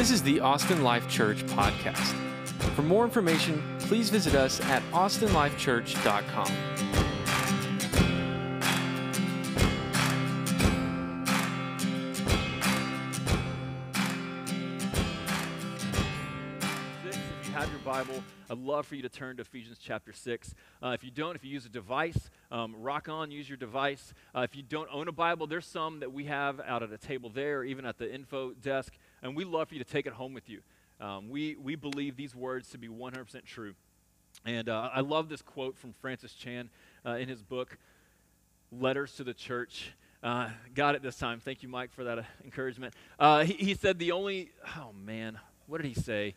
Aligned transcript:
This 0.00 0.10
is 0.10 0.22
the 0.22 0.40
Austin 0.40 0.82
Life 0.82 1.06
Church 1.10 1.44
podcast. 1.48 2.14
For 2.74 2.80
more 2.80 3.04
information, 3.04 3.62
please 3.80 4.08
visit 4.08 4.34
us 4.34 4.58
at 4.62 4.82
austinlifechurch.com. 4.92 6.46
If 17.04 17.46
you 17.46 17.52
have 17.52 17.68
your 17.68 17.80
Bible, 17.80 18.24
I'd 18.48 18.56
love 18.56 18.86
for 18.86 18.94
you 18.94 19.02
to 19.02 19.10
turn 19.10 19.36
to 19.36 19.42
Ephesians 19.42 19.76
chapter 19.78 20.14
6. 20.14 20.54
Uh, 20.82 20.88
if 20.88 21.04
you 21.04 21.10
don't, 21.10 21.36
if 21.36 21.44
you 21.44 21.50
use 21.50 21.66
a 21.66 21.68
device, 21.68 22.30
um, 22.50 22.74
rock 22.74 23.10
on, 23.10 23.30
use 23.30 23.50
your 23.50 23.58
device. 23.58 24.14
Uh, 24.34 24.40
if 24.40 24.56
you 24.56 24.62
don't 24.62 24.88
own 24.90 25.08
a 25.08 25.12
Bible, 25.12 25.46
there's 25.46 25.66
some 25.66 26.00
that 26.00 26.10
we 26.10 26.24
have 26.24 26.58
out 26.66 26.82
at 26.82 26.90
a 26.90 26.96
table 26.96 27.28
there, 27.28 27.62
even 27.64 27.84
at 27.84 27.98
the 27.98 28.10
info 28.10 28.52
desk, 28.54 28.94
and 29.22 29.36
we'd 29.36 29.46
love 29.46 29.68
for 29.68 29.74
you 29.74 29.82
to 29.82 29.90
take 29.90 30.06
it 30.06 30.12
home 30.12 30.34
with 30.34 30.48
you. 30.48 30.60
Um, 31.00 31.30
we, 31.30 31.56
we 31.56 31.76
believe 31.76 32.16
these 32.16 32.34
words 32.34 32.70
to 32.70 32.78
be 32.78 32.88
100% 32.88 33.44
true. 33.44 33.74
And 34.44 34.68
uh, 34.68 34.90
I 34.92 35.00
love 35.00 35.28
this 35.28 35.42
quote 35.42 35.76
from 35.76 35.94
Francis 36.00 36.32
Chan 36.32 36.70
uh, 37.04 37.12
in 37.12 37.28
his 37.28 37.42
book, 37.42 37.78
Letters 38.72 39.14
to 39.16 39.24
the 39.24 39.34
Church. 39.34 39.92
Uh, 40.22 40.50
got 40.74 40.94
it 40.94 41.02
this 41.02 41.16
time. 41.16 41.40
Thank 41.40 41.62
you, 41.62 41.68
Mike, 41.68 41.92
for 41.92 42.04
that 42.04 42.18
uh, 42.18 42.22
encouragement. 42.44 42.94
Uh, 43.18 43.44
he, 43.44 43.54
he 43.54 43.74
said 43.74 43.98
the 43.98 44.12
only, 44.12 44.50
oh 44.76 44.90
man, 45.04 45.38
what 45.66 45.80
did 45.80 45.88
he 45.88 45.94
say? 45.94 46.34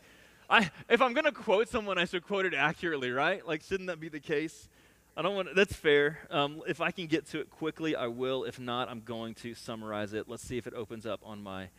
I, 0.49 0.69
if 0.89 1.01
I'm 1.01 1.13
going 1.13 1.25
to 1.25 1.31
quote 1.31 1.67
someone, 1.67 1.97
I 1.97 2.05
should 2.05 2.25
quote 2.25 2.45
it 2.45 2.53
accurately, 2.53 3.11
right? 3.11 3.45
Like, 3.45 3.63
shouldn't 3.63 3.87
that 3.87 3.99
be 3.99 4.09
the 4.09 4.19
case? 4.19 4.69
I 5.15 5.21
don't 5.21 5.35
want. 5.35 5.49
That's 5.55 5.73
fair. 5.73 6.19
Um, 6.31 6.61
if 6.67 6.81
I 6.81 6.91
can 6.91 7.05
get 7.05 7.27
to 7.31 7.39
it 7.39 7.49
quickly, 7.49 7.95
I 7.95 8.07
will. 8.07 8.45
If 8.45 8.59
not, 8.59 8.89
I'm 8.89 9.01
going 9.01 9.35
to 9.35 9.53
summarize 9.53 10.13
it. 10.13 10.27
Let's 10.27 10.43
see 10.43 10.57
if 10.57 10.65
it 10.65 10.73
opens 10.73 11.05
up 11.05 11.19
on 11.23 11.43
my 11.43 11.69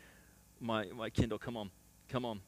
my 0.65 0.87
my 0.97 1.11
Kindle. 1.11 1.39
Come 1.39 1.57
on, 1.57 1.71
come 2.09 2.25
on. 2.25 2.41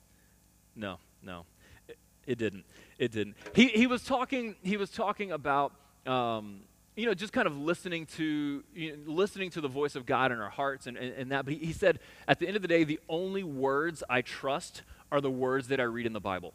No, 0.75 0.99
no, 1.23 1.45
it, 1.89 1.99
it 2.27 2.39
didn't. 2.39 2.65
It 2.99 3.13
didn't. 3.13 3.37
He 3.55 3.69
he 3.69 3.87
was 3.87 4.03
talking. 4.03 4.57
He 4.63 4.77
was 4.77 4.91
talking 4.91 5.33
about. 5.33 5.73
Um, 6.07 6.61
you 6.97 7.05
know, 7.05 7.13
just 7.13 7.35
kind 7.35 7.47
of 7.47 7.59
listening 7.59 8.07
to 8.07 8.65
you 8.75 8.97
know, 8.97 9.13
listening 9.13 9.51
to 9.51 9.61
the 9.61 9.69
voice 9.69 9.97
of 9.97 10.07
God 10.07 10.33
in 10.33 10.41
our 10.41 10.49
hearts 10.49 10.87
and, 10.87 10.97
and, 10.97 11.13
and 11.13 11.31
that. 11.31 11.45
But 11.45 11.53
he, 11.53 11.67
he 11.67 11.73
said, 11.75 11.99
at 12.27 12.39
the 12.39 12.47
end 12.47 12.57
of 12.57 12.63
the 12.63 12.69
day, 12.69 12.85
the 12.85 13.01
only 13.07 13.43
words 13.43 14.03
I 14.09 14.23
trust 14.23 14.81
are 15.13 15.21
the 15.21 15.31
words 15.31 15.69
that 15.69 15.79
I 15.79 15.83
read 15.83 16.07
in 16.07 16.15
the 16.15 16.21
Bible. 16.21 16.55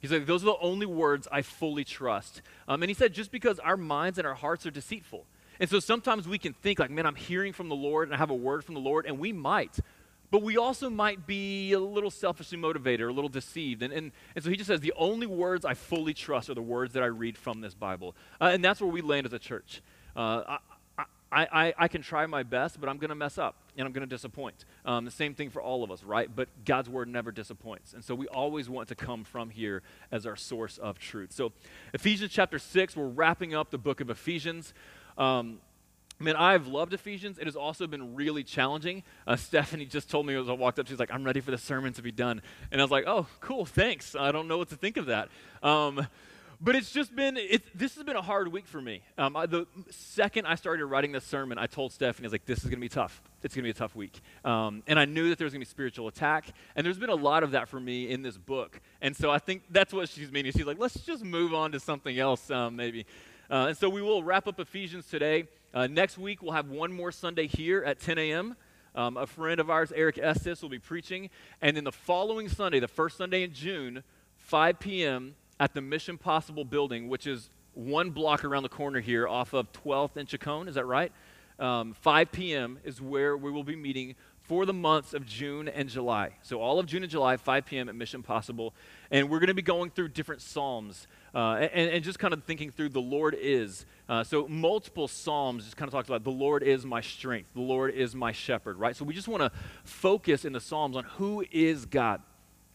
He's 0.00 0.12
like, 0.12 0.26
those 0.26 0.42
are 0.42 0.46
the 0.46 0.58
only 0.60 0.84
words 0.84 1.28
I 1.32 1.40
fully 1.40 1.84
trust. 1.84 2.42
Um, 2.68 2.82
and 2.82 2.90
he 2.90 2.94
said, 2.94 3.14
just 3.14 3.30
because 3.30 3.58
our 3.58 3.76
minds 3.76 4.18
and 4.18 4.26
our 4.26 4.34
hearts 4.34 4.66
are 4.66 4.70
deceitful. 4.70 5.24
And 5.58 5.68
so 5.68 5.78
sometimes 5.78 6.26
we 6.26 6.38
can 6.38 6.52
think, 6.52 6.78
like, 6.78 6.90
man, 6.90 7.06
I'm 7.06 7.14
hearing 7.14 7.52
from 7.52 7.68
the 7.68 7.76
Lord 7.76 8.08
and 8.08 8.14
I 8.14 8.18
have 8.18 8.30
a 8.30 8.34
word 8.34 8.64
from 8.64 8.74
the 8.74 8.80
Lord, 8.80 9.06
and 9.06 9.18
we 9.18 9.32
might. 9.32 9.78
But 10.30 10.42
we 10.42 10.56
also 10.56 10.88
might 10.88 11.26
be 11.26 11.72
a 11.72 11.80
little 11.80 12.10
selfishly 12.10 12.56
motivated 12.56 13.00
or 13.00 13.08
a 13.08 13.12
little 13.12 13.28
deceived. 13.28 13.82
And, 13.82 13.92
and, 13.92 14.12
and 14.34 14.44
so 14.44 14.50
he 14.50 14.56
just 14.56 14.68
says, 14.68 14.80
the 14.80 14.92
only 14.96 15.26
words 15.26 15.64
I 15.64 15.74
fully 15.74 16.14
trust 16.14 16.48
are 16.50 16.54
the 16.54 16.62
words 16.62 16.94
that 16.94 17.02
I 17.02 17.06
read 17.06 17.36
from 17.36 17.60
this 17.60 17.74
Bible. 17.74 18.14
Uh, 18.40 18.50
and 18.52 18.64
that's 18.64 18.80
where 18.80 18.90
we 18.90 19.00
land 19.00 19.26
as 19.26 19.32
a 19.32 19.38
church. 19.38 19.82
Uh, 20.14 20.58
I, 21.32 21.46
I, 21.52 21.74
I, 21.78 21.88
can 21.88 22.02
try 22.02 22.26
my 22.26 22.42
best, 22.42 22.80
but 22.80 22.88
I'm 22.88 22.98
going 22.98 23.10
to 23.10 23.14
mess 23.14 23.38
up 23.38 23.54
and 23.76 23.86
I'm 23.86 23.92
going 23.92 24.06
to 24.06 24.12
disappoint. 24.12 24.64
Um, 24.84 25.04
the 25.04 25.12
same 25.12 25.34
thing 25.34 25.50
for 25.50 25.62
all 25.62 25.84
of 25.84 25.90
us, 25.90 26.02
right? 26.02 26.28
But 26.34 26.48
God's 26.64 26.88
word 26.88 27.08
never 27.08 27.30
disappoints. 27.30 27.92
And 27.92 28.04
so 28.04 28.14
we 28.14 28.26
always 28.28 28.68
want 28.68 28.88
to 28.88 28.94
come 28.96 29.22
from 29.22 29.50
here 29.50 29.82
as 30.10 30.26
our 30.26 30.36
source 30.36 30.78
of 30.78 30.98
truth. 30.98 31.32
So, 31.32 31.52
Ephesians 31.94 32.32
chapter 32.32 32.58
6, 32.58 32.96
we're 32.96 33.06
wrapping 33.06 33.54
up 33.54 33.70
the 33.70 33.78
book 33.78 34.00
of 34.00 34.10
Ephesians. 34.10 34.74
Um, 35.16 35.60
Man, 36.22 36.36
I've 36.36 36.66
loved 36.66 36.92
Ephesians. 36.92 37.38
It 37.38 37.46
has 37.46 37.56
also 37.56 37.86
been 37.86 38.14
really 38.14 38.44
challenging. 38.44 39.02
Uh, 39.26 39.36
Stephanie 39.50 39.86
just 39.86 40.10
told 40.10 40.26
me 40.26 40.34
as 40.34 40.50
I 40.50 40.52
walked 40.52 40.78
up, 40.78 40.86
she's 40.86 40.98
like, 40.98 41.10
I'm 41.10 41.24
ready 41.24 41.40
for 41.40 41.50
the 41.50 41.58
sermon 41.58 41.94
to 41.94 42.02
be 42.02 42.12
done. 42.12 42.42
And 42.70 42.80
I 42.80 42.84
was 42.84 42.90
like, 42.90 43.04
oh, 43.06 43.26
cool, 43.40 43.64
thanks. 43.64 44.14
I 44.14 44.30
don't 44.30 44.46
know 44.46 44.58
what 44.58 44.68
to 44.68 44.76
think 44.76 44.98
of 44.98 45.06
that. 45.06 45.30
Um, 45.62 46.06
but 46.60 46.76
it's 46.76 46.92
just 46.92 47.16
been, 47.16 47.38
it's, 47.38 47.66
this 47.74 47.94
has 47.94 48.04
been 48.04 48.16
a 48.16 48.22
hard 48.22 48.48
week 48.48 48.66
for 48.66 48.82
me. 48.82 49.00
Um, 49.16 49.34
I, 49.34 49.46
the 49.46 49.66
second 49.88 50.44
I 50.44 50.56
started 50.56 50.84
writing 50.84 51.12
this 51.12 51.24
sermon, 51.24 51.56
I 51.56 51.66
told 51.66 51.90
Stephanie, 51.90 52.26
I 52.26 52.28
was 52.28 52.32
like, 52.32 52.44
this 52.44 52.58
is 52.58 52.64
going 52.64 52.74
to 52.74 52.80
be 52.80 52.90
tough. 52.90 53.22
It's 53.42 53.54
going 53.54 53.62
to 53.62 53.66
be 53.66 53.70
a 53.70 53.72
tough 53.72 53.96
week. 53.96 54.20
Um, 54.44 54.82
and 54.86 55.00
I 55.00 55.06
knew 55.06 55.30
that 55.30 55.38
there 55.38 55.46
was 55.46 55.54
going 55.54 55.62
to 55.62 55.66
be 55.66 55.70
spiritual 55.70 56.06
attack. 56.06 56.52
And 56.76 56.84
there's 56.84 56.98
been 56.98 57.08
a 57.08 57.14
lot 57.14 57.44
of 57.44 57.52
that 57.52 57.70
for 57.70 57.80
me 57.80 58.10
in 58.10 58.20
this 58.20 58.36
book. 58.36 58.78
And 59.00 59.16
so 59.16 59.30
I 59.30 59.38
think 59.38 59.62
that's 59.70 59.94
what 59.94 60.10
she's 60.10 60.30
meaning. 60.30 60.52
She's 60.52 60.66
like, 60.66 60.78
let's 60.78 61.00
just 61.00 61.24
move 61.24 61.54
on 61.54 61.72
to 61.72 61.80
something 61.80 62.18
else, 62.18 62.50
um, 62.50 62.76
maybe. 62.76 63.06
Uh, 63.50 63.68
and 63.68 63.76
so 63.78 63.88
we 63.88 64.02
will 64.02 64.22
wrap 64.22 64.46
up 64.46 64.60
Ephesians 64.60 65.06
today. 65.06 65.48
Uh, 65.72 65.86
next 65.86 66.18
week, 66.18 66.42
we'll 66.42 66.52
have 66.52 66.68
one 66.68 66.92
more 66.92 67.12
Sunday 67.12 67.46
here 67.46 67.84
at 67.84 68.00
10 68.00 68.18
a.m. 68.18 68.56
Um, 68.96 69.16
a 69.16 69.26
friend 69.26 69.60
of 69.60 69.70
ours, 69.70 69.92
Eric 69.94 70.18
Estes, 70.18 70.62
will 70.62 70.68
be 70.68 70.80
preaching. 70.80 71.30
And 71.62 71.76
then 71.76 71.84
the 71.84 71.92
following 71.92 72.48
Sunday, 72.48 72.80
the 72.80 72.88
first 72.88 73.16
Sunday 73.16 73.44
in 73.44 73.52
June, 73.52 74.02
5 74.38 74.80
p.m., 74.80 75.34
at 75.60 75.74
the 75.74 75.80
Mission 75.80 76.16
Possible 76.16 76.64
building, 76.64 77.08
which 77.08 77.26
is 77.26 77.50
one 77.74 78.10
block 78.10 78.44
around 78.44 78.62
the 78.62 78.68
corner 78.70 78.98
here 78.98 79.28
off 79.28 79.52
of 79.52 79.70
12th 79.72 80.16
and 80.16 80.26
Chicon. 80.26 80.66
Is 80.66 80.74
that 80.74 80.86
right? 80.86 81.12
Um, 81.58 81.92
5 82.00 82.32
p.m. 82.32 82.78
is 82.82 83.00
where 83.00 83.36
we 83.36 83.52
will 83.52 83.62
be 83.62 83.76
meeting 83.76 84.16
for 84.40 84.64
the 84.64 84.72
months 84.72 85.14
of 85.14 85.26
June 85.26 85.68
and 85.68 85.88
July. 85.88 86.30
So, 86.42 86.60
all 86.60 86.80
of 86.80 86.86
June 86.86 87.02
and 87.02 87.12
July, 87.12 87.36
5 87.36 87.66
p.m. 87.66 87.88
at 87.90 87.94
Mission 87.94 88.22
Possible. 88.22 88.74
And 89.10 89.28
we're 89.28 89.38
going 89.38 89.48
to 89.48 89.54
be 89.54 89.62
going 89.62 89.90
through 89.90 90.08
different 90.08 90.40
Psalms 90.40 91.06
uh, 91.34 91.54
and, 91.54 91.90
and, 91.90 92.04
just 92.04 92.18
kind 92.18 92.34
of 92.34 92.42
thinking 92.44 92.70
through 92.70 92.88
the 92.88 93.00
Lord 93.00 93.36
is. 93.40 93.86
Uh, 94.08 94.24
so, 94.24 94.48
multiple 94.48 95.06
Psalms 95.06 95.64
just 95.64 95.76
kind 95.76 95.88
of 95.88 95.92
talks 95.92 96.08
about 96.08 96.24
the 96.24 96.30
Lord 96.30 96.62
is 96.62 96.84
my 96.84 97.00
strength, 97.00 97.50
the 97.54 97.60
Lord 97.60 97.94
is 97.94 98.14
my 98.14 98.32
shepherd, 98.32 98.78
right? 98.78 98.96
So, 98.96 99.04
we 99.04 99.14
just 99.14 99.28
want 99.28 99.42
to 99.42 99.52
focus 99.84 100.44
in 100.44 100.52
the 100.52 100.60
Psalms 100.60 100.96
on 100.96 101.04
who 101.04 101.44
is 101.50 101.86
God 101.86 102.22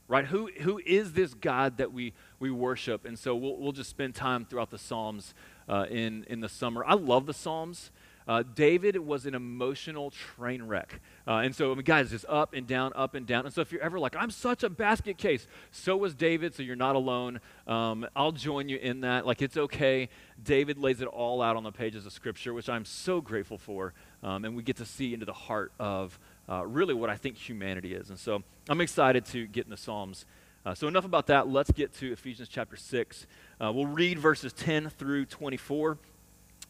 right? 0.08 0.26
Who, 0.26 0.50
who 0.62 0.80
is 0.86 1.14
this 1.14 1.34
God 1.34 1.78
that 1.78 1.92
we, 1.92 2.14
we 2.40 2.52
worship? 2.52 3.06
And 3.06 3.18
so 3.18 3.36
we'll, 3.36 3.58
we'll 3.58 3.72
just 3.72 3.90
spend 3.90 4.14
time 4.14 4.46
throughout 4.46 4.70
the 4.70 4.78
Psalms 4.78 5.34
uh, 5.68 5.86
in, 5.90 6.26
in 6.30 6.42
the 6.42 6.50
summer. 6.50 6.84
I 6.86 6.94
love 6.94 7.26
the 7.26 7.34
Psalms. 7.34 7.92
Uh, 8.28 8.44
David 8.56 8.98
was 8.98 9.26
an 9.26 9.36
emotional 9.36 10.12
train 10.12 10.64
wreck. 10.64 11.00
Uh, 11.28 11.38
and 11.38 11.56
so, 11.56 11.72
I 11.72 11.76
mean, 11.76 11.84
guys, 11.84 12.10
just 12.10 12.26
up 12.28 12.54
and 12.54 12.66
down, 12.66 12.92
up 12.96 13.14
and 13.14 13.28
down. 13.28 13.46
And 13.46 13.54
so, 13.54 13.62
if 13.62 13.72
you're 13.72 13.82
ever 13.82 14.00
like, 14.00 14.16
I'm 14.16 14.32
such 14.32 14.64
a 14.64 14.70
basket 14.70 15.18
case, 15.18 15.48
so 15.72 15.96
was 15.96 16.16
David, 16.16 16.56
so 16.56 16.64
you're 16.64 16.76
not 16.76 16.96
alone. 16.96 17.40
Um, 17.68 18.08
I'll 18.16 18.32
join 18.32 18.68
you 18.68 18.78
in 18.78 19.02
that. 19.02 19.26
Like, 19.26 19.42
it's 19.42 19.58
okay. 19.58 20.10
David 20.44 20.78
lays 20.78 21.02
it 21.02 21.08
all 21.08 21.42
out 21.42 21.56
on 21.56 21.64
the 21.64 21.72
pages 21.72 22.06
of 22.06 22.14
Scripture, 22.14 22.54
which 22.54 22.70
I'm 22.70 22.86
so 22.86 23.22
grateful 23.22 23.58
for. 23.58 23.94
Um, 24.24 24.44
and 24.44 24.56
we 24.56 24.64
get 24.64 24.78
to 24.78 24.86
see 24.86 25.14
into 25.14 25.26
the 25.26 25.34
heart 25.34 25.72
of 25.80 26.18
uh, 26.50 26.66
really 26.66 26.94
what 26.94 27.10
I 27.10 27.16
think 27.16 27.38
humanity 27.38 27.94
is. 27.94 28.10
And 28.10 28.18
so 28.18 28.44
I'm 28.70 28.82
excited 28.82 29.26
to 29.28 29.46
get 29.46 29.66
in 29.66 29.70
the 29.70 29.78
Psalms. 29.78 30.26
Uh, 30.66 30.74
so, 30.74 30.88
enough 30.88 31.06
about 31.06 31.28
that. 31.28 31.48
Let's 31.48 31.72
get 31.72 31.94
to 32.00 32.12
Ephesians 32.12 32.50
chapter 32.50 32.76
6. 32.76 33.28
Uh, 33.62 33.72
we'll 33.72 33.86
read 33.86 34.18
verses 34.18 34.52
10 34.52 34.90
through 34.90 35.26
24, 35.26 36.00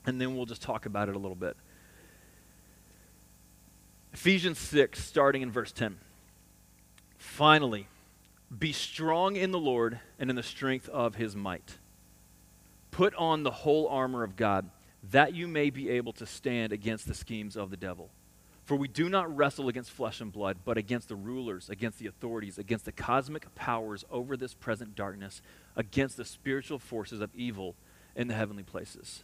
and 0.06 0.20
then 0.20 0.36
we'll 0.36 0.46
just 0.46 0.62
talk 0.62 0.86
about 0.86 1.10
it 1.10 1.16
a 1.16 1.20
little 1.20 1.36
bit. 1.36 1.56
Ephesians 4.14 4.60
6, 4.60 5.04
starting 5.04 5.42
in 5.42 5.52
verse 5.52 5.72
10. 5.72 5.98
Finally, 7.18 7.88
be 8.58 8.72
strong 8.72 9.36
in 9.36 9.52
the 9.52 9.60
Lord 9.60 10.00
and 10.20 10.30
in 10.30 10.36
the 10.36 10.44
strength 10.44 10.88
of 10.90 11.16
his 11.16 11.36
might. 11.36 11.78
Put 12.92 13.14
on 13.16 13.44
the 13.44 13.52
whole 13.52 13.88
armor 13.88 14.24
of 14.24 14.36
God, 14.36 14.70
that 15.12 15.34
you 15.34 15.48
may 15.48 15.70
be 15.70 15.90
able 15.90 16.14
to 16.14 16.26
stand 16.26 16.72
against 16.72 17.08
the 17.08 17.14
schemes 17.14 17.58
of 17.58 17.72
the 17.72 17.78
devil. 17.78 18.10
For 18.64 18.76
we 18.76 18.88
do 18.88 19.10
not 19.10 19.36
wrestle 19.36 19.68
against 19.68 19.92
flesh 19.92 20.22
and 20.22 20.32
blood, 20.32 20.58
but 20.66 20.78
against 20.78 21.10
the 21.10 21.16
rulers, 21.16 21.70
against 21.70 22.00
the 22.00 22.08
authorities, 22.08 22.58
against 22.58 22.86
the 22.86 22.92
cosmic 22.92 23.54
powers 23.54 24.06
over 24.10 24.36
this 24.36 24.54
present 24.54 24.96
darkness, 24.96 25.42
against 25.76 26.18
the 26.18 26.26
spiritual 26.26 26.80
forces 26.80 27.22
of 27.22 27.30
evil 27.36 27.76
in 28.16 28.28
the 28.28 28.34
heavenly 28.34 28.64
places. 28.64 29.24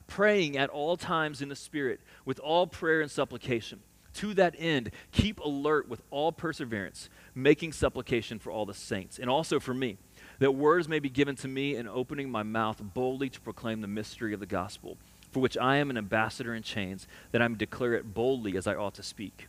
praying 0.11 0.57
at 0.57 0.69
all 0.69 0.97
times 0.97 1.41
in 1.41 1.49
the 1.49 1.55
Spirit, 1.55 1.99
with 2.25 2.39
all 2.39 2.67
prayer 2.67 3.01
and 3.01 3.09
supplication. 3.09 3.79
To 4.15 4.33
that 4.33 4.55
end, 4.57 4.91
keep 5.11 5.39
alert 5.39 5.87
with 5.87 6.01
all 6.11 6.31
perseverance, 6.31 7.09
making 7.33 7.71
supplication 7.71 8.37
for 8.37 8.51
all 8.51 8.65
the 8.65 8.73
saints, 8.73 9.19
and 9.19 9.29
also 9.29 9.59
for 9.59 9.73
me, 9.73 9.97
that 10.39 10.51
words 10.51 10.89
may 10.89 10.99
be 10.99 11.09
given 11.09 11.35
to 11.37 11.47
me 11.47 11.75
in 11.75 11.87
opening 11.87 12.29
my 12.29 12.43
mouth 12.43 12.81
boldly 12.93 13.29
to 13.29 13.39
proclaim 13.39 13.79
the 13.79 13.87
mystery 13.87 14.33
of 14.33 14.39
the 14.39 14.45
gospel 14.45 14.97
for 15.31 15.39
which 15.39 15.57
I 15.57 15.77
am 15.77 15.89
an 15.89 15.97
ambassador 15.97 16.53
in 16.53 16.61
chains, 16.61 17.07
that 17.31 17.41
I 17.41 17.47
may 17.47 17.55
declare 17.55 17.93
it 17.93 18.13
boldly 18.13 18.57
as 18.57 18.67
I 18.67 18.75
ought 18.75 18.93
to 18.95 19.03
speak. 19.03 19.47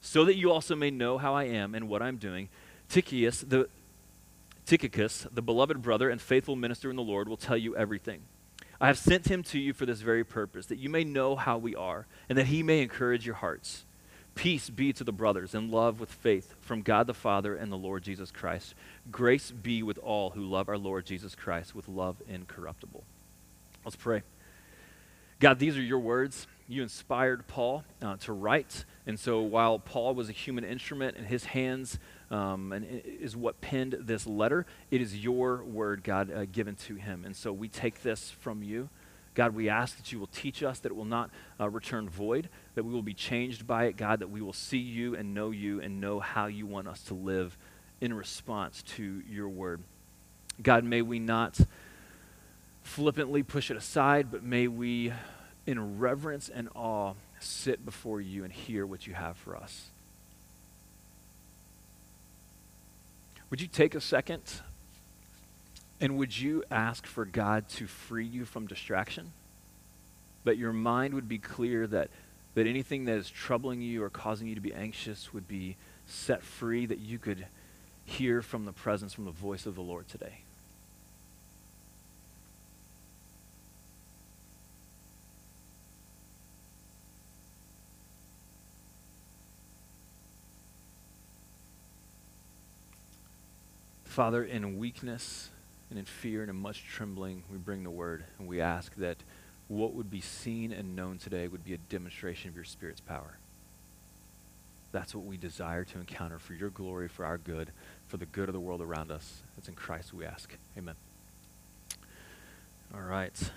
So 0.00 0.24
that 0.24 0.36
you 0.36 0.50
also 0.50 0.74
may 0.74 0.90
know 0.90 1.18
how 1.18 1.34
I 1.34 1.44
am 1.44 1.74
and 1.74 1.88
what 1.88 2.02
I'm 2.02 2.16
doing, 2.16 2.48
Tychicus, 2.88 3.42
the 3.42 3.68
Tychicus, 4.66 5.26
the 5.32 5.42
beloved 5.42 5.80
brother 5.80 6.10
and 6.10 6.20
faithful 6.20 6.56
minister 6.56 6.90
in 6.90 6.96
the 6.96 7.02
Lord, 7.02 7.28
will 7.28 7.36
tell 7.36 7.56
you 7.56 7.76
everything. 7.76 8.22
I 8.82 8.88
have 8.88 8.98
sent 8.98 9.28
him 9.28 9.44
to 9.44 9.60
you 9.60 9.72
for 9.72 9.86
this 9.86 10.00
very 10.00 10.24
purpose, 10.24 10.66
that 10.66 10.80
you 10.80 10.88
may 10.88 11.04
know 11.04 11.36
how 11.36 11.56
we 11.56 11.76
are, 11.76 12.08
and 12.28 12.36
that 12.36 12.48
he 12.48 12.64
may 12.64 12.82
encourage 12.82 13.24
your 13.24 13.36
hearts. 13.36 13.84
Peace 14.34 14.68
be 14.70 14.92
to 14.94 15.04
the 15.04 15.12
brothers, 15.12 15.54
and 15.54 15.70
love 15.70 16.00
with 16.00 16.10
faith 16.10 16.56
from 16.60 16.82
God 16.82 17.06
the 17.06 17.14
Father 17.14 17.54
and 17.54 17.70
the 17.70 17.76
Lord 17.76 18.02
Jesus 18.02 18.32
Christ. 18.32 18.74
Grace 19.08 19.52
be 19.52 19.84
with 19.84 19.98
all 19.98 20.30
who 20.30 20.42
love 20.42 20.68
our 20.68 20.78
Lord 20.78 21.06
Jesus 21.06 21.36
Christ 21.36 21.76
with 21.76 21.86
love 21.86 22.16
incorruptible. 22.28 23.04
Let's 23.84 23.94
pray. 23.94 24.22
God, 25.38 25.60
these 25.60 25.76
are 25.76 25.82
your 25.82 26.00
words. 26.00 26.48
You 26.66 26.82
inspired 26.82 27.46
Paul 27.46 27.84
uh, 28.00 28.16
to 28.18 28.32
write. 28.32 28.84
And 29.06 29.18
so 29.18 29.42
while 29.42 29.78
Paul 29.78 30.14
was 30.16 30.28
a 30.28 30.32
human 30.32 30.64
instrument 30.64 31.16
and 31.16 31.26
his 31.26 31.44
hands 31.44 32.00
um, 32.32 32.72
and 32.72 33.02
is 33.04 33.36
what 33.36 33.60
penned 33.60 33.92
this 34.00 34.26
letter, 34.26 34.64
it 34.90 35.00
is 35.02 35.22
your 35.22 35.62
word, 35.62 36.02
God, 36.02 36.32
uh, 36.32 36.46
given 36.46 36.74
to 36.86 36.94
him. 36.94 37.24
And 37.24 37.36
so 37.36 37.52
we 37.52 37.68
take 37.68 38.02
this 38.02 38.30
from 38.30 38.62
you. 38.62 38.88
God, 39.34 39.54
we 39.54 39.68
ask 39.68 39.96
that 39.98 40.12
you 40.12 40.18
will 40.18 40.28
teach 40.28 40.62
us, 40.62 40.78
that 40.80 40.92
it 40.92 40.96
will 40.96 41.04
not 41.04 41.30
uh, 41.60 41.68
return 41.68 42.08
void, 42.08 42.48
that 42.74 42.84
we 42.84 42.92
will 42.92 43.02
be 43.02 43.14
changed 43.14 43.66
by 43.66 43.84
it, 43.84 43.96
God, 43.96 44.20
that 44.20 44.30
we 44.30 44.40
will 44.40 44.52
see 44.52 44.78
you 44.78 45.14
and 45.14 45.34
know 45.34 45.50
you 45.50 45.80
and 45.80 46.00
know 46.00 46.20
how 46.20 46.46
you 46.46 46.66
want 46.66 46.88
us 46.88 47.02
to 47.04 47.14
live 47.14 47.56
in 48.00 48.12
response 48.12 48.82
to 48.82 49.22
your 49.28 49.48
word. 49.48 49.82
God, 50.62 50.84
may 50.84 51.02
we 51.02 51.18
not 51.18 51.60
flippantly 52.82 53.42
push 53.42 53.70
it 53.70 53.76
aside, 53.76 54.30
but 54.30 54.42
may 54.42 54.68
we, 54.68 55.12
in 55.66 55.98
reverence 55.98 56.48
and 56.48 56.68
awe, 56.74 57.14
sit 57.40 57.84
before 57.84 58.20
you 58.20 58.44
and 58.44 58.52
hear 58.52 58.86
what 58.86 59.06
you 59.06 59.14
have 59.14 59.36
for 59.36 59.56
us. 59.56 59.91
Would 63.52 63.60
you 63.60 63.68
take 63.68 63.94
a 63.94 64.00
second 64.00 64.40
and 66.00 66.16
would 66.16 66.40
you 66.40 66.64
ask 66.70 67.06
for 67.06 67.26
God 67.26 67.68
to 67.72 67.86
free 67.86 68.24
you 68.24 68.46
from 68.46 68.66
distraction? 68.66 69.30
That 70.44 70.56
your 70.56 70.72
mind 70.72 71.12
would 71.12 71.28
be 71.28 71.36
clear, 71.36 71.86
that, 71.88 72.08
that 72.54 72.66
anything 72.66 73.04
that 73.04 73.18
is 73.18 73.28
troubling 73.28 73.82
you 73.82 74.02
or 74.02 74.08
causing 74.08 74.48
you 74.48 74.54
to 74.54 74.62
be 74.62 74.72
anxious 74.72 75.34
would 75.34 75.48
be 75.48 75.76
set 76.06 76.42
free, 76.42 76.86
that 76.86 77.00
you 77.00 77.18
could 77.18 77.46
hear 78.06 78.40
from 78.40 78.64
the 78.64 78.72
presence, 78.72 79.12
from 79.12 79.26
the 79.26 79.30
voice 79.30 79.66
of 79.66 79.74
the 79.74 79.82
Lord 79.82 80.08
today. 80.08 80.38
Father, 94.12 94.44
in 94.44 94.76
weakness 94.76 95.48
and 95.88 95.98
in 95.98 96.04
fear 96.04 96.42
and 96.42 96.50
in 96.50 96.56
much 96.56 96.84
trembling, 96.84 97.44
we 97.50 97.56
bring 97.56 97.82
the 97.82 97.88
word 97.88 98.24
and 98.38 98.46
we 98.46 98.60
ask 98.60 98.94
that 98.96 99.16
what 99.68 99.94
would 99.94 100.10
be 100.10 100.20
seen 100.20 100.70
and 100.70 100.94
known 100.94 101.16
today 101.16 101.48
would 101.48 101.64
be 101.64 101.72
a 101.72 101.78
demonstration 101.78 102.50
of 102.50 102.54
your 102.54 102.66
Spirit's 102.66 103.00
power. 103.00 103.38
That's 104.92 105.14
what 105.14 105.24
we 105.24 105.38
desire 105.38 105.84
to 105.84 105.98
encounter 105.98 106.38
for 106.38 106.52
your 106.52 106.68
glory, 106.68 107.08
for 107.08 107.24
our 107.24 107.38
good, 107.38 107.70
for 108.06 108.18
the 108.18 108.26
good 108.26 108.50
of 108.50 108.52
the 108.52 108.60
world 108.60 108.82
around 108.82 109.10
us. 109.10 109.44
It's 109.56 109.68
in 109.68 109.74
Christ 109.74 110.12
we 110.12 110.26
ask. 110.26 110.58
Amen. 110.76 110.96
All 112.94 113.00
right. 113.00 113.50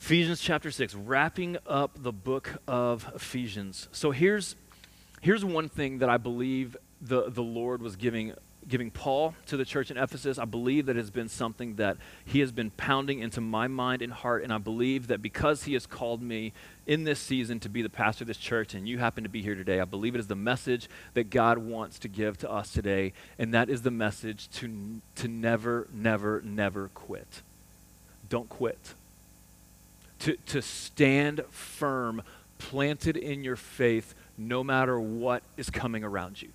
Ephesians 0.00 0.40
chapter 0.40 0.70
6, 0.70 0.94
wrapping 0.94 1.56
up 1.66 1.90
the 2.00 2.12
book 2.12 2.62
of 2.68 3.10
Ephesians. 3.16 3.88
So 3.90 4.12
here's, 4.12 4.54
here's 5.22 5.44
one 5.44 5.68
thing 5.68 5.98
that 5.98 6.08
I 6.08 6.18
believe 6.18 6.76
the, 7.00 7.30
the 7.30 7.42
Lord 7.42 7.82
was 7.82 7.96
giving 7.96 8.34
giving 8.68 8.90
Paul 8.90 9.34
to 9.46 9.56
the 9.56 9.64
church 9.64 9.90
in 9.90 9.96
Ephesus, 9.96 10.38
I 10.38 10.44
believe 10.44 10.86
that 10.86 10.96
has 10.96 11.10
been 11.10 11.28
something 11.28 11.76
that 11.76 11.96
he 12.24 12.40
has 12.40 12.52
been 12.52 12.70
pounding 12.70 13.20
into 13.20 13.40
my 13.40 13.66
mind 13.66 14.02
and 14.02 14.12
heart. 14.12 14.44
And 14.44 14.52
I 14.52 14.58
believe 14.58 15.06
that 15.08 15.22
because 15.22 15.64
he 15.64 15.72
has 15.72 15.86
called 15.86 16.22
me 16.22 16.52
in 16.86 17.04
this 17.04 17.18
season 17.18 17.60
to 17.60 17.68
be 17.68 17.82
the 17.82 17.88
pastor 17.88 18.24
of 18.24 18.28
this 18.28 18.36
church, 18.36 18.74
and 18.74 18.88
you 18.88 18.98
happen 18.98 19.24
to 19.24 19.30
be 19.30 19.42
here 19.42 19.54
today, 19.54 19.80
I 19.80 19.84
believe 19.84 20.14
it 20.14 20.18
is 20.18 20.26
the 20.26 20.34
message 20.34 20.88
that 21.14 21.30
God 21.30 21.58
wants 21.58 21.98
to 22.00 22.08
give 22.08 22.38
to 22.38 22.50
us 22.50 22.72
today. 22.72 23.12
And 23.38 23.54
that 23.54 23.70
is 23.70 23.82
the 23.82 23.90
message 23.90 24.48
to, 24.52 25.00
to 25.16 25.28
never, 25.28 25.88
never, 25.92 26.42
never 26.44 26.88
quit. 26.94 27.42
Don't 28.28 28.48
quit. 28.48 28.94
To, 30.20 30.36
to 30.46 30.60
stand 30.60 31.42
firm, 31.50 32.22
planted 32.58 33.16
in 33.16 33.44
your 33.44 33.56
faith, 33.56 34.14
no 34.36 34.62
matter 34.62 35.00
what 35.00 35.42
is 35.56 35.70
coming 35.70 36.04
around 36.04 36.42
you 36.42 36.50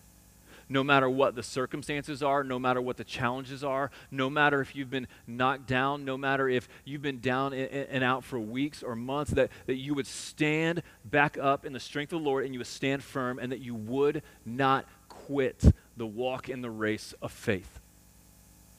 no 0.74 0.84
matter 0.84 1.08
what 1.08 1.36
the 1.36 1.44
circumstances 1.44 2.24
are, 2.24 2.44
no 2.44 2.58
matter 2.58 2.82
what 2.82 2.98
the 2.98 3.04
challenges 3.04 3.64
are, 3.64 3.92
no 4.10 4.28
matter 4.28 4.60
if 4.60 4.76
you've 4.76 4.90
been 4.90 5.08
knocked 5.28 5.68
down, 5.68 6.04
no 6.04 6.18
matter 6.18 6.50
if 6.50 6.68
you've 6.84 7.04
been 7.04 7.20
down 7.20 7.54
and 7.54 8.04
out 8.04 8.24
for 8.24 8.40
weeks 8.40 8.82
or 8.82 8.96
months, 8.96 9.30
that, 9.32 9.52
that 9.68 9.76
you 9.76 9.94
would 9.94 10.08
stand 10.08 10.82
back 11.06 11.38
up 11.38 11.64
in 11.64 11.74
the 11.74 11.80
strength 11.80 12.12
of 12.12 12.24
the 12.24 12.26
Lord 12.26 12.44
and 12.44 12.56
you 12.56 12.60
would 12.60 12.66
stand 12.66 13.04
firm 13.04 13.38
and 13.38 13.52
that 13.52 13.60
you 13.60 13.76
would 13.76 14.24
not 14.48 14.86
quit 15.10 15.64
the 15.96 16.08
walk 16.08 16.50
in 16.50 16.62
the 16.62 16.72
race 16.72 17.14
of 17.22 17.32
faith. 17.32 17.80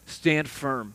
Stand 0.04 0.48
firm. 0.48 0.94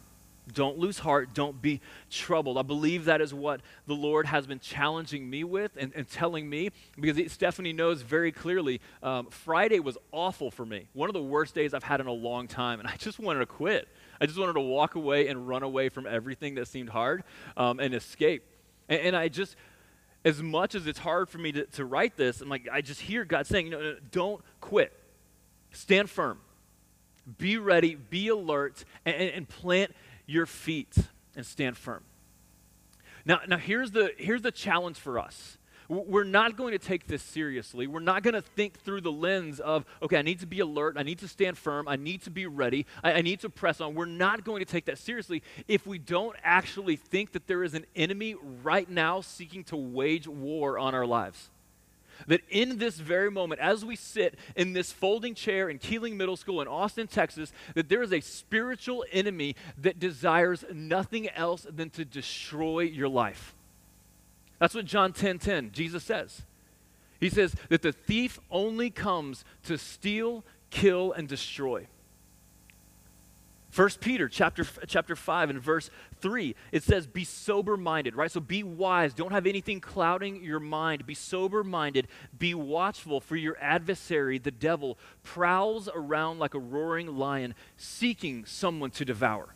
Don't 0.53 0.77
lose 0.77 0.99
heart. 0.99 1.33
Don't 1.33 1.61
be 1.61 1.81
troubled. 2.09 2.57
I 2.57 2.61
believe 2.61 3.05
that 3.05 3.21
is 3.21 3.33
what 3.33 3.61
the 3.87 3.93
Lord 3.93 4.25
has 4.25 4.47
been 4.47 4.59
challenging 4.59 5.29
me 5.29 5.43
with 5.43 5.77
and, 5.77 5.91
and 5.95 6.09
telling 6.09 6.49
me 6.49 6.71
because 6.99 7.31
Stephanie 7.31 7.73
knows 7.73 8.01
very 8.01 8.31
clearly 8.31 8.81
um, 9.03 9.27
Friday 9.27 9.79
was 9.79 9.97
awful 10.11 10.51
for 10.51 10.65
me. 10.65 10.87
One 10.93 11.09
of 11.09 11.13
the 11.13 11.23
worst 11.23 11.55
days 11.55 11.73
I've 11.73 11.83
had 11.83 11.99
in 11.99 12.07
a 12.07 12.13
long 12.13 12.47
time, 12.47 12.79
and 12.79 12.87
I 12.87 12.95
just 12.97 13.19
wanted 13.19 13.39
to 13.39 13.45
quit. 13.45 13.87
I 14.21 14.25
just 14.25 14.37
wanted 14.37 14.53
to 14.53 14.61
walk 14.61 14.95
away 14.95 15.27
and 15.27 15.47
run 15.47 15.63
away 15.63 15.89
from 15.89 16.05
everything 16.05 16.55
that 16.55 16.67
seemed 16.67 16.89
hard 16.89 17.23
um, 17.55 17.79
and 17.79 17.93
escape. 17.93 18.43
And, 18.87 19.01
and, 19.01 19.15
I 19.15 19.29
just, 19.29 19.55
as 20.25 20.41
much 20.41 20.75
as 20.75 20.87
it's 20.87 20.99
hard 20.99 21.29
for 21.29 21.37
me 21.37 21.51
to, 21.53 21.65
to 21.65 21.85
write 21.85 22.17
this, 22.17 22.41
I'm 22.41 22.49
like, 22.49 22.67
I 22.71 22.81
just 22.81 23.01
hear 23.01 23.23
God 23.23 23.47
saying, 23.47 23.69
no, 23.69 23.95
don't 24.11 24.43
quit. 24.59 24.93
Stand 25.71 26.09
firm. 26.09 26.39
Be 27.37 27.57
ready, 27.57 27.95
be 27.95 28.29
alert, 28.29 28.83
and, 29.05 29.15
and 29.15 29.47
plant 29.47 29.93
your 30.29 30.45
feet 30.45 30.95
and 31.35 31.45
stand 31.45 31.75
firm. 31.75 32.03
Now, 33.25 33.39
now 33.47 33.57
here's, 33.57 33.91
the, 33.91 34.11
here's 34.17 34.43
the 34.43 34.51
challenge 34.51 34.97
for 34.97 35.17
us. 35.17 35.57
We're 35.89 36.23
not 36.23 36.55
going 36.55 36.73
to 36.73 36.77
take 36.77 37.07
this 37.07 37.23
seriously. 37.23 37.87
We're 37.87 37.99
not 37.99 38.21
going 38.21 38.35
to 38.35 38.43
think 38.43 38.79
through 38.79 39.01
the 39.01 39.11
lens 39.11 39.59
of, 39.59 39.85
okay, 40.03 40.17
I 40.17 40.21
need 40.21 40.39
to 40.41 40.45
be 40.45 40.59
alert. 40.59 40.97
I 40.99 41.03
need 41.03 41.17
to 41.19 41.27
stand 41.27 41.57
firm. 41.57 41.87
I 41.87 41.95
need 41.95 42.21
to 42.23 42.30
be 42.30 42.45
ready. 42.45 42.85
I, 43.04 43.13
I 43.13 43.21
need 43.21 43.39
to 43.39 43.49
press 43.49 43.81
on. 43.81 43.95
We're 43.95 44.06
not 44.06 44.44
going 44.44 44.59
to 44.59 44.71
take 44.71 44.85
that 44.85 44.99
seriously 44.99 45.42
if 45.68 45.87
we 45.87 45.97
don't 45.97 46.35
actually 46.44 46.95
think 46.95 47.31
that 47.31 47.47
there 47.47 47.63
is 47.63 47.73
an 47.73 47.87
enemy 47.95 48.35
right 48.61 48.87
now 48.87 49.21
seeking 49.21 49.63
to 49.65 49.75
wage 49.75 50.27
war 50.27 50.77
on 50.77 50.94
our 50.94 51.07
lives 51.07 51.49
that 52.28 52.42
in 52.49 52.78
this 52.78 52.97
very 52.97 53.31
moment, 53.31 53.61
as 53.61 53.83
we 53.85 53.95
sit 53.95 54.38
in 54.56 54.73
this 54.73 54.92
folding 54.92 55.35
chair 55.35 55.69
in 55.69 55.80
Kealing 55.80 56.16
Middle 56.16 56.38
School 56.38 56.61
in 56.61 56.68
Austin, 56.68 57.07
Texas, 57.07 57.52
that 57.76 57.90
there 57.90 58.02
is 58.02 58.14
a 58.14 58.21
spiritual 58.21 59.06
enemy 59.11 59.56
that 59.78 59.99
desires 59.99 60.64
nothing 60.73 61.30
else 61.30 61.66
than 61.69 61.90
to 61.92 62.06
destroy 62.06 62.81
your 62.81 63.09
life. 63.09 63.54
That's 64.59 64.76
what 64.76 64.85
John 64.85 65.14
10 65.14 65.40
10, 65.40 65.71
Jesus 65.71 66.04
says. 66.04 66.42
He 67.19 67.30
says 67.30 67.56
that 67.69 67.81
the 67.81 67.92
thief 67.92 68.40
only 68.49 68.90
comes 68.90 69.44
to 69.64 69.78
steal, 69.78 70.44
kill, 70.69 71.11
and 71.11 71.28
destroy. 71.28 71.88
1 73.76 73.90
Peter 73.99 74.28
chapter, 74.28 74.66
chapter 74.88 75.16
5 75.16 75.52
and 75.52 75.61
verse 75.61 75.92
3, 76.21 76.56
it 76.71 76.83
says, 76.83 77.06
Be 77.06 77.23
sober 77.23 77.78
minded, 77.78 78.16
right? 78.16 78.31
So 78.31 78.40
be 78.40 78.64
wise. 78.64 79.14
Don't 79.14 79.31
have 79.31 79.45
anything 79.45 79.80
clouding 79.80 80.44
your 80.44 80.59
mind. 80.59 81.06
Be 81.06 81.14
sober 81.14 81.64
minded. 81.64 82.07
Be 82.38 82.56
watchful, 82.56 83.21
for 83.21 83.35
your 83.35 83.57
adversary, 83.61 84.40
the 84.40 84.52
devil, 84.52 84.97
prowls 85.23 85.88
around 85.94 86.40
like 86.40 86.56
a 86.56 86.59
roaring 86.59 87.16
lion, 87.18 87.54
seeking 87.78 88.44
someone 88.45 88.90
to 88.92 89.06
devour. 89.06 89.54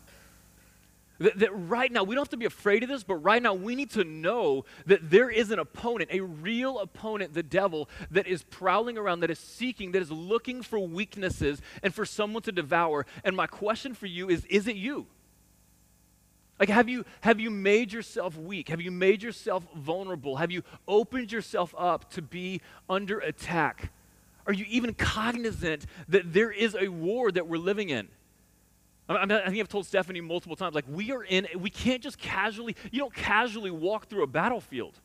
That, 1.23 1.39
that, 1.39 1.51
right 1.53 1.89
now, 1.89 2.03
we 2.03 2.15
don't 2.15 2.23
have 2.23 2.31
to 2.31 2.37
be 2.37 2.45
afraid 2.45 2.83
of 2.83 2.89
this, 2.89 3.05
but 3.05 3.15
right 3.15 3.41
now 3.41 3.53
we 3.53 3.75
need 3.75 3.91
to 3.91 4.03
know 4.03 4.65
that 4.87 5.09
there 5.09 5.29
is 5.29 5.51
an 5.51 5.59
opponent, 5.59 6.09
a 6.11 6.19
real 6.19 6.79
opponent, 6.79 7.33
the 7.33 7.41
devil, 7.41 7.89
that 8.11 8.27
is 8.27 8.43
prowling 8.43 8.97
around, 8.97 9.21
that 9.21 9.31
is 9.31 9.39
seeking, 9.39 9.93
that 9.93 10.01
is 10.01 10.11
looking 10.11 10.61
for 10.61 10.79
weaknesses 10.79 11.61
and 11.81 11.95
for 11.95 12.05
someone 12.05 12.43
to 12.43 12.51
devour. 12.51 13.05
And 13.23 13.37
my 13.37 13.47
question 13.47 13.93
for 13.93 14.05
you 14.05 14.29
is 14.29 14.43
is 14.47 14.67
it 14.67 14.75
you? 14.75 15.05
Like, 16.59 16.67
have 16.67 16.89
you, 16.89 17.05
have 17.21 17.39
you 17.39 17.49
made 17.49 17.93
yourself 17.93 18.37
weak? 18.37 18.67
Have 18.67 18.81
you 18.81 18.91
made 18.91 19.23
yourself 19.23 19.65
vulnerable? 19.77 20.35
Have 20.35 20.51
you 20.51 20.61
opened 20.89 21.31
yourself 21.31 21.73
up 21.77 22.11
to 22.11 22.21
be 22.21 22.59
under 22.89 23.19
attack? 23.19 23.93
Are 24.45 24.51
you 24.51 24.65
even 24.67 24.93
cognizant 24.93 25.85
that 26.09 26.33
there 26.33 26.51
is 26.51 26.75
a 26.75 26.89
war 26.89 27.31
that 27.31 27.47
we're 27.47 27.57
living 27.57 27.89
in? 27.89 28.09
I, 29.09 29.25
mean, 29.25 29.37
I 29.37 29.49
think 29.49 29.59
I've 29.59 29.67
told 29.67 29.85
Stephanie 29.85 30.21
multiple 30.21 30.55
times, 30.55 30.75
like, 30.75 30.85
we 30.87 31.11
are 31.11 31.23
in, 31.23 31.47
we 31.57 31.69
can't 31.69 32.01
just 32.01 32.17
casually, 32.17 32.75
you 32.91 32.99
don't 32.99 33.13
casually 33.13 33.71
walk 33.71 34.07
through 34.07 34.23
a 34.23 34.27
battlefield. 34.27 34.99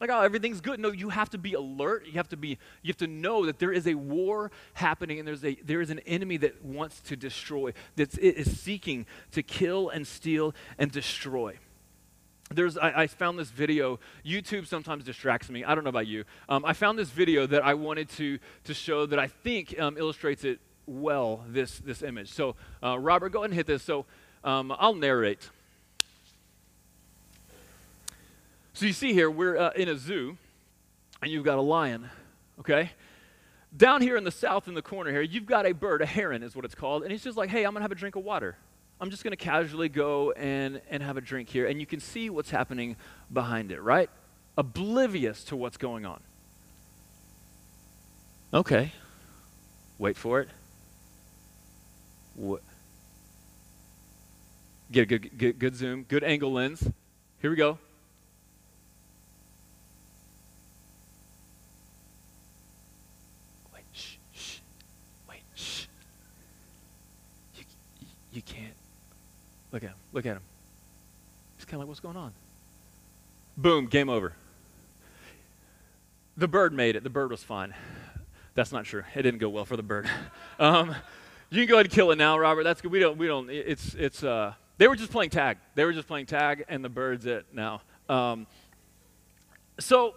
Like, 0.00 0.10
oh, 0.10 0.20
everything's 0.20 0.60
good. 0.60 0.78
No, 0.78 0.90
you 0.90 1.08
have 1.08 1.30
to 1.30 1.38
be 1.38 1.54
alert. 1.54 2.06
You 2.06 2.12
have 2.14 2.28
to 2.28 2.36
be, 2.36 2.58
you 2.82 2.88
have 2.88 2.98
to 2.98 3.06
know 3.06 3.46
that 3.46 3.58
there 3.58 3.72
is 3.72 3.86
a 3.86 3.94
war 3.94 4.50
happening 4.74 5.18
and 5.18 5.26
there's 5.26 5.44
a 5.44 5.54
there 5.64 5.80
is 5.80 5.88
an 5.88 6.00
enemy 6.00 6.36
that 6.38 6.62
wants 6.62 7.00
to 7.02 7.16
destroy, 7.16 7.72
that 7.96 8.16
is 8.18 8.60
seeking 8.60 9.06
to 9.32 9.42
kill 9.42 9.88
and 9.88 10.06
steal 10.06 10.54
and 10.78 10.92
destroy. 10.92 11.58
There's, 12.50 12.78
I, 12.78 13.02
I, 13.02 13.06
found 13.08 13.40
this 13.40 13.50
video. 13.50 13.98
YouTube 14.24 14.68
sometimes 14.68 15.02
distracts 15.02 15.50
me. 15.50 15.64
I 15.64 15.74
don't 15.74 15.82
know 15.82 15.90
about 15.90 16.06
you. 16.06 16.24
Um, 16.48 16.64
I 16.64 16.74
found 16.74 16.96
this 16.96 17.10
video 17.10 17.44
that 17.44 17.64
I 17.64 17.74
wanted 17.74 18.08
to, 18.10 18.38
to 18.64 18.74
show 18.74 19.04
that 19.06 19.18
I 19.18 19.26
think 19.26 19.76
um, 19.80 19.98
illustrates 19.98 20.44
it 20.44 20.60
well, 20.86 21.44
this, 21.48 21.78
this 21.78 22.02
image. 22.02 22.32
So, 22.32 22.56
uh, 22.82 22.98
Robert, 22.98 23.30
go 23.30 23.40
ahead 23.40 23.50
and 23.50 23.54
hit 23.54 23.66
this. 23.66 23.82
So, 23.82 24.06
um, 24.44 24.72
I'll 24.78 24.94
narrate. 24.94 25.48
So 28.76 28.84
you 28.84 28.92
see 28.92 29.12
here, 29.14 29.30
we're 29.30 29.56
uh, 29.56 29.70
in 29.70 29.88
a 29.88 29.96
zoo, 29.96 30.36
and 31.22 31.30
you've 31.30 31.44
got 31.44 31.56
a 31.56 31.62
lion, 31.62 32.10
okay? 32.60 32.90
Down 33.74 34.02
here 34.02 34.16
in 34.16 34.24
the 34.24 34.30
south 34.30 34.68
in 34.68 34.74
the 34.74 34.82
corner 34.82 35.10
here, 35.10 35.22
you've 35.22 35.46
got 35.46 35.66
a 35.66 35.72
bird, 35.72 36.02
a 36.02 36.06
heron 36.06 36.42
is 36.42 36.54
what 36.54 36.66
it's 36.66 36.74
called, 36.74 37.02
and 37.02 37.10
he's 37.10 37.24
just 37.24 37.38
like, 37.38 37.48
hey, 37.48 37.64
I'm 37.64 37.72
gonna 37.72 37.82
have 37.82 37.90
a 37.90 37.96
drink 37.96 38.16
of 38.16 38.24
water. 38.24 38.56
I'm 39.00 39.10
just 39.10 39.24
gonna 39.24 39.36
casually 39.36 39.88
go 39.88 40.32
and, 40.32 40.82
and 40.90 41.02
have 41.02 41.16
a 41.16 41.22
drink 41.22 41.48
here, 41.48 41.66
and 41.66 41.80
you 41.80 41.86
can 41.86 42.00
see 42.00 42.28
what's 42.28 42.50
happening 42.50 42.96
behind 43.32 43.72
it, 43.72 43.80
right? 43.80 44.10
Oblivious 44.58 45.42
to 45.44 45.56
what's 45.56 45.78
going 45.78 46.04
on. 46.04 46.20
Okay, 48.52 48.92
wait 49.98 50.18
for 50.18 50.40
it. 50.40 50.48
What? 52.36 52.62
Get 54.92 55.02
a 55.02 55.06
good, 55.06 55.38
good, 55.38 55.58
good 55.58 55.74
zoom, 55.74 56.04
good 56.04 56.22
angle 56.22 56.52
lens. 56.52 56.88
Here 57.40 57.50
we 57.50 57.56
go. 57.56 57.78
You 68.36 68.42
can't. 68.42 68.74
Look 69.72 69.82
at 69.82 69.88
him. 69.88 69.96
Look 70.12 70.26
at 70.26 70.36
him. 70.36 70.42
He's 71.56 71.64
kind 71.64 71.76
of 71.76 71.80
like, 71.80 71.88
what's 71.88 72.00
going 72.00 72.18
on? 72.18 72.32
Boom, 73.56 73.86
game 73.86 74.10
over. 74.10 74.34
The 76.36 76.46
bird 76.46 76.74
made 76.74 76.96
it. 76.96 77.02
The 77.02 77.08
bird 77.08 77.30
was 77.30 77.42
fine. 77.42 77.72
That's 78.52 78.72
not 78.72 78.84
true. 78.84 79.04
It 79.14 79.22
didn't 79.22 79.38
go 79.38 79.48
well 79.48 79.64
for 79.64 79.76
the 79.76 79.82
bird. 79.82 80.08
Um, 80.58 80.94
you 81.50 81.62
can 81.62 81.68
go 81.68 81.74
ahead 81.74 81.86
and 81.86 81.94
kill 81.94 82.10
it 82.10 82.16
now, 82.16 82.38
Robert. 82.38 82.64
That's 82.64 82.80
good. 82.80 82.92
We 82.92 83.00
don't. 83.00 83.18
We 83.18 83.26
don't. 83.26 83.50
It's. 83.50 83.94
It's. 83.94 84.22
Uh, 84.22 84.54
they 84.78 84.88
were 84.88 84.96
just 84.96 85.10
playing 85.10 85.30
tag. 85.30 85.58
They 85.74 85.84
were 85.84 85.92
just 85.92 86.08
playing 86.08 86.26
tag, 86.26 86.64
and 86.68 86.84
the 86.84 86.88
bird's 86.88 87.26
it 87.26 87.46
now. 87.52 87.82
Um, 88.08 88.46
so 89.78 90.14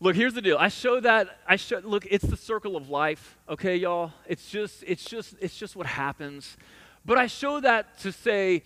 Look, 0.00 0.14
here's 0.14 0.34
the 0.34 0.42
deal. 0.42 0.56
I 0.58 0.68
show 0.68 1.00
that 1.00 1.40
I 1.44 1.56
show 1.56 1.80
look, 1.82 2.06
it's 2.08 2.24
the 2.24 2.36
circle 2.36 2.76
of 2.76 2.88
life, 2.88 3.36
okay, 3.48 3.74
y'all? 3.74 4.12
It's 4.26 4.48
just 4.48 4.84
it's 4.86 5.04
just 5.04 5.34
it's 5.40 5.56
just 5.56 5.74
what 5.74 5.86
happens. 5.86 6.56
But 7.04 7.18
I 7.18 7.26
show 7.26 7.58
that 7.60 7.98
to 8.00 8.12
say 8.12 8.62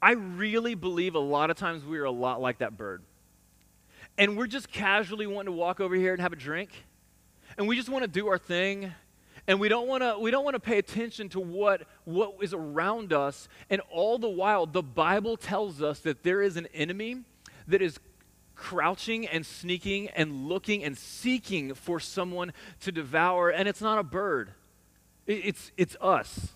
I 0.00 0.12
really 0.12 0.76
believe 0.76 1.16
a 1.16 1.20
lot 1.20 1.50
of 1.50 1.56
times 1.56 1.84
we're 1.84 2.04
a 2.04 2.12
lot 2.12 2.40
like 2.40 2.58
that 2.58 2.76
bird. 2.76 3.02
And 4.16 4.36
we're 4.36 4.46
just 4.46 4.70
casually 4.70 5.26
wanting 5.26 5.52
to 5.52 5.58
walk 5.58 5.80
over 5.80 5.96
here 5.96 6.12
and 6.12 6.22
have 6.22 6.32
a 6.32 6.36
drink. 6.36 6.70
And 7.58 7.66
we 7.66 7.76
just 7.76 7.88
want 7.88 8.04
to 8.04 8.08
do 8.08 8.28
our 8.28 8.38
thing. 8.38 8.92
And 9.48 9.58
we 9.58 9.68
don't 9.68 9.88
want 9.88 10.02
to 10.02 10.18
we 10.18 10.30
don't 10.30 10.44
want 10.44 10.54
to 10.54 10.60
pay 10.60 10.78
attention 10.78 11.28
to 11.30 11.40
what 11.40 11.82
what 12.04 12.34
is 12.40 12.54
around 12.54 13.12
us. 13.12 13.48
And 13.70 13.80
all 13.90 14.18
the 14.18 14.28
while 14.28 14.66
the 14.66 14.82
Bible 14.82 15.36
tells 15.36 15.82
us 15.82 15.98
that 16.00 16.22
there 16.22 16.42
is 16.42 16.56
an 16.56 16.68
enemy 16.72 17.22
that 17.66 17.82
is 17.82 17.98
crouching 18.54 19.26
and 19.26 19.44
sneaking 19.44 20.08
and 20.10 20.48
looking 20.48 20.84
and 20.84 20.96
seeking 20.96 21.74
for 21.74 21.98
someone 21.98 22.52
to 22.80 22.92
devour, 22.92 23.50
and 23.50 23.68
it's 23.68 23.80
not 23.80 23.98
a 23.98 24.04
bird, 24.04 24.52
it's, 25.26 25.72
it's 25.76 25.96
us. 26.00 26.52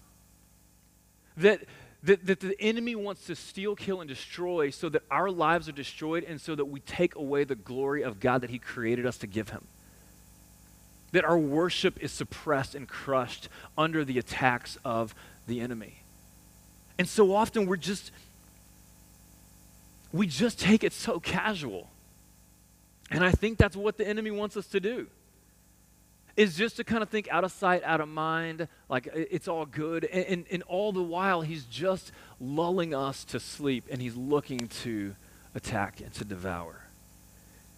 That, 1.36 1.64
that, 2.04 2.24
that 2.26 2.40
the 2.40 2.54
enemy 2.60 2.94
wants 2.94 3.26
to 3.26 3.34
steal, 3.34 3.74
kill, 3.74 4.00
and 4.00 4.08
destroy 4.08 4.70
so 4.70 4.88
that 4.88 5.02
our 5.10 5.30
lives 5.30 5.68
are 5.68 5.72
destroyed 5.72 6.24
and 6.24 6.40
so 6.40 6.54
that 6.54 6.66
we 6.66 6.80
take 6.80 7.16
away 7.16 7.44
the 7.44 7.56
glory 7.56 8.02
of 8.02 8.20
God 8.20 8.40
that 8.42 8.50
He 8.50 8.58
created 8.58 9.04
us 9.04 9.18
to 9.18 9.26
give 9.26 9.50
Him. 9.50 9.66
That 11.12 11.24
our 11.24 11.38
worship 11.38 12.02
is 12.02 12.12
suppressed 12.12 12.74
and 12.74 12.88
crushed 12.88 13.48
under 13.78 14.04
the 14.04 14.18
attacks 14.18 14.76
of 14.84 15.14
the 15.46 15.60
enemy. 15.60 16.02
And 16.98 17.08
so 17.08 17.34
often 17.34 17.66
we're 17.66 17.76
just, 17.76 18.10
we 20.12 20.26
just 20.26 20.58
take 20.58 20.82
it 20.82 20.92
so 20.92 21.20
casual. 21.20 21.90
And 23.10 23.24
I 23.24 23.30
think 23.30 23.58
that's 23.58 23.76
what 23.76 23.98
the 23.98 24.06
enemy 24.06 24.30
wants 24.30 24.56
us 24.56 24.66
to 24.68 24.80
do. 24.80 25.06
Is 26.36 26.56
just 26.56 26.76
to 26.76 26.84
kind 26.84 27.02
of 27.02 27.08
think 27.08 27.28
out 27.30 27.44
of 27.44 27.52
sight, 27.52 27.82
out 27.82 28.00
of 28.00 28.08
mind, 28.08 28.68
like 28.90 29.08
it's 29.14 29.48
all 29.48 29.64
good. 29.64 30.04
And, 30.04 30.26
and, 30.26 30.44
and 30.50 30.62
all 30.64 30.92
the 30.92 31.02
while, 31.02 31.40
he's 31.40 31.64
just 31.64 32.12
lulling 32.40 32.94
us 32.94 33.24
to 33.26 33.40
sleep 33.40 33.84
and 33.90 34.02
he's 34.02 34.16
looking 34.16 34.68
to 34.82 35.14
attack 35.54 36.00
and 36.00 36.12
to 36.14 36.24
devour. 36.24 36.82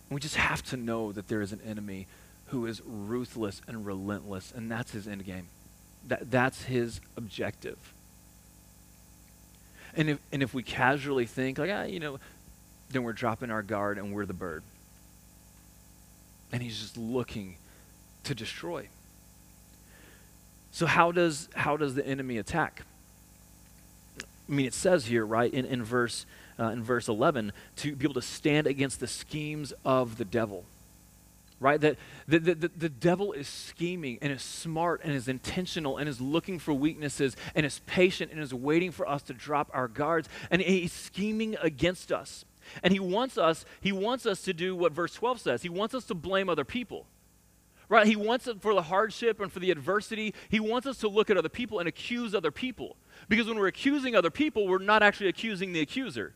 And 0.08 0.14
we 0.14 0.20
just 0.20 0.37
have 0.37 0.62
to 0.70 0.76
know 0.76 1.12
that 1.12 1.28
there 1.28 1.40
is 1.40 1.52
an 1.52 1.61
enemy 1.64 2.08
who 2.48 2.66
is 2.66 2.82
ruthless 2.84 3.62
and 3.66 3.84
relentless, 3.86 4.52
and 4.54 4.70
that's 4.70 4.92
his 4.92 5.06
end 5.06 5.24
game. 5.24 5.46
That, 6.06 6.30
that's 6.30 6.64
his 6.64 7.00
objective. 7.16 7.78
And 9.94 10.10
if, 10.10 10.18
and 10.32 10.42
if 10.42 10.54
we 10.54 10.62
casually 10.62 11.26
think, 11.26 11.58
like, 11.58 11.70
ah, 11.72 11.84
you 11.84 12.00
know, 12.00 12.18
then 12.90 13.02
we're 13.02 13.12
dropping 13.12 13.50
our 13.50 13.62
guard 13.62 13.98
and 13.98 14.12
we're 14.12 14.26
the 14.26 14.32
bird 14.32 14.62
and 16.52 16.62
he's 16.62 16.78
just 16.78 16.96
looking 16.96 17.56
to 18.24 18.34
destroy. 18.34 18.88
So 20.70 20.86
how 20.86 21.12
does 21.12 21.48
how 21.54 21.76
does 21.76 21.94
the 21.94 22.06
enemy 22.06 22.38
attack? 22.38 22.82
I 24.20 24.52
mean, 24.52 24.66
it 24.66 24.74
says 24.74 25.06
here, 25.06 25.26
right, 25.26 25.52
in, 25.52 25.64
in 25.64 25.82
verse 25.82 26.24
uh, 26.58 26.70
in 26.70 26.82
verse 26.82 27.08
11, 27.08 27.52
to 27.76 27.94
be 27.94 28.04
able 28.04 28.14
to 28.14 28.22
stand 28.22 28.66
against 28.66 29.00
the 29.00 29.06
schemes 29.06 29.72
of 29.84 30.18
the 30.18 30.24
devil. 30.24 30.64
Right? 31.60 31.80
That 31.80 31.96
the, 32.28 32.38
the, 32.38 32.54
the, 32.54 32.88
devil 32.88 33.32
is 33.32 33.48
scheming 33.48 34.18
and 34.22 34.32
is 34.32 34.42
smart 34.42 35.00
and 35.02 35.12
is 35.12 35.26
intentional 35.26 35.96
and 35.96 36.08
is 36.08 36.20
looking 36.20 36.60
for 36.60 36.72
weaknesses 36.72 37.34
and 37.56 37.66
is 37.66 37.80
patient 37.86 38.30
and 38.30 38.40
is 38.40 38.54
waiting 38.54 38.92
for 38.92 39.08
us 39.08 39.22
to 39.22 39.34
drop 39.34 39.68
our 39.74 39.88
guards. 39.88 40.28
And 40.52 40.62
he's 40.62 40.92
scheming 40.92 41.56
against 41.60 42.12
us. 42.12 42.44
And 42.82 42.92
he 42.92 43.00
wants 43.00 43.38
us, 43.38 43.64
he 43.80 43.90
wants 43.90 44.24
us 44.24 44.42
to 44.42 44.52
do 44.52 44.76
what 44.76 44.92
verse 44.92 45.14
12 45.14 45.40
says. 45.40 45.62
He 45.62 45.68
wants 45.68 45.94
us 45.94 46.04
to 46.04 46.14
blame 46.14 46.48
other 46.48 46.64
people. 46.64 47.06
Right? 47.88 48.06
He 48.06 48.16
wants 48.16 48.46
it 48.46 48.60
for 48.60 48.74
the 48.74 48.82
hardship 48.82 49.40
and 49.40 49.50
for 49.50 49.60
the 49.60 49.70
adversity. 49.70 50.34
He 50.50 50.60
wants 50.60 50.86
us 50.86 50.98
to 50.98 51.08
look 51.08 51.30
at 51.30 51.36
other 51.36 51.48
people 51.48 51.78
and 51.78 51.88
accuse 51.88 52.34
other 52.34 52.50
people. 52.50 52.96
Because 53.28 53.46
when 53.46 53.58
we're 53.58 53.66
accusing 53.68 54.14
other 54.14 54.30
people, 54.30 54.68
we're 54.68 54.78
not 54.78 55.02
actually 55.02 55.28
accusing 55.28 55.72
the 55.72 55.80
accuser. 55.80 56.34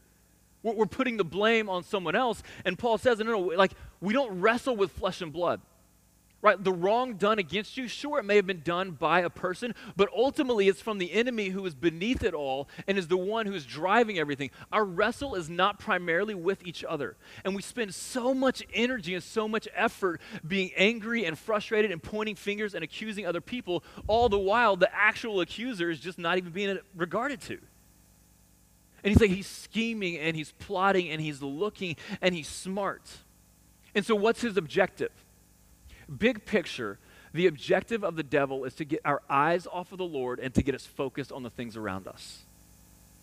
We're, 0.62 0.74
we're 0.74 0.86
putting 0.86 1.16
the 1.16 1.24
blame 1.24 1.68
on 1.68 1.84
someone 1.84 2.14
else. 2.14 2.42
And 2.64 2.78
Paul 2.78 2.98
says, 2.98 3.18
no, 3.18 3.24
no, 3.24 3.40
like, 3.40 3.72
we 4.00 4.12
don't 4.12 4.40
wrestle 4.40 4.76
with 4.76 4.92
flesh 4.92 5.20
and 5.20 5.32
blood 5.32 5.60
right? 6.42 6.62
The 6.62 6.72
wrong 6.72 7.14
done 7.14 7.38
against 7.38 7.76
you, 7.76 7.86
sure, 7.86 8.18
it 8.18 8.24
may 8.24 8.36
have 8.36 8.46
been 8.46 8.62
done 8.62 8.90
by 8.90 9.20
a 9.20 9.30
person, 9.30 9.74
but 9.96 10.08
ultimately 10.14 10.68
it's 10.68 10.82
from 10.82 10.98
the 10.98 11.12
enemy 11.12 11.50
who 11.50 11.64
is 11.64 11.74
beneath 11.74 12.24
it 12.24 12.34
all 12.34 12.68
and 12.88 12.98
is 12.98 13.06
the 13.06 13.16
one 13.16 13.46
who 13.46 13.54
is 13.54 13.64
driving 13.64 14.18
everything. 14.18 14.50
Our 14.72 14.84
wrestle 14.84 15.36
is 15.36 15.48
not 15.48 15.78
primarily 15.78 16.34
with 16.34 16.66
each 16.66 16.84
other. 16.84 17.16
And 17.44 17.54
we 17.54 17.62
spend 17.62 17.94
so 17.94 18.34
much 18.34 18.64
energy 18.74 19.14
and 19.14 19.22
so 19.22 19.46
much 19.46 19.68
effort 19.74 20.20
being 20.46 20.72
angry 20.76 21.24
and 21.24 21.38
frustrated 21.38 21.92
and 21.92 22.02
pointing 22.02 22.34
fingers 22.34 22.74
and 22.74 22.82
accusing 22.82 23.24
other 23.24 23.40
people, 23.40 23.84
all 24.08 24.28
the 24.28 24.38
while 24.38 24.74
the 24.74 24.92
actual 24.92 25.40
accuser 25.40 25.90
is 25.90 26.00
just 26.00 26.18
not 26.18 26.38
even 26.38 26.50
being 26.50 26.76
regarded 26.96 27.40
to. 27.42 27.58
And 29.04 29.12
he's 29.12 29.20
like, 29.20 29.30
he's 29.30 29.46
scheming 29.46 30.18
and 30.18 30.36
he's 30.36 30.52
plotting 30.52 31.10
and 31.10 31.20
he's 31.20 31.42
looking 31.42 31.96
and 32.20 32.34
he's 32.34 32.48
smart. 32.48 33.02
And 33.94 34.06
so, 34.06 34.14
what's 34.14 34.40
his 34.40 34.56
objective? 34.56 35.10
Big 36.18 36.44
picture, 36.44 36.98
the 37.32 37.46
objective 37.46 38.04
of 38.04 38.16
the 38.16 38.22
devil 38.22 38.64
is 38.64 38.74
to 38.74 38.84
get 38.84 39.00
our 39.04 39.22
eyes 39.28 39.66
off 39.66 39.92
of 39.92 39.98
the 39.98 40.04
Lord 40.04 40.38
and 40.38 40.54
to 40.54 40.62
get 40.62 40.74
us 40.74 40.86
focused 40.86 41.32
on 41.32 41.42
the 41.42 41.50
things 41.50 41.76
around 41.76 42.06
us. 42.06 42.42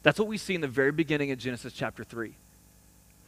That's 0.03 0.19
what 0.19 0.27
we 0.27 0.37
see 0.37 0.55
in 0.55 0.61
the 0.61 0.67
very 0.67 0.91
beginning 0.91 1.31
of 1.31 1.39
Genesis 1.39 1.73
chapter 1.73 2.03
3, 2.03 2.35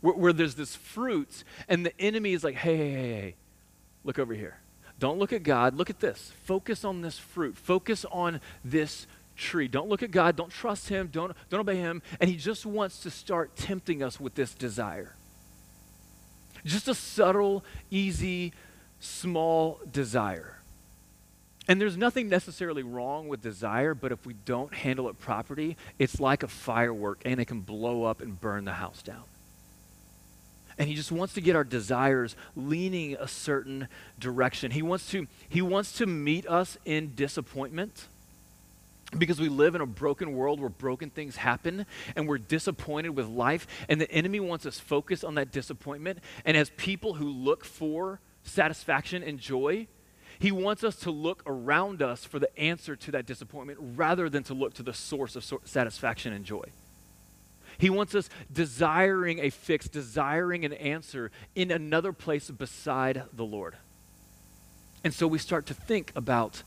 where, 0.02 0.16
where 0.16 0.34
there's 0.34 0.56
this 0.56 0.76
fruit, 0.76 1.44
and 1.68 1.86
the 1.86 2.00
enemy 2.00 2.34
is 2.34 2.44
like, 2.44 2.56
hey, 2.56 2.78
hey, 2.78 2.92
hey, 2.92 3.14
hey, 3.14 3.36
look 4.04 4.20
over 4.20 4.34
here. 4.34 4.58
Don't 5.00 5.18
look 5.18 5.34
at 5.34 5.42
God. 5.42 5.76
Look 5.76 5.90
at 5.90 6.00
this. 6.00 6.32
Focus 6.44 6.86
on 6.86 7.02
this 7.02 7.18
fruit. 7.18 7.58
Focus 7.58 8.06
on 8.12 8.40
this 8.64 9.08
tree. 9.36 9.68
Don't 9.68 9.90
look 9.90 10.04
at 10.04 10.12
God. 10.12 10.36
Don't 10.36 10.52
trust 10.52 10.90
Him. 10.90 11.10
Don't, 11.12 11.34
don't 11.50 11.62
obey 11.62 11.78
Him. 11.78 12.02
And 12.20 12.30
He 12.30 12.36
just 12.36 12.66
wants 12.66 13.00
to 13.02 13.10
start 13.10 13.56
tempting 13.56 14.04
us 14.04 14.20
with 14.20 14.36
this 14.36 14.54
desire. 14.54 15.16
Just 16.66 16.88
a 16.88 16.94
subtle, 16.94 17.64
easy 17.90 18.54
small 19.00 19.80
desire. 19.92 20.58
And 21.68 21.80
there's 21.80 21.98
nothing 21.98 22.30
necessarily 22.30 22.84
wrong 22.84 23.28
with 23.28 23.42
desire, 23.42 23.94
but 23.94 24.12
if 24.12 24.26
we 24.26 24.34
don't 24.46 24.74
handle 24.74 25.10
it 25.10 25.20
properly, 25.20 25.78
it's 25.98 26.20
like 26.20 26.44
a 26.44 26.48
firework 26.48 27.22
and 27.26 27.40
it 27.40 27.46
can 27.46 27.62
blow 27.62 28.04
up 28.04 28.22
and 28.22 28.40
burn 28.40 28.66
the 28.66 28.74
house 28.74 29.02
down. 29.02 29.24
and 30.78 30.90
he 30.90 30.96
just 30.96 31.12
wants 31.12 31.34
to 31.36 31.42
get 31.42 31.56
our 31.56 31.64
desires 31.64 32.36
leaning 32.56 33.16
a 33.20 33.28
certain 33.28 33.88
direction. 34.20 34.72
He 34.72 34.82
wants 34.82 35.10
to 35.12 35.28
he 35.48 35.62
wants 35.62 35.94
to 36.00 36.06
meet 36.08 36.48
us 36.48 36.78
in 36.86 37.14
disappointment 37.16 38.08
because 39.18 39.40
we 39.40 39.50
live 39.50 39.76
in 39.76 39.82
a 39.82 39.86
broken 39.86 40.34
world 40.34 40.60
where 40.60 40.70
broken 40.70 41.10
things 41.10 41.36
happen 41.36 41.86
and 42.16 42.28
we're 42.28 42.38
disappointed 42.38 43.10
with 43.10 43.28
life 43.28 43.68
and 43.90 44.00
the 44.00 44.10
enemy 44.12 44.40
wants 44.40 44.66
us 44.66 44.80
focused 44.80 45.26
on 45.26 45.36
that 45.36 45.52
disappointment. 45.52 46.20
And 46.46 46.56
as 46.56 46.70
people 46.78 47.16
who 47.16 47.30
look 47.30 47.66
for 47.66 48.20
satisfaction 48.44 49.24
and 49.24 49.40
joy 49.40 49.88
he 50.42 50.52
wants 50.52 50.84
us 50.84 50.96
to 51.02 51.12
look 51.12 51.44
around 51.46 52.02
us 52.02 52.26
for 52.26 52.40
the 52.40 52.60
answer 52.60 52.96
to 52.96 53.12
that 53.12 53.28
disappointment 53.28 53.78
rather 53.96 54.28
than 54.28 54.42
to 54.46 54.56
look 54.56 54.74
to 54.74 54.82
the 54.82 54.92
source 54.92 55.36
of 55.36 55.46
satisfaction 55.66 56.34
and 56.34 56.44
joy. 56.44 56.64
He 57.78 57.92
wants 57.92 58.16
us 58.16 58.28
desiring 58.52 59.38
a 59.38 59.52
fix 59.52 59.88
desiring 59.88 60.66
an 60.66 60.74
answer 60.74 61.30
in 61.54 61.70
another 61.70 62.12
place 62.12 62.50
beside 62.50 63.22
the 63.32 63.46
lord. 63.46 63.76
And 65.04 65.14
so 65.14 65.28
we 65.28 65.38
start 65.38 65.68
to 65.68 65.76
think 65.76 66.12
about 66.16 66.64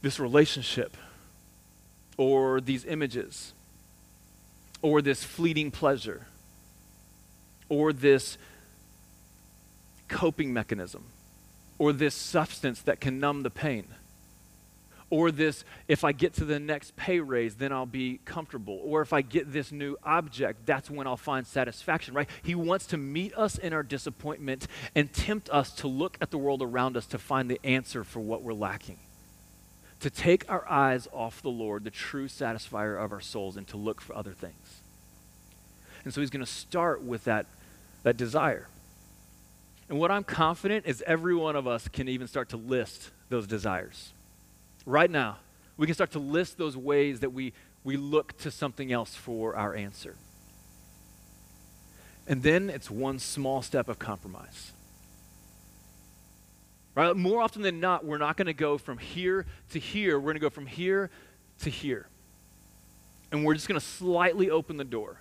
this 0.00 0.18
relationship 0.18 0.96
or 2.16 2.60
these 2.60 2.84
images 2.84 3.52
or 4.82 5.02
this 5.02 5.24
fleeting 5.24 5.70
pleasure 5.70 6.26
or 7.68 7.92
this 7.92 8.38
coping 10.08 10.52
mechanism 10.52 11.04
or 11.78 11.92
this 11.92 12.14
substance 12.14 12.80
that 12.82 13.00
can 13.00 13.18
numb 13.18 13.42
the 13.42 13.50
pain 13.50 13.86
or 15.10 15.30
this 15.30 15.64
if 15.88 16.04
i 16.04 16.12
get 16.12 16.32
to 16.34 16.44
the 16.44 16.58
next 16.58 16.96
pay 16.96 17.20
raise 17.20 17.56
then 17.56 17.72
i'll 17.72 17.86
be 17.86 18.18
comfortable 18.24 18.80
or 18.84 19.02
if 19.02 19.12
i 19.12 19.20
get 19.20 19.52
this 19.52 19.72
new 19.72 19.96
object 20.04 20.64
that's 20.66 20.90
when 20.90 21.06
i'll 21.06 21.16
find 21.16 21.46
satisfaction 21.46 22.14
right? 22.14 22.28
He 22.42 22.54
wants 22.54 22.86
to 22.86 22.96
meet 22.96 23.36
us 23.36 23.58
in 23.58 23.72
our 23.72 23.82
disappointment 23.82 24.66
and 24.94 25.12
tempt 25.12 25.50
us 25.50 25.72
to 25.76 25.88
look 25.88 26.16
at 26.20 26.30
the 26.30 26.38
world 26.38 26.62
around 26.62 26.96
us 26.96 27.06
to 27.06 27.18
find 27.18 27.50
the 27.50 27.60
answer 27.64 28.04
for 28.04 28.20
what 28.20 28.42
we're 28.42 28.52
lacking 28.52 28.98
to 30.00 30.10
take 30.10 30.50
our 30.50 30.68
eyes 30.68 31.08
off 31.12 31.42
the 31.42 31.50
Lord, 31.50 31.84
the 31.84 31.90
true 31.90 32.28
satisfier 32.28 33.02
of 33.02 33.12
our 33.12 33.20
souls, 33.20 33.56
and 33.56 33.66
to 33.68 33.76
look 33.76 34.00
for 34.00 34.14
other 34.14 34.32
things. 34.32 34.80
And 36.04 36.12
so 36.12 36.20
he's 36.20 36.30
going 36.30 36.44
to 36.44 36.50
start 36.50 37.02
with 37.02 37.24
that, 37.24 37.46
that 38.02 38.16
desire. 38.16 38.68
And 39.88 39.98
what 39.98 40.10
I'm 40.10 40.24
confident 40.24 40.86
is 40.86 41.02
every 41.06 41.34
one 41.34 41.56
of 41.56 41.66
us 41.66 41.88
can 41.88 42.08
even 42.08 42.28
start 42.28 42.50
to 42.50 42.56
list 42.56 43.10
those 43.28 43.46
desires. 43.46 44.12
Right 44.84 45.10
now, 45.10 45.38
we 45.76 45.86
can 45.86 45.94
start 45.94 46.12
to 46.12 46.18
list 46.18 46.58
those 46.58 46.76
ways 46.76 47.20
that 47.20 47.32
we, 47.32 47.52
we 47.84 47.96
look 47.96 48.36
to 48.38 48.50
something 48.50 48.92
else 48.92 49.14
for 49.14 49.56
our 49.56 49.74
answer. 49.74 50.16
And 52.26 52.42
then 52.42 52.70
it's 52.70 52.90
one 52.90 53.18
small 53.18 53.62
step 53.62 53.88
of 53.88 53.98
compromise. 53.98 54.72
Right? 56.96 57.14
More 57.14 57.42
often 57.42 57.60
than 57.60 57.78
not, 57.78 58.06
we're 58.06 58.18
not 58.18 58.38
going 58.38 58.46
to 58.46 58.54
go 58.54 58.78
from 58.78 58.96
here 58.96 59.44
to 59.70 59.78
here. 59.78 60.18
We're 60.18 60.32
going 60.32 60.36
to 60.36 60.40
go 60.40 60.50
from 60.50 60.66
here 60.66 61.10
to 61.60 61.70
here. 61.70 62.08
And 63.30 63.44
we're 63.44 63.54
just 63.54 63.68
going 63.68 63.78
to 63.78 63.86
slightly 63.86 64.48
open 64.50 64.78
the 64.78 64.84
door. 64.84 65.20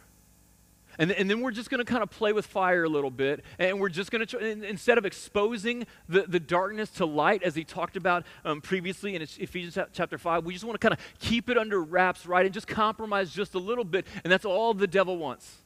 And, 0.97 1.11
and 1.11 1.29
then 1.29 1.41
we're 1.41 1.51
just 1.51 1.69
going 1.69 1.79
to 1.79 1.85
kind 1.85 2.01
of 2.01 2.09
play 2.09 2.31
with 2.31 2.45
fire 2.45 2.85
a 2.85 2.89
little 2.89 3.11
bit. 3.11 3.43
And 3.59 3.81
we're 3.81 3.89
just 3.89 4.09
going 4.09 4.25
to, 4.25 4.39
instead 4.39 4.97
of 4.97 5.05
exposing 5.05 5.85
the, 6.07 6.21
the 6.21 6.39
darkness 6.39 6.89
to 6.91 7.05
light, 7.05 7.43
as 7.43 7.55
he 7.55 7.65
talked 7.65 7.97
about 7.97 8.25
um, 8.45 8.61
previously 8.61 9.13
in 9.13 9.21
Ephesians 9.21 9.77
chapter 9.91 10.17
5, 10.17 10.45
we 10.45 10.53
just 10.53 10.63
want 10.63 10.79
to 10.79 10.87
kind 10.87 10.93
of 10.93 11.19
keep 11.19 11.49
it 11.49 11.57
under 11.57 11.83
wraps, 11.83 12.25
right? 12.25 12.45
And 12.45 12.53
just 12.53 12.67
compromise 12.67 13.33
just 13.33 13.53
a 13.53 13.59
little 13.59 13.83
bit. 13.83 14.07
And 14.23 14.31
that's 14.31 14.45
all 14.45 14.73
the 14.73 14.87
devil 14.87 15.17
wants. 15.17 15.64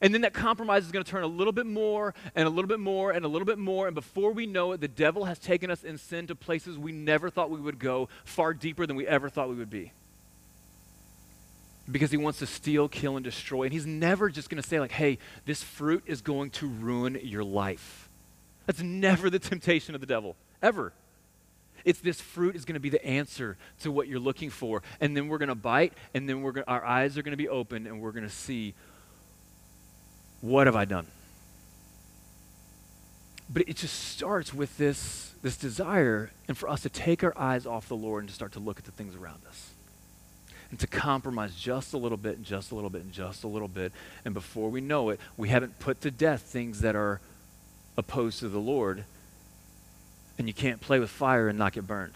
And 0.00 0.14
then 0.14 0.22
that 0.22 0.32
compromise 0.32 0.84
is 0.84 0.92
going 0.92 1.04
to 1.04 1.10
turn 1.10 1.24
a 1.24 1.28
little 1.28 1.52
bit 1.52 1.66
more 1.66 2.14
and 2.34 2.46
a 2.46 2.50
little 2.50 2.68
bit 2.68 2.80
more 2.80 3.10
and 3.10 3.24
a 3.24 3.28
little 3.28 3.46
bit 3.46 3.58
more. 3.58 3.86
And 3.86 3.94
before 3.94 4.32
we 4.32 4.46
know 4.46 4.72
it, 4.72 4.80
the 4.80 4.88
devil 4.88 5.24
has 5.24 5.38
taken 5.38 5.70
us 5.70 5.84
in 5.84 5.98
sin 5.98 6.26
to 6.28 6.34
places 6.34 6.78
we 6.78 6.92
never 6.92 7.30
thought 7.30 7.50
we 7.50 7.60
would 7.60 7.78
go, 7.78 8.08
far 8.24 8.54
deeper 8.54 8.86
than 8.86 8.96
we 8.96 9.06
ever 9.06 9.28
thought 9.28 9.48
we 9.48 9.56
would 9.56 9.70
be. 9.70 9.92
Because 11.90 12.10
he 12.10 12.16
wants 12.16 12.38
to 12.40 12.46
steal, 12.46 12.88
kill, 12.88 13.16
and 13.16 13.24
destroy. 13.24 13.64
And 13.64 13.72
he's 13.72 13.86
never 13.86 14.28
just 14.28 14.50
going 14.50 14.62
to 14.62 14.68
say, 14.68 14.78
like, 14.78 14.92
hey, 14.92 15.18
this 15.46 15.62
fruit 15.62 16.04
is 16.06 16.20
going 16.20 16.50
to 16.50 16.68
ruin 16.68 17.18
your 17.22 17.44
life. 17.44 18.08
That's 18.66 18.82
never 18.82 19.30
the 19.30 19.38
temptation 19.38 19.94
of 19.94 20.00
the 20.00 20.06
devil, 20.06 20.36
ever. 20.62 20.92
It's 21.84 22.00
this 22.00 22.20
fruit 22.20 22.54
is 22.56 22.66
going 22.66 22.74
to 22.74 22.80
be 22.80 22.90
the 22.90 23.04
answer 23.04 23.56
to 23.80 23.90
what 23.90 24.08
you're 24.08 24.20
looking 24.20 24.50
for. 24.50 24.82
And 25.00 25.16
then 25.16 25.28
we're 25.28 25.38
going 25.38 25.48
to 25.48 25.54
bite, 25.54 25.94
and 26.12 26.28
then 26.28 26.42
we're 26.42 26.52
gonna, 26.52 26.66
our 26.68 26.84
eyes 26.84 27.16
are 27.16 27.22
going 27.22 27.32
to 27.32 27.38
be 27.38 27.48
open, 27.48 27.86
and 27.86 28.02
we're 28.02 28.12
going 28.12 28.26
to 28.26 28.34
see 28.34 28.74
what 30.40 30.66
have 30.66 30.76
I 30.76 30.84
done? 30.84 31.06
But 33.50 33.62
it 33.68 33.76
just 33.76 33.94
starts 34.10 34.52
with 34.52 34.76
this, 34.76 35.32
this 35.42 35.56
desire 35.56 36.30
and 36.48 36.56
for 36.56 36.68
us 36.68 36.82
to 36.82 36.88
take 36.88 37.24
our 37.24 37.36
eyes 37.36 37.66
off 37.66 37.88
the 37.88 37.96
Lord 37.96 38.24
and 38.24 38.28
to 38.28 38.34
start 38.34 38.52
to 38.52 38.60
look 38.60 38.78
at 38.78 38.84
the 38.84 38.92
things 38.92 39.16
around 39.16 39.40
us. 39.48 39.70
And 40.70 40.78
to 40.80 40.86
compromise 40.86 41.54
just 41.54 41.94
a 41.94 41.96
little 41.96 42.18
bit 42.18 42.36
and 42.36 42.44
just 42.44 42.72
a 42.72 42.74
little 42.74 42.90
bit 42.90 43.02
and 43.02 43.10
just 43.10 43.42
a 43.42 43.48
little 43.48 43.68
bit. 43.68 43.90
And 44.26 44.34
before 44.34 44.68
we 44.68 44.82
know 44.82 45.08
it, 45.08 45.18
we 45.38 45.48
haven't 45.48 45.78
put 45.78 46.02
to 46.02 46.10
death 46.10 46.42
things 46.42 46.82
that 46.82 46.94
are 46.94 47.20
opposed 47.96 48.40
to 48.40 48.50
the 48.50 48.58
Lord. 48.58 49.04
And 50.36 50.46
you 50.46 50.52
can't 50.52 50.80
play 50.80 50.98
with 50.98 51.08
fire 51.08 51.48
and 51.48 51.58
not 51.58 51.72
get 51.72 51.86
burned. 51.86 52.12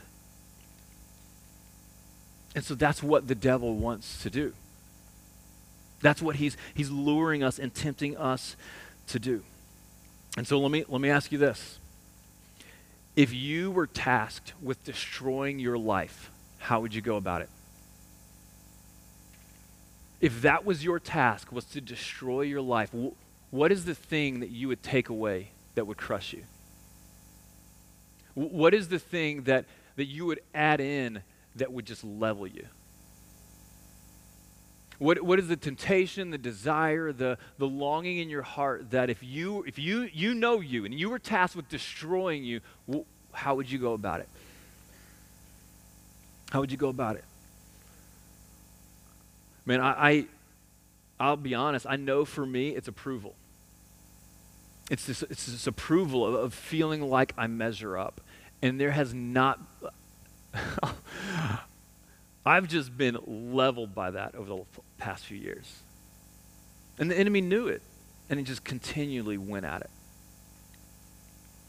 And 2.55 2.63
so 2.63 2.75
that's 2.75 3.03
what 3.03 3.27
the 3.27 3.35
devil 3.35 3.75
wants 3.75 4.23
to 4.23 4.29
do. 4.29 4.53
That's 6.03 6.21
what 6.21 6.37
he's, 6.37 6.57
he's 6.75 6.91
luring 6.91 7.43
us 7.43 7.59
and 7.59 7.73
tempting 7.73 8.17
us 8.17 8.57
to 9.09 9.19
do. 9.19 9.43
And 10.37 10.47
so 10.47 10.59
let 10.59 10.71
me, 10.71 10.85
let 10.89 11.01
me 11.01 11.09
ask 11.09 11.33
you 11.33 11.39
this. 11.39 11.79
If 13.15 13.33
you 13.33 13.71
were 13.71 13.87
tasked 13.87 14.55
with 14.63 14.83
destroying 14.85 15.59
your 15.59 15.79
life, 15.79 16.31
how 16.59 16.81
would 16.81 16.95
you 16.95 17.03
go 17.03 17.17
about 17.17 17.43
it? 17.43 17.51
If 20.21 20.43
that 20.43 20.65
was 20.65 20.85
your 20.85 20.99
task, 20.99 21.53
was 21.53 21.65
to 21.67 21.81
destroy 21.81 22.43
your 22.43 22.61
life, 22.61 22.91
what 23.51 23.73
is 23.73 23.85
the 23.85 23.95
thing 23.95 24.41
that 24.41 24.51
you 24.51 24.69
would 24.69 24.83
take 24.83 25.09
away 25.09 25.51
that 25.75 25.87
would 25.87 25.97
crush 25.97 26.33
you? 26.33 26.45
What 28.35 28.73
is 28.73 28.89
the 28.89 28.99
thing 28.99 29.43
that, 29.43 29.67
that 29.97 30.07
you 30.07 30.25
would 30.25 30.41
add 30.55 30.81
in 30.81 31.23
that 31.57 31.71
would 31.71 31.87
just 31.87 32.03
level 32.03 32.47
you? 32.47 32.67
What, 35.03 35.21
what 35.21 35.41
is 35.41 35.49
the 35.49 35.57
temptation, 35.57 36.31
the 36.31 36.39
desire, 36.39 37.13
the, 37.13 37.37
the 37.59 37.67
longing 37.67 38.19
in 38.19 38.31
your 38.31 38.43
heart 38.43 38.93
that 38.93 39.11
if 39.11 39.21
you 39.21 39.65
if 39.67 39.77
you 39.77 40.03
you 40.13 40.33
know 40.33 40.61
you 40.61 40.85
and 40.85 40.95
you 40.95 41.11
were 41.11 41.19
tasked 41.19 41.57
with 41.57 41.69
destroying 41.69 42.45
you, 42.45 42.61
how 43.33 43.57
would 43.57 43.69
you 43.69 43.81
go 43.81 43.95
about 43.95 44.21
it? 44.21 44.29
How 46.53 46.61
would 46.61 46.71
you 46.71 46.77
go 46.77 46.89
about 46.89 47.17
it? 47.17 47.25
Man, 49.67 49.81
I, 49.81 49.91
I 49.91 50.27
I'll 51.19 51.37
be 51.37 51.57
honest, 51.57 51.85
I 51.89 51.97
know 51.97 52.25
for 52.25 52.47
me 52.47 52.69
it's 52.71 52.87
approval. 52.87 53.35
It's 54.89 55.05
this, 55.05 55.25
it's 55.25 55.47
this 55.47 55.67
approval 55.67 56.25
of, 56.25 56.35
of 56.35 56.55
feeling 56.55 57.03
like 57.03 57.35
I 57.37 57.49
measure 57.49 57.99
up. 57.99 58.21
And 58.63 58.81
there 58.81 58.93
has 58.93 59.13
not 59.13 59.59
I've 62.45 62.69
just 62.69 62.97
been 62.97 63.19
leveled 63.27 63.95
by 63.95 64.11
that 64.13 64.35
over 64.35 64.49
the 64.49 64.65
past 64.99 65.25
few 65.25 65.39
years. 65.39 65.81
And 66.99 67.11
the 67.11 67.17
enemy 67.17 67.41
knew 67.41 67.69
it, 67.69 67.83
and 68.29 68.39
he 68.39 68.45
just 68.45 68.65
continually 68.65 69.39
went 69.39 69.65
at 69.65 69.83
it. 69.83 69.91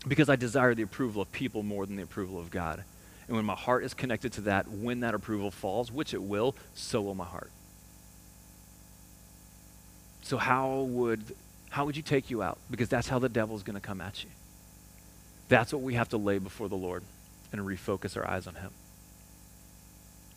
Because 0.08 0.30
I 0.30 0.36
desire 0.36 0.76
the 0.76 0.82
approval 0.82 1.22
of 1.22 1.32
people 1.32 1.64
more 1.64 1.86
than 1.86 1.96
the 1.96 2.04
approval 2.04 2.40
of 2.40 2.50
God. 2.50 2.84
And 3.28 3.38
when 3.38 3.46
my 3.46 3.56
heart 3.56 3.84
is 3.84 3.94
connected 3.94 4.34
to 4.34 4.42
that, 4.42 4.68
when 4.68 5.00
that 5.02 5.14
approval 5.14 5.52
falls, 5.52 5.92
which 5.92 6.14
it 6.14 6.22
will, 6.22 6.56
so 6.74 7.02
will 7.02 7.16
my 7.16 7.26
heart. 7.26 7.52
So 10.24 10.38
how 10.38 10.82
would 10.82 11.22
how 11.70 11.86
would 11.86 11.98
you 11.98 12.04
take 12.04 12.30
you 12.30 12.44
out? 12.44 12.60
Because 12.70 12.88
that's 12.88 13.08
how 13.08 13.18
the 13.18 13.30
devil 13.30 13.56
is 13.56 13.64
going 13.64 13.76
to 13.76 13.82
come 13.82 14.00
at 14.00 14.24
you. 14.24 14.30
That's 15.50 15.74
what 15.74 15.82
we 15.82 15.96
have 15.96 16.10
to 16.10 16.18
lay 16.18 16.38
before 16.38 16.70
the 16.70 16.76
Lord 16.76 17.04
and 17.52 17.62
refocus 17.62 18.16
our 18.16 18.28
eyes 18.28 18.46
on 18.46 18.56
him. 18.56 18.72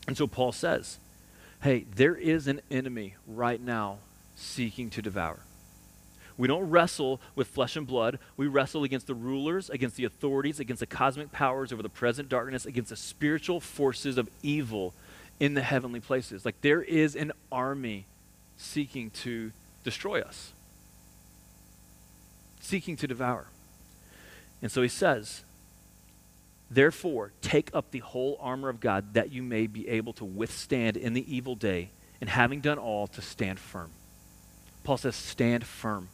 And 0.06 0.16
so 0.16 0.26
Paul 0.26 0.52
says, 0.52 0.98
hey, 1.62 1.84
there 1.94 2.14
is 2.14 2.46
an 2.46 2.60
enemy 2.70 3.14
right 3.26 3.60
now 3.60 3.98
seeking 4.36 4.90
to 4.90 5.02
devour. 5.02 5.40
We 6.38 6.48
don't 6.48 6.68
wrestle 6.68 7.20
with 7.34 7.48
flesh 7.48 7.76
and 7.76 7.86
blood. 7.86 8.18
We 8.36 8.46
wrestle 8.46 8.84
against 8.84 9.06
the 9.06 9.14
rulers, 9.14 9.70
against 9.70 9.96
the 9.96 10.04
authorities, 10.04 10.60
against 10.60 10.80
the 10.80 10.86
cosmic 10.86 11.32
powers 11.32 11.72
over 11.72 11.82
the 11.82 11.88
present 11.88 12.28
darkness, 12.28 12.66
against 12.66 12.90
the 12.90 12.96
spiritual 12.96 13.58
forces 13.58 14.18
of 14.18 14.28
evil 14.42 14.92
in 15.40 15.54
the 15.54 15.62
heavenly 15.62 16.00
places. 16.00 16.44
Like 16.44 16.60
there 16.60 16.82
is 16.82 17.16
an 17.16 17.32
army 17.50 18.04
seeking 18.58 19.10
to 19.10 19.52
destroy 19.82 20.20
us, 20.20 20.52
seeking 22.60 22.96
to 22.96 23.06
devour. 23.06 23.46
And 24.60 24.70
so 24.70 24.82
he 24.82 24.88
says, 24.88 25.42
Therefore, 26.70 27.32
take 27.42 27.70
up 27.74 27.90
the 27.90 28.00
whole 28.00 28.36
armor 28.40 28.68
of 28.68 28.80
God 28.80 29.14
that 29.14 29.32
you 29.32 29.42
may 29.42 29.66
be 29.66 29.88
able 29.88 30.12
to 30.14 30.24
withstand 30.24 30.96
in 30.96 31.12
the 31.12 31.34
evil 31.34 31.54
day, 31.54 31.90
and 32.20 32.28
having 32.30 32.60
done 32.60 32.78
all, 32.78 33.06
to 33.08 33.22
stand 33.22 33.58
firm. 33.58 33.90
Paul 34.82 34.96
says, 34.96 35.16
stand 35.16 35.64
firm. 35.64 36.08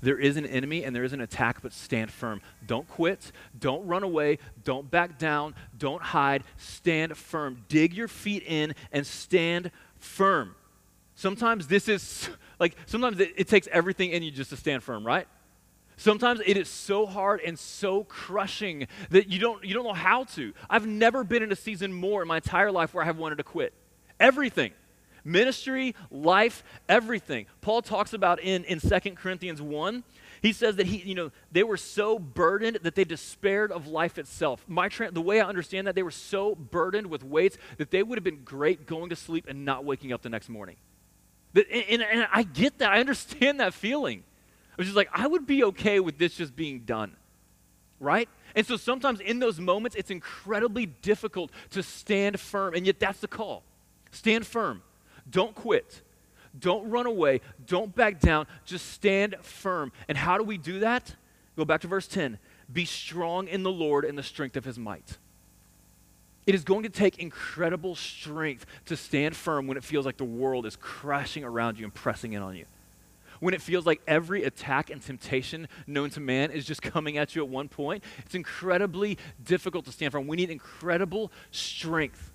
There 0.00 0.18
is 0.18 0.36
an 0.36 0.46
enemy 0.46 0.84
and 0.84 0.94
there 0.94 1.02
is 1.02 1.12
an 1.12 1.20
attack, 1.20 1.60
but 1.62 1.72
stand 1.72 2.12
firm. 2.12 2.40
Don't 2.64 2.88
quit. 2.88 3.32
Don't 3.58 3.86
run 3.86 4.04
away. 4.04 4.38
Don't 4.62 4.88
back 4.90 5.18
down. 5.18 5.54
Don't 5.76 6.02
hide. 6.02 6.44
Stand 6.56 7.16
firm. 7.16 7.64
Dig 7.68 7.94
your 7.94 8.08
feet 8.08 8.44
in 8.46 8.74
and 8.92 9.06
stand 9.06 9.72
firm. 9.98 10.54
Sometimes 11.16 11.66
this 11.66 11.88
is 11.88 12.28
like, 12.60 12.76
sometimes 12.86 13.18
it, 13.18 13.34
it 13.36 13.48
takes 13.48 13.66
everything 13.72 14.12
in 14.12 14.22
you 14.22 14.30
just 14.30 14.50
to 14.50 14.56
stand 14.56 14.84
firm, 14.84 15.04
right? 15.04 15.26
Sometimes 15.98 16.40
it 16.46 16.56
is 16.56 16.68
so 16.68 17.06
hard 17.06 17.40
and 17.44 17.58
so 17.58 18.04
crushing 18.04 18.86
that 19.10 19.28
you 19.28 19.40
don't, 19.40 19.64
you 19.64 19.74
don't 19.74 19.84
know 19.84 19.92
how 19.92 20.24
to. 20.24 20.54
I've 20.70 20.86
never 20.86 21.24
been 21.24 21.42
in 21.42 21.50
a 21.50 21.56
season 21.56 21.92
more 21.92 22.22
in 22.22 22.28
my 22.28 22.36
entire 22.36 22.70
life 22.70 22.94
where 22.94 23.02
I 23.02 23.06
have 23.06 23.18
wanted 23.18 23.38
to 23.38 23.44
quit. 23.44 23.74
Everything 24.18 24.72
ministry, 25.24 25.94
life, 26.10 26.64
everything. 26.88 27.46
Paul 27.60 27.82
talks 27.82 28.12
about 28.12 28.40
in, 28.40 28.64
in 28.64 28.80
2 28.80 29.10
Corinthians 29.16 29.60
1. 29.60 30.04
He 30.40 30.52
says 30.52 30.76
that 30.76 30.86
he, 30.86 30.98
you 30.98 31.16
know, 31.16 31.32
they 31.50 31.64
were 31.64 31.76
so 31.76 32.18
burdened 32.18 32.78
that 32.82 32.94
they 32.94 33.04
despaired 33.04 33.72
of 33.72 33.88
life 33.88 34.18
itself. 34.18 34.64
My 34.68 34.88
tra- 34.88 35.10
the 35.10 35.20
way 35.20 35.40
I 35.40 35.48
understand 35.48 35.88
that, 35.88 35.96
they 35.96 36.04
were 36.04 36.12
so 36.12 36.54
burdened 36.54 37.08
with 37.08 37.24
weights 37.24 37.58
that 37.76 37.90
they 37.90 38.02
would 38.02 38.16
have 38.16 38.24
been 38.24 38.44
great 38.44 38.86
going 38.86 39.10
to 39.10 39.16
sleep 39.16 39.46
and 39.48 39.64
not 39.64 39.84
waking 39.84 40.12
up 40.12 40.22
the 40.22 40.28
next 40.28 40.48
morning. 40.48 40.76
and, 41.54 41.66
and, 41.90 42.02
and 42.02 42.28
I 42.32 42.44
get 42.44 42.78
that. 42.78 42.92
I 42.92 43.00
understand 43.00 43.60
that 43.60 43.74
feeling. 43.74 44.22
Was 44.78 44.86
just 44.86 44.96
like, 44.96 45.10
I 45.12 45.26
would 45.26 45.46
be 45.46 45.64
okay 45.64 46.00
with 46.00 46.18
this 46.18 46.34
just 46.34 46.56
being 46.56 46.80
done. 46.80 47.16
Right? 48.00 48.28
And 48.54 48.66
so 48.66 48.76
sometimes 48.76 49.20
in 49.20 49.40
those 49.40 49.58
moments, 49.60 49.96
it's 49.96 50.10
incredibly 50.10 50.86
difficult 50.86 51.50
to 51.70 51.82
stand 51.82 52.38
firm. 52.40 52.74
And 52.74 52.86
yet 52.86 53.00
that's 53.00 53.18
the 53.18 53.28
call. 53.28 53.64
Stand 54.12 54.46
firm. 54.46 54.82
Don't 55.28 55.54
quit. 55.54 56.02
Don't 56.58 56.88
run 56.88 57.06
away. 57.06 57.40
Don't 57.66 57.94
back 57.94 58.20
down. 58.20 58.46
Just 58.64 58.90
stand 58.92 59.36
firm. 59.42 59.92
And 60.08 60.16
how 60.16 60.38
do 60.38 60.44
we 60.44 60.56
do 60.58 60.80
that? 60.80 61.14
Go 61.56 61.64
back 61.64 61.80
to 61.82 61.88
verse 61.88 62.06
10. 62.06 62.38
Be 62.72 62.84
strong 62.84 63.48
in 63.48 63.64
the 63.64 63.70
Lord 63.70 64.04
and 64.04 64.16
the 64.16 64.22
strength 64.22 64.56
of 64.56 64.64
his 64.64 64.78
might. 64.78 65.18
It 66.46 66.54
is 66.54 66.64
going 66.64 66.84
to 66.84 66.88
take 66.88 67.18
incredible 67.18 67.94
strength 67.94 68.64
to 68.86 68.96
stand 68.96 69.36
firm 69.36 69.66
when 69.66 69.76
it 69.76 69.84
feels 69.84 70.06
like 70.06 70.16
the 70.16 70.24
world 70.24 70.64
is 70.64 70.76
crashing 70.76 71.44
around 71.44 71.78
you 71.78 71.84
and 71.84 71.92
pressing 71.92 72.32
in 72.32 72.42
on 72.42 72.56
you. 72.56 72.64
When 73.40 73.54
it 73.54 73.62
feels 73.62 73.86
like 73.86 74.00
every 74.06 74.44
attack 74.44 74.90
and 74.90 75.00
temptation 75.00 75.68
known 75.86 76.10
to 76.10 76.20
man 76.20 76.50
is 76.50 76.64
just 76.64 76.82
coming 76.82 77.18
at 77.18 77.34
you 77.34 77.42
at 77.42 77.48
one 77.48 77.68
point, 77.68 78.04
it's 78.24 78.34
incredibly 78.34 79.18
difficult 79.42 79.84
to 79.86 79.92
stand 79.92 80.12
firm. 80.12 80.26
We 80.26 80.36
need 80.36 80.50
incredible 80.50 81.32
strength. 81.50 82.32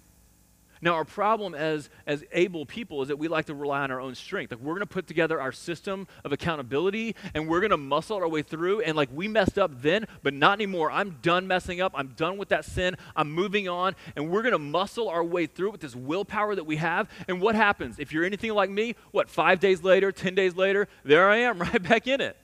Now, 0.83 0.95
our 0.95 1.05
problem 1.05 1.55
as, 1.55 1.89
as 2.05 2.25
able 2.33 2.65
people 2.65 3.01
is 3.03 3.07
that 3.07 3.15
we 3.15 3.29
like 3.29 3.45
to 3.45 3.55
rely 3.55 3.83
on 3.83 3.91
our 3.91 4.01
own 4.01 4.15
strength. 4.15 4.51
Like, 4.51 4.59
we're 4.59 4.73
going 4.73 4.81
to 4.81 4.85
put 4.85 5.07
together 5.07 5.39
our 5.39 5.53
system 5.53 6.09
of 6.25 6.33
accountability 6.33 7.15
and 7.33 7.47
we're 7.47 7.61
going 7.61 7.69
to 7.71 7.77
muscle 7.77 8.17
our 8.17 8.27
way 8.27 8.41
through. 8.41 8.81
And, 8.81 8.97
like, 8.97 9.07
we 9.13 9.29
messed 9.29 9.57
up 9.57 9.81
then, 9.81 10.05
but 10.23 10.33
not 10.33 10.57
anymore. 10.57 10.91
I'm 10.91 11.19
done 11.21 11.47
messing 11.47 11.79
up. 11.79 11.93
I'm 11.95 12.09
done 12.17 12.37
with 12.37 12.49
that 12.49 12.65
sin. 12.65 12.97
I'm 13.15 13.31
moving 13.31 13.69
on. 13.69 13.95
And 14.17 14.29
we're 14.29 14.41
going 14.41 14.51
to 14.51 14.59
muscle 14.59 15.07
our 15.07 15.23
way 15.23 15.45
through 15.45 15.71
with 15.71 15.79
this 15.79 15.95
willpower 15.95 16.53
that 16.53 16.65
we 16.65 16.75
have. 16.75 17.09
And 17.29 17.39
what 17.39 17.55
happens? 17.55 17.97
If 17.97 18.11
you're 18.11 18.25
anything 18.25 18.51
like 18.51 18.69
me, 18.69 18.95
what, 19.11 19.29
five 19.29 19.61
days 19.61 19.83
later, 19.83 20.11
10 20.11 20.35
days 20.35 20.53
later, 20.53 20.89
there 21.05 21.29
I 21.29 21.37
am 21.37 21.59
right 21.61 21.81
back 21.81 22.07
in 22.07 22.19
it. 22.19 22.35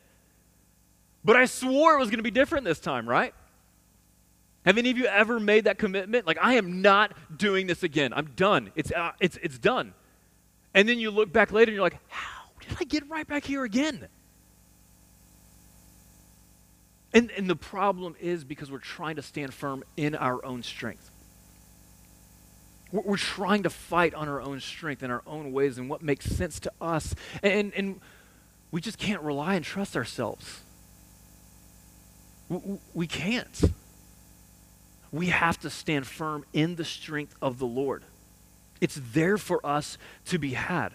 But 1.26 1.36
I 1.36 1.44
swore 1.44 1.96
it 1.96 2.00
was 2.00 2.10
going 2.10 2.20
to 2.20 2.24
be 2.24 2.32
different 2.32 2.64
this 2.64 2.80
time, 2.80 3.10
right? 3.10 3.34
Have 4.66 4.78
any 4.78 4.92
of 4.92 4.98
you 4.98 5.06
ever 5.06 5.40
made 5.40 5.64
that 5.64 5.78
commitment? 5.78 6.28
Like, 6.28 6.38
I 6.42 6.56
am 6.56 6.82
not 6.82 7.14
doing 7.36 7.68
this 7.68 7.84
again. 7.84 8.14
I'm 8.14 8.32
done. 8.36 8.72
It's, 8.76 8.92
uh, 8.92 9.12
it's, 9.20 9.38
it's 9.42 9.58
done. 9.58 9.94
And 10.74 10.88
then 10.88 11.00
you 11.00 11.12
look 11.12 11.32
back 11.32 11.52
later 11.52 11.70
and 11.70 11.76
you're 11.76 11.84
like, 11.84 11.98
how 12.10 12.44
did 12.60 12.78
I 12.80 12.84
get 12.84 13.10
right 13.10 13.28
back 13.28 13.46
here 13.46 13.64
again? 13.64 14.08
And, 17.14 17.32
and 17.32 17.50
the 17.50 17.56
problem 17.56 18.16
is 18.20 18.44
because 18.44 18.70
we're 18.70 18.78
trying 18.80 19.16
to 19.16 19.22
stand 19.22 19.54
firm 19.54 19.84
in 19.98 20.14
our 20.14 20.44
own 20.46 20.62
strength. 20.62 21.10
We're, 22.92 23.02
we're 23.02 23.18
trying 23.18 23.64
to 23.64 23.70
fight 23.70 24.14
on 24.14 24.28
our 24.28 24.42
own 24.42 24.60
strength 24.60 25.02
and 25.02 25.12
our 25.12 25.24
own 25.26 25.52
ways 25.54 25.78
and 25.78 25.90
what 25.90 26.04
makes 26.04 26.26
sense 26.26 26.60
to 26.62 26.72
us. 26.80 27.16
And, 27.42 27.74
and 27.74 28.02
we 28.72 28.82
just 28.82 28.98
can't 28.98 29.22
rely 29.24 29.56
and 29.56 29.66
trust 29.66 29.96
ourselves. 29.96 30.60
We, 32.50 32.80
we 32.94 33.08
can't 33.08 33.64
we 35.12 35.28
have 35.28 35.60
to 35.60 35.70
stand 35.70 36.08
firm 36.08 36.46
in 36.54 36.76
the 36.76 36.86
strength 36.86 37.36
of 37.42 37.60
the 37.60 37.66
Lord. 37.66 38.04
It's 38.82 39.00
there 39.14 39.38
for 39.38 39.66
us 39.66 39.98
to 40.26 40.38
be 40.38 40.52
had. 40.52 40.90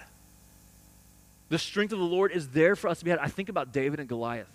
The 1.49 1.59
strength 1.59 1.93
of 1.93 1.99
the 1.99 2.05
Lord 2.05 2.33
is 2.33 2.49
there 2.49 2.77
for 2.77 2.89
us 2.89 3.01
to 3.01 3.05
be 3.05 3.11
had. 3.11 3.21
I 3.21 3.29
think 3.29 3.49
about 3.49 3.73
David 3.73 4.01
and 4.01 4.09
Goliath, 4.09 4.49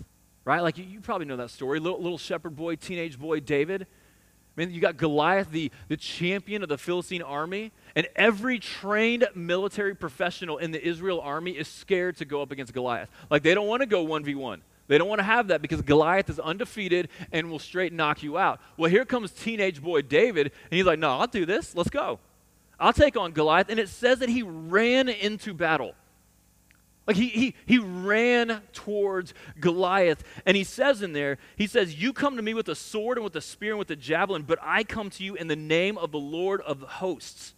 right? 0.45 0.61
Like 0.61 0.77
you, 0.77 0.83
you 0.83 0.99
probably 1.01 1.27
know 1.27 1.37
that 1.37 1.51
story. 1.51 1.79
Little, 1.79 2.01
little 2.01 2.17
shepherd 2.17 2.55
boy, 2.55 2.75
teenage 2.75 3.19
boy, 3.19 3.39
David. 3.39 3.83
I 3.83 4.65
mean, 4.65 4.71
you 4.71 4.81
got 4.81 4.97
Goliath, 4.97 5.51
the, 5.51 5.71
the 5.87 5.95
champion 5.95 6.63
of 6.63 6.69
the 6.69 6.77
Philistine 6.77 7.21
army, 7.21 7.71
and 7.95 8.07
every 8.15 8.59
trained 8.59 9.27
military 9.35 9.95
professional 9.95 10.57
in 10.57 10.71
the 10.71 10.85
Israel 10.85 11.21
army 11.21 11.51
is 11.51 11.67
scared 11.67 12.17
to 12.17 12.25
go 12.25 12.41
up 12.41 12.51
against 12.51 12.73
Goliath. 12.73 13.09
Like 13.29 13.43
they 13.43 13.53
don't 13.53 13.67
want 13.67 13.81
to 13.81 13.85
go 13.85 14.05
1v1. 14.05 14.59
They 14.89 14.97
don't 14.97 15.08
want 15.08 15.19
to 15.19 15.23
have 15.23 15.49
that 15.49 15.62
because 15.62 15.84
Goliath 15.84 16.32
is 16.32 16.39
undefeated 16.39 17.10
and 17.32 17.52
will 17.52 17.60
straight 17.60 17.93
knock 17.93 18.23
you 18.23 18.39
out. 18.39 18.60
Well, 18.75 18.89
here 18.89 19.06
comes 19.06 19.30
teenage 19.32 19.82
boy 19.82 20.02
David, 20.02 20.47
and 20.47 20.78
he's 20.78 20.86
like, 20.86 20.97
No, 20.97 21.19
I'll 21.19 21.28
do 21.28 21.45
this. 21.45 21.75
Let's 21.75 21.91
go. 21.91 22.19
I'll 22.80 22.91
take 22.91 23.15
on 23.15 23.32
Goliath. 23.32 23.69
And 23.69 23.80
it 23.80 23.88
says 23.88 24.19
that 24.19 24.30
he 24.30 24.41
ran 24.41 25.08
into 25.08 25.54
battle. 25.54 25.93
Like 27.06 27.17
he, 27.17 27.28
he, 27.28 27.56
he 27.67 27.78
ran 27.78 28.62
towards 28.73 29.36
Goliath. 29.60 30.23
And 30.45 30.58
he 30.58 30.63
says 30.63 31.04
in 31.04 31.13
there, 31.13 31.38
he 31.56 31.67
says, 31.67 32.02
You 32.02 32.12
come 32.12 32.36
to 32.38 32.41
me 32.41 32.56
with 32.56 32.67
a 32.67 32.75
sword 32.75 33.17
and 33.19 33.23
with 33.23 33.36
a 33.36 33.41
spear 33.41 33.73
and 33.73 33.80
with 33.80 33.91
a 33.91 33.95
javelin, 33.95 34.41
but 34.41 34.58
I 34.62 34.84
come 34.84 35.12
to 35.12 35.23
you 35.23 35.36
in 35.36 35.47
the 35.47 35.56
name 35.56 35.99
of 35.99 36.12
the 36.12 36.19
Lord 36.19 36.62
of 36.62 36.82
hosts. 36.82 37.54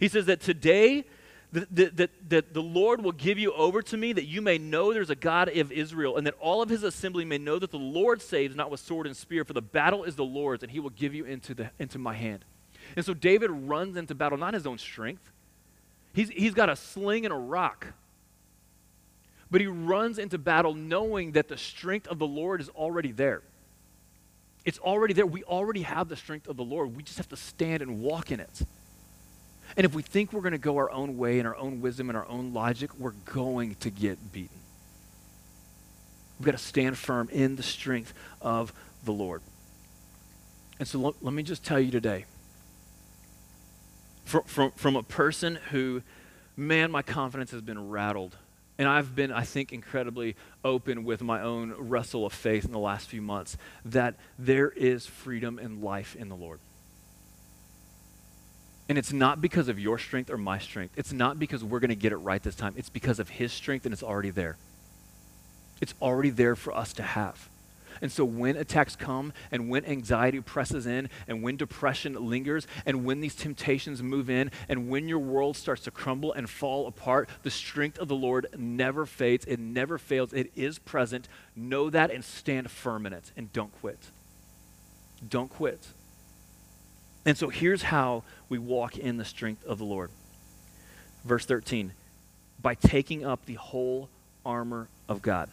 He 0.00 0.08
says 0.08 0.26
that 0.26 0.40
today 0.40 1.04
that, 1.52 1.96
that, 1.96 2.10
that 2.30 2.54
the 2.54 2.62
Lord 2.62 3.04
will 3.04 3.12
give 3.12 3.38
you 3.38 3.52
over 3.52 3.82
to 3.82 3.96
me, 3.96 4.14
that 4.14 4.24
you 4.24 4.40
may 4.40 4.56
know 4.56 4.92
there's 4.92 5.10
a 5.10 5.14
God 5.14 5.54
of 5.54 5.70
Israel, 5.70 6.16
and 6.16 6.26
that 6.26 6.34
all 6.40 6.62
of 6.62 6.70
his 6.70 6.82
assembly 6.82 7.26
may 7.26 7.36
know 7.36 7.58
that 7.58 7.70
the 7.70 7.78
Lord 7.78 8.22
saves, 8.22 8.56
not 8.56 8.70
with 8.70 8.80
sword 8.80 9.06
and 9.06 9.14
spear, 9.14 9.44
for 9.44 9.52
the 9.52 9.60
battle 9.60 10.04
is 10.04 10.16
the 10.16 10.24
Lord's, 10.24 10.62
and 10.62 10.72
he 10.72 10.80
will 10.80 10.90
give 10.90 11.14
you 11.14 11.24
into, 11.24 11.52
the, 11.52 11.70
into 11.78 11.98
my 11.98 12.14
hand. 12.14 12.44
And 12.96 13.04
so 13.04 13.12
David 13.12 13.50
runs 13.50 13.96
into 13.96 14.14
battle, 14.14 14.38
not 14.38 14.54
his 14.54 14.66
own 14.66 14.78
strength. 14.78 15.22
He's, 16.14 16.30
he's 16.30 16.54
got 16.54 16.70
a 16.70 16.76
sling 16.76 17.26
and 17.26 17.32
a 17.32 17.38
rock. 17.38 17.88
But 19.50 19.60
he 19.60 19.66
runs 19.66 20.18
into 20.18 20.38
battle 20.38 20.74
knowing 20.74 21.32
that 21.32 21.48
the 21.48 21.58
strength 21.58 22.08
of 22.08 22.18
the 22.18 22.26
Lord 22.26 22.62
is 22.62 22.70
already 22.70 23.12
there. 23.12 23.42
It's 24.64 24.78
already 24.78 25.12
there. 25.12 25.26
We 25.26 25.44
already 25.44 25.82
have 25.82 26.08
the 26.08 26.16
strength 26.16 26.48
of 26.48 26.56
the 26.56 26.64
Lord. 26.64 26.96
We 26.96 27.02
just 27.02 27.18
have 27.18 27.28
to 27.28 27.36
stand 27.36 27.82
and 27.82 28.00
walk 28.00 28.30
in 28.30 28.40
it. 28.40 28.62
And 29.76 29.84
if 29.84 29.94
we 29.94 30.02
think 30.02 30.32
we're 30.32 30.42
going 30.42 30.52
to 30.52 30.58
go 30.58 30.76
our 30.76 30.90
own 30.90 31.16
way 31.16 31.38
and 31.38 31.48
our 31.48 31.56
own 31.56 31.80
wisdom 31.80 32.10
and 32.10 32.16
our 32.16 32.26
own 32.28 32.52
logic, 32.52 32.90
we're 32.98 33.14
going 33.24 33.76
to 33.76 33.90
get 33.90 34.32
beaten. 34.32 34.58
We've 36.38 36.46
got 36.46 36.52
to 36.52 36.58
stand 36.58 36.98
firm 36.98 37.28
in 37.30 37.56
the 37.56 37.62
strength 37.62 38.12
of 38.40 38.72
the 39.04 39.12
Lord. 39.12 39.42
And 40.78 40.88
so 40.88 40.98
let, 40.98 41.14
let 41.22 41.32
me 41.32 41.42
just 41.42 41.64
tell 41.64 41.78
you 41.78 41.90
today 41.90 42.24
from, 44.24 44.42
from, 44.44 44.70
from 44.72 44.96
a 44.96 45.02
person 45.02 45.58
who, 45.70 46.02
man, 46.56 46.90
my 46.90 47.02
confidence 47.02 47.50
has 47.52 47.60
been 47.60 47.90
rattled. 47.90 48.36
And 48.78 48.88
I've 48.88 49.14
been, 49.14 49.30
I 49.30 49.42
think, 49.42 49.72
incredibly 49.72 50.34
open 50.64 51.04
with 51.04 51.22
my 51.22 51.42
own 51.42 51.74
wrestle 51.78 52.26
of 52.26 52.32
faith 52.32 52.64
in 52.64 52.72
the 52.72 52.78
last 52.78 53.08
few 53.08 53.22
months 53.22 53.56
that 53.84 54.16
there 54.38 54.70
is 54.70 55.06
freedom 55.06 55.58
and 55.58 55.82
life 55.82 56.16
in 56.16 56.28
the 56.28 56.34
Lord. 56.34 56.58
And 58.92 58.98
it's 58.98 59.10
not 59.10 59.40
because 59.40 59.68
of 59.68 59.78
your 59.78 59.96
strength 59.96 60.28
or 60.28 60.36
my 60.36 60.58
strength. 60.58 60.98
It's 60.98 61.14
not 61.14 61.38
because 61.38 61.64
we're 61.64 61.80
going 61.80 61.88
to 61.88 61.94
get 61.96 62.12
it 62.12 62.18
right 62.18 62.42
this 62.42 62.54
time. 62.54 62.74
It's 62.76 62.90
because 62.90 63.18
of 63.20 63.30
His 63.30 63.50
strength 63.50 63.86
and 63.86 63.92
it's 63.94 64.02
already 64.02 64.28
there. 64.28 64.58
It's 65.80 65.94
already 66.02 66.28
there 66.28 66.54
for 66.54 66.76
us 66.76 66.92
to 66.92 67.02
have. 67.02 67.48
And 68.02 68.12
so 68.12 68.22
when 68.26 68.54
attacks 68.54 68.94
come 68.94 69.32
and 69.50 69.70
when 69.70 69.86
anxiety 69.86 70.42
presses 70.42 70.86
in 70.86 71.08
and 71.26 71.42
when 71.42 71.56
depression 71.56 72.28
lingers 72.28 72.66
and 72.84 73.06
when 73.06 73.22
these 73.22 73.34
temptations 73.34 74.02
move 74.02 74.28
in 74.28 74.50
and 74.68 74.90
when 74.90 75.08
your 75.08 75.20
world 75.20 75.56
starts 75.56 75.84
to 75.84 75.90
crumble 75.90 76.34
and 76.34 76.50
fall 76.50 76.86
apart, 76.86 77.30
the 77.44 77.50
strength 77.50 77.98
of 77.98 78.08
the 78.08 78.14
Lord 78.14 78.46
never 78.58 79.06
fades. 79.06 79.46
It 79.46 79.58
never 79.58 79.96
fails. 79.96 80.34
It 80.34 80.52
is 80.54 80.78
present. 80.78 81.28
Know 81.56 81.88
that 81.88 82.10
and 82.10 82.22
stand 82.22 82.70
firm 82.70 83.06
in 83.06 83.14
it 83.14 83.32
and 83.38 83.50
don't 83.54 83.72
quit. 83.80 84.10
Don't 85.26 85.48
quit. 85.48 85.88
And 87.24 87.36
so 87.36 87.48
here's 87.48 87.82
how 87.82 88.24
we 88.48 88.58
walk 88.58 88.98
in 88.98 89.16
the 89.16 89.24
strength 89.24 89.64
of 89.64 89.78
the 89.78 89.84
Lord. 89.84 90.10
Verse 91.24 91.46
13 91.46 91.92
by 92.60 92.74
taking 92.76 93.24
up 93.24 93.44
the 93.44 93.54
whole 93.54 94.08
armor 94.46 94.88
of 95.08 95.20
God. 95.20 95.50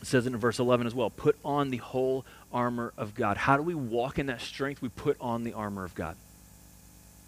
It 0.00 0.08
says 0.08 0.26
it 0.26 0.32
in 0.32 0.38
verse 0.38 0.58
11 0.58 0.86
as 0.86 0.94
well 0.94 1.08
put 1.08 1.36
on 1.44 1.70
the 1.70 1.78
whole 1.78 2.26
armor 2.52 2.92
of 2.96 3.14
God. 3.14 3.36
How 3.36 3.56
do 3.56 3.62
we 3.62 3.74
walk 3.74 4.18
in 4.18 4.26
that 4.26 4.40
strength? 4.40 4.82
We 4.82 4.88
put 4.88 5.16
on 5.20 5.44
the 5.44 5.52
armor 5.52 5.84
of 5.84 5.94
God. 5.94 6.16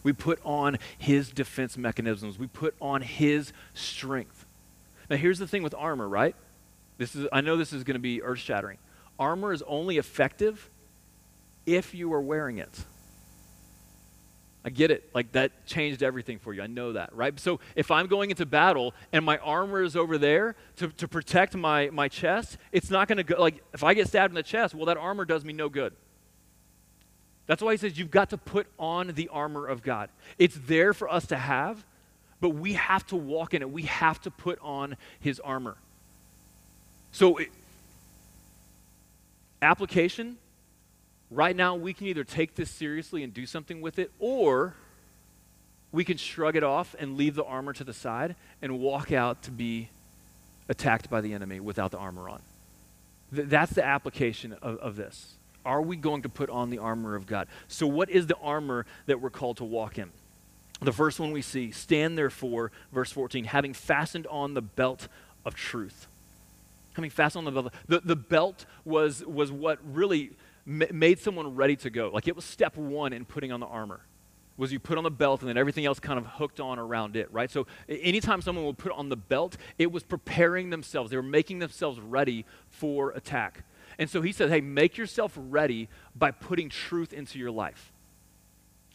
We 0.03 0.13
put 0.13 0.41
on 0.45 0.79
his 0.99 1.31
defense 1.31 1.77
mechanisms, 1.77 2.39
we 2.39 2.47
put 2.47 2.75
on 2.81 3.03
his 3.03 3.53
strength. 3.75 4.45
Now, 5.09 5.17
here's 5.17 5.39
the 5.39 5.47
thing 5.47 5.63
with 5.63 5.75
armor, 5.75 6.09
right? 6.09 6.35
This 6.99 7.15
is, 7.15 7.29
I 7.33 7.41
know 7.41 7.57
this 7.57 7.73
is 7.73 7.85
going 7.85 7.95
to 7.95 8.01
be 8.01 8.23
earth 8.23 8.39
shattering. 8.39 8.79
Armor 9.19 9.53
is 9.53 9.63
only 9.63 9.99
effective 9.99 10.69
if 11.65 11.95
you 11.95 12.13
are 12.13 12.21
wearing 12.21 12.59
it. 12.59 12.85
I 14.67 14.71
get 14.71 14.91
it. 14.91 15.09
Like 15.15 15.31
that 15.33 15.65
changed 15.65 16.03
everything 16.03 16.41
for 16.41 16.53
you. 16.53 16.61
I 16.61 16.67
know 16.67 16.95
that, 16.95 17.15
right? 17.15 17.39
So 17.39 17.61
if 17.77 17.93
I'm 17.93 18.09
going 18.09 18.31
into 18.31 18.45
battle 18.45 18.95
and 19.13 19.25
my 19.25 19.39
armor 19.39 19.81
is 19.81 19.95
over 19.95 20.19
there 20.19 20.57
to, 20.79 20.89
to 20.89 21.07
protect 21.07 21.55
my, 21.55 21.89
my 21.91 22.09
chest, 22.09 22.59
it's 22.73 22.91
not 22.91 23.07
going 23.07 23.19
to 23.19 23.23
go. 23.23 23.41
Like 23.41 23.63
if 23.73 23.85
I 23.85 23.95
get 23.95 24.09
stabbed 24.09 24.33
in 24.33 24.35
the 24.35 24.43
chest, 24.43 24.75
well, 24.75 24.87
that 24.87 24.97
armor 24.97 25.25
does 25.25 25.45
me 25.45 25.53
no 25.53 25.69
good. 25.69 25.95
That's 27.47 27.63
why 27.63 27.75
he 27.75 27.77
says 27.77 27.97
you've 27.97 28.11
got 28.11 28.31
to 28.31 28.39
put 28.39 28.67
on 28.77 29.13
the 29.15 29.29
armor 29.29 29.69
of 29.69 29.85
God. 29.85 30.11
It's 30.37 30.59
there 30.67 30.93
for 30.93 31.09
us 31.09 31.29
to 31.29 31.37
have, 31.37 31.85
but 32.41 32.51
we 32.51 32.73
have 32.73 33.07
to 33.07 33.17
walk 33.17 33.55
in 33.55 33.63
it. 33.63 33.71
We 33.71 33.83
have 33.83 34.21
to 34.23 34.33
put 34.33 34.59
on 34.63 34.97
his 35.21 35.39
armor. 35.39 35.77
So, 37.13 37.37
it, 37.37 37.51
application 39.63 40.39
right 41.31 41.55
now, 41.55 41.75
we 41.75 41.93
can 41.93 42.07
either 42.07 42.25
take 42.25 42.55
this 42.55 42.71
seriously 42.71 43.23
and 43.23 43.33
do 43.33 43.47
something 43.47 43.81
with 43.81 43.99
it, 43.99 44.11
or 44.19 44.75
we 45.93 46.05
can 46.05 46.17
shrug 46.17 46.57
it 46.57 46.63
off 46.63 46.95
and 46.99 47.17
leave 47.17 47.35
the 47.35 47.45
armor 47.45 47.73
to 47.73 47.85
the 47.85 47.93
side 47.93 48.37
and 48.61 48.79
walk 48.81 49.13
out 49.13 49.43
to 49.43 49.51
be 49.51 49.89
attacked 50.69 51.09
by 51.09 51.21
the 51.21 51.33
enemy 51.33 51.61
without 51.61 51.91
the 51.91 51.99
armor 51.99 52.29
on. 52.29 52.43
Th- 53.35 53.49
that's 53.49 53.73
the 53.73 53.85
application 53.85 54.53
of, 54.63 54.79
of 54.79 54.97
this. 54.97 55.35
Are 55.65 55.83
we 55.83 55.97
going 55.97 56.23
to 56.23 56.29
put 56.29 56.49
on 56.49 56.71
the 56.71 56.79
armor 56.79 57.17
of 57.17 57.27
God? 57.27 57.49
So, 57.67 57.87
what 57.87 58.09
is 58.09 58.27
the 58.27 58.37
armor 58.37 58.87
that 59.07 59.21
we're 59.21 59.31
called 59.31 59.57
to 59.57 59.65
walk 59.65 59.99
in? 59.99 60.11
The 60.81 60.93
first 60.93 61.19
one 61.19 61.33
we 61.33 61.43
see 61.43 61.71
stand 61.71 62.19
therefore, 62.19 62.71
verse 62.93 63.11
14, 63.11 63.45
having 63.45 63.73
fastened 63.73 64.27
on 64.29 64.55
the 64.55 64.63
belt 64.63 65.09
of 65.45 65.55
truth. 65.55 66.07
Having 66.95 67.11
fastened 67.11 67.47
on 67.47 67.55
the 67.55 67.63
belt. 67.63 67.75
The, 67.89 68.01
the 68.01 68.17
belt 68.17 68.67
was, 68.85 69.25
was 69.25 69.51
what 69.51 69.79
really 69.91 70.33
made 70.67 71.21
someone 71.21 71.55
ready 71.55 71.77
to 71.77 71.91
go. 71.91 72.11
Like 72.13 72.29
it 72.29 72.37
was 72.37 72.45
step 72.45 72.77
one 72.77 73.13
in 73.13 73.25
putting 73.25 73.53
on 73.53 73.61
the 73.61 73.67
armor 73.67 74.01
was 74.57 74.73
you 74.73 74.79
put 74.79 74.97
on 74.99 75.05
the 75.05 75.11
belt 75.11 75.41
and 75.41 75.49
then 75.49 75.57
everything 75.57 75.85
else 75.85 76.01
kind 76.01 76.19
of 76.19 76.27
hooked 76.27 76.61
on 76.61 76.79
around 76.79 77.17
it, 77.17 77.31
right? 77.33 77.51
So 77.51 77.67
anytime 77.89 78.41
someone 78.41 78.65
would 78.65 78.79
put 78.79 78.93
on 78.93 79.09
the 79.09 79.17
belt, 79.17 79.57
it 79.79 79.93
was 79.93 80.03
preparing 80.03 80.71
themselves. 80.71 81.11
They 81.11 81.17
were 81.17 81.23
making 81.23 81.59
themselves 81.59 82.01
ready 82.01 82.45
for 82.71 83.11
attack. 83.11 83.65
And 83.99 84.09
so 84.09 84.23
he 84.23 84.33
said, 84.33 84.51
hey, 84.51 84.61
make 84.61 84.97
yourself 84.97 85.33
ready 85.37 85.89
by 86.15 86.31
putting 86.31 86.69
truth 86.69 87.13
into 87.13 87.39
your 87.39 87.51
life. 87.51 87.93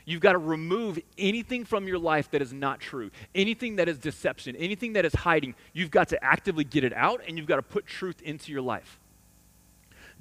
You've 0.04 0.22
got 0.22 0.34
to 0.34 0.40
remove 0.40 1.00
anything 1.18 1.64
from 1.64 1.88
your 1.88 2.00
life 2.00 2.32
that 2.32 2.42
is 2.42 2.52
not 2.52 2.80
true, 2.80 3.12
anything 3.36 3.76
that 3.76 3.88
is 3.88 4.00
deception, 4.00 4.56
anything 4.56 4.94
that 4.94 5.06
is 5.06 5.14
hiding. 5.14 5.54
You've 5.74 5.92
got 5.92 6.10
to 6.10 6.24
actively 6.24 6.64
get 6.64 6.84
it 6.84 6.94
out, 6.94 7.22
and 7.28 7.38
you've 7.38 7.48
got 7.48 7.58
to 7.58 7.62
put 7.62 7.86
truth 7.86 8.20
into 8.22 8.52
your 8.52 8.62
life. 8.62 9.00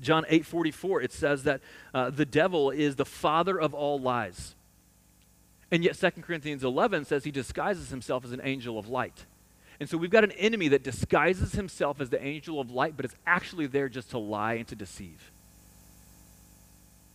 John 0.01 0.25
8 0.29 0.47
44, 0.47 1.03
it 1.03 1.13
says 1.13 1.45
that 1.45 1.61
uh, 1.93 2.11
the 2.11 2.25
devil 2.25 2.71
is 2.71 2.97
the 2.97 3.05
father 3.05 3.61
of 3.61 3.75
all 3.75 4.01
lies. 4.01 4.55
And 5.71 5.85
yet 5.85 5.99
2 5.99 6.23
Corinthians 6.23 6.65
11 6.65 7.05
says 7.05 7.25
he 7.25 7.31
disguises 7.31 7.91
himself 7.91 8.25
as 8.25 8.33
an 8.33 8.41
angel 8.43 8.79
of 8.79 8.89
light. 8.89 9.27
And 9.79 9.89
so 9.89 9.97
we've 9.97 10.11
got 10.11 10.25
an 10.25 10.33
enemy 10.33 10.69
that 10.69 10.83
disguises 10.83 11.53
himself 11.53 12.01
as 12.01 12.11
the 12.11 12.23
angel 12.23 12.61
of 12.61 12.71
light, 12.71 12.97
but 12.97 13.05
is 13.07 13.15
actually 13.27 13.67
there 13.67 13.89
just 13.89 14.11
to 14.11 14.19
lie 14.19 14.55
and 14.55 14.67
to 14.69 14.75
deceive. 14.75 15.31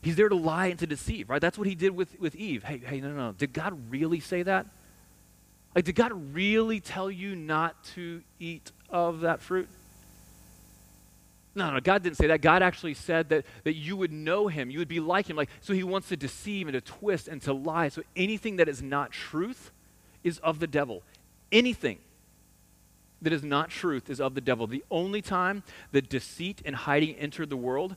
He's 0.01 0.15
there 0.15 0.29
to 0.29 0.35
lie 0.35 0.67
and 0.67 0.79
to 0.79 0.87
deceive, 0.87 1.29
right? 1.29 1.41
That's 1.41 1.57
what 1.57 1.67
he 1.67 1.75
did 1.75 1.95
with, 1.95 2.19
with 2.19 2.35
Eve. 2.35 2.63
Hey, 2.63 2.77
hey, 2.77 3.01
no, 3.01 3.09
no, 3.09 3.15
no. 3.15 3.31
Did 3.33 3.53
God 3.53 3.91
really 3.91 4.19
say 4.19 4.43
that? 4.43 4.67
Like, 5.75 5.85
did 5.85 5.95
God 5.95 6.33
really 6.33 6.79
tell 6.79 7.11
you 7.11 7.35
not 7.35 7.83
to 7.95 8.21
eat 8.39 8.71
of 8.89 9.21
that 9.21 9.41
fruit? 9.41 9.67
No, 11.55 11.71
no, 11.71 11.79
God 11.79 12.03
didn't 12.03 12.17
say 12.17 12.27
that. 12.27 12.41
God 12.41 12.61
actually 12.61 12.93
said 12.93 13.29
that, 13.29 13.45
that 13.63 13.75
you 13.75 13.95
would 13.95 14.11
know 14.11 14.47
him. 14.47 14.69
You 14.69 14.79
would 14.79 14.89
be 14.89 14.99
like 14.99 15.29
him. 15.29 15.37
Like, 15.37 15.49
so 15.61 15.73
he 15.73 15.83
wants 15.83 16.09
to 16.09 16.17
deceive 16.17 16.67
and 16.67 16.73
to 16.73 16.81
twist 16.81 17.29
and 17.29 17.41
to 17.43 17.53
lie. 17.53 17.87
So 17.87 18.03
anything 18.15 18.57
that 18.57 18.67
is 18.67 18.81
not 18.81 19.11
truth 19.11 19.71
is 20.21 20.37
of 20.39 20.59
the 20.59 20.67
devil. 20.67 21.01
Anything 21.53 21.99
that 23.21 23.31
is 23.31 23.41
not 23.41 23.69
truth 23.69 24.09
is 24.09 24.19
of 24.19 24.35
the 24.35 24.41
devil. 24.41 24.67
The 24.67 24.83
only 24.91 25.21
time 25.21 25.63
that 25.93 26.09
deceit 26.09 26.61
and 26.65 26.75
hiding 26.75 27.15
entered 27.15 27.49
the 27.49 27.57
world 27.57 27.95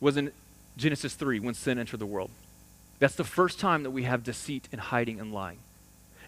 was 0.00 0.16
in 0.16 0.32
Genesis 0.76 1.14
3 1.14 1.38
when 1.38 1.54
sin 1.54 1.78
entered 1.78 2.00
the 2.00 2.06
world. 2.06 2.30
That's 2.98 3.14
the 3.14 3.24
first 3.24 3.60
time 3.60 3.84
that 3.84 3.92
we 3.92 4.02
have 4.02 4.24
deceit 4.24 4.68
and 4.72 4.80
hiding 4.80 5.20
and 5.20 5.32
lying. 5.32 5.58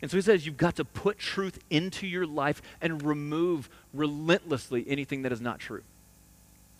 And 0.00 0.10
so 0.10 0.16
he 0.16 0.22
says 0.22 0.46
you've 0.46 0.56
got 0.56 0.76
to 0.76 0.84
put 0.84 1.18
truth 1.18 1.58
into 1.70 2.06
your 2.06 2.26
life 2.26 2.62
and 2.80 3.02
remove 3.02 3.68
relentlessly 3.92 4.84
anything 4.86 5.22
that 5.22 5.32
is 5.32 5.40
not 5.40 5.58
true. 5.58 5.82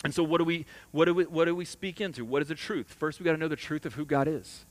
And 0.03 0.13
so 0.13 0.23
what 0.23 0.37
do 0.37 0.43
we 0.43 0.65
what 0.91 1.05
do 1.05 1.13
we 1.13 1.25
what 1.25 1.45
do 1.45 1.55
we 1.55 1.65
speak 1.65 1.99
into? 1.99 2.23
What 2.23 2.41
is 2.41 2.47
the 2.47 2.55
truth? 2.55 2.87
First 2.87 3.19
we 3.19 3.23
got 3.23 3.31
to 3.31 3.37
know 3.37 3.47
the 3.47 3.55
truth 3.55 3.85
of 3.85 3.95
who 3.95 4.05
God 4.05 4.27
is. 4.27 4.65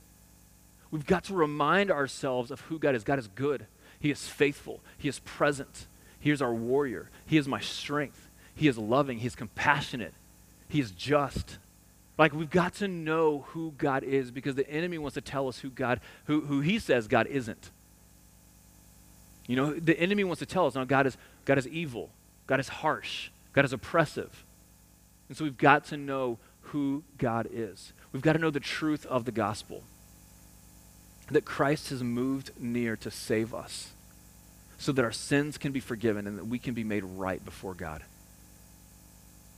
We've 0.89 1.05
got 1.05 1.25
to 1.25 1.33
remind 1.33 1.91
ourselves 1.91 2.49
of 2.49 2.61
who 2.61 2.79
God 2.79 2.95
is. 2.95 3.03
God 3.03 3.19
is 3.19 3.27
good. 3.27 3.65
He 3.99 4.09
is 4.09 4.27
faithful. 4.27 4.79
He 4.97 5.09
is 5.09 5.19
present. 5.19 5.87
He 6.19 6.31
is 6.31 6.41
our 6.41 6.53
warrior. 6.53 7.09
He 7.25 7.37
is 7.37 7.47
my 7.47 7.59
strength. 7.59 8.29
He 8.55 8.67
is 8.67 8.77
loving. 8.77 9.19
He 9.19 9.27
is 9.27 9.35
compassionate. 9.35 10.13
He 10.69 10.79
is 10.79 10.91
just. 10.91 11.57
Like 12.17 12.33
we've 12.33 12.49
got 12.49 12.75
to 12.75 12.87
know 12.87 13.45
who 13.49 13.73
God 13.77 14.03
is 14.03 14.31
because 14.31 14.55
the 14.55 14.67
enemy 14.69 14.97
wants 14.97 15.15
to 15.15 15.21
tell 15.21 15.47
us 15.47 15.59
who 15.59 15.69
God, 15.69 15.99
who, 16.25 16.41
who 16.41 16.61
he 16.61 16.79
says 16.79 17.07
God 17.07 17.27
isn't. 17.27 17.69
You 19.45 19.55
know, 19.55 19.73
the 19.73 19.97
enemy 19.99 20.23
wants 20.23 20.39
to 20.39 20.45
tell 20.45 20.65
us, 20.65 20.75
no, 20.75 20.83
God 20.83 21.07
is, 21.07 21.17
God 21.45 21.57
is 21.57 21.67
evil. 21.67 22.09
God 22.47 22.59
is 22.59 22.67
harsh. 22.67 23.29
God 23.53 23.65
is 23.65 23.73
oppressive. 23.73 24.43
And 25.27 25.37
so 25.37 25.43
we've 25.43 25.57
got 25.57 25.85
to 25.85 25.97
know 25.97 26.39
who 26.61 27.03
God 27.17 27.47
is. 27.51 27.93
We've 28.11 28.21
got 28.21 28.33
to 28.33 28.39
know 28.39 28.49
the 28.49 28.59
truth 28.59 29.05
of 29.05 29.25
the 29.25 29.31
gospel. 29.31 29.83
That 31.29 31.45
Christ 31.45 31.89
has 31.89 32.03
moved 32.03 32.51
near 32.57 32.95
to 32.97 33.11
save 33.11 33.53
us 33.53 33.91
so 34.77 34.91
that 34.91 35.03
our 35.03 35.11
sins 35.11 35.57
can 35.57 35.71
be 35.71 35.79
forgiven 35.79 36.27
and 36.27 36.37
that 36.37 36.45
we 36.45 36.59
can 36.59 36.73
be 36.73 36.83
made 36.83 37.03
right 37.03 37.43
before 37.43 37.73
God. 37.73 38.03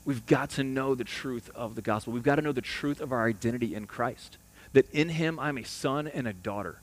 We've 0.05 0.25
got 0.25 0.49
to 0.51 0.63
know 0.63 0.95
the 0.95 1.03
truth 1.03 1.51
of 1.53 1.75
the 1.75 1.82
gospel. 1.82 2.13
We've 2.13 2.23
got 2.23 2.36
to 2.36 2.41
know 2.41 2.51
the 2.51 2.62
truth 2.62 3.01
of 3.01 3.12
our 3.12 3.27
identity 3.27 3.75
in 3.75 3.86
Christ. 3.86 4.38
That 4.73 4.89
in 4.91 5.10
Him 5.10 5.39
I'm 5.39 5.58
a 5.58 5.63
son 5.63 6.08
and 6.08 6.27
a 6.27 6.34
daughter. 6.34 6.82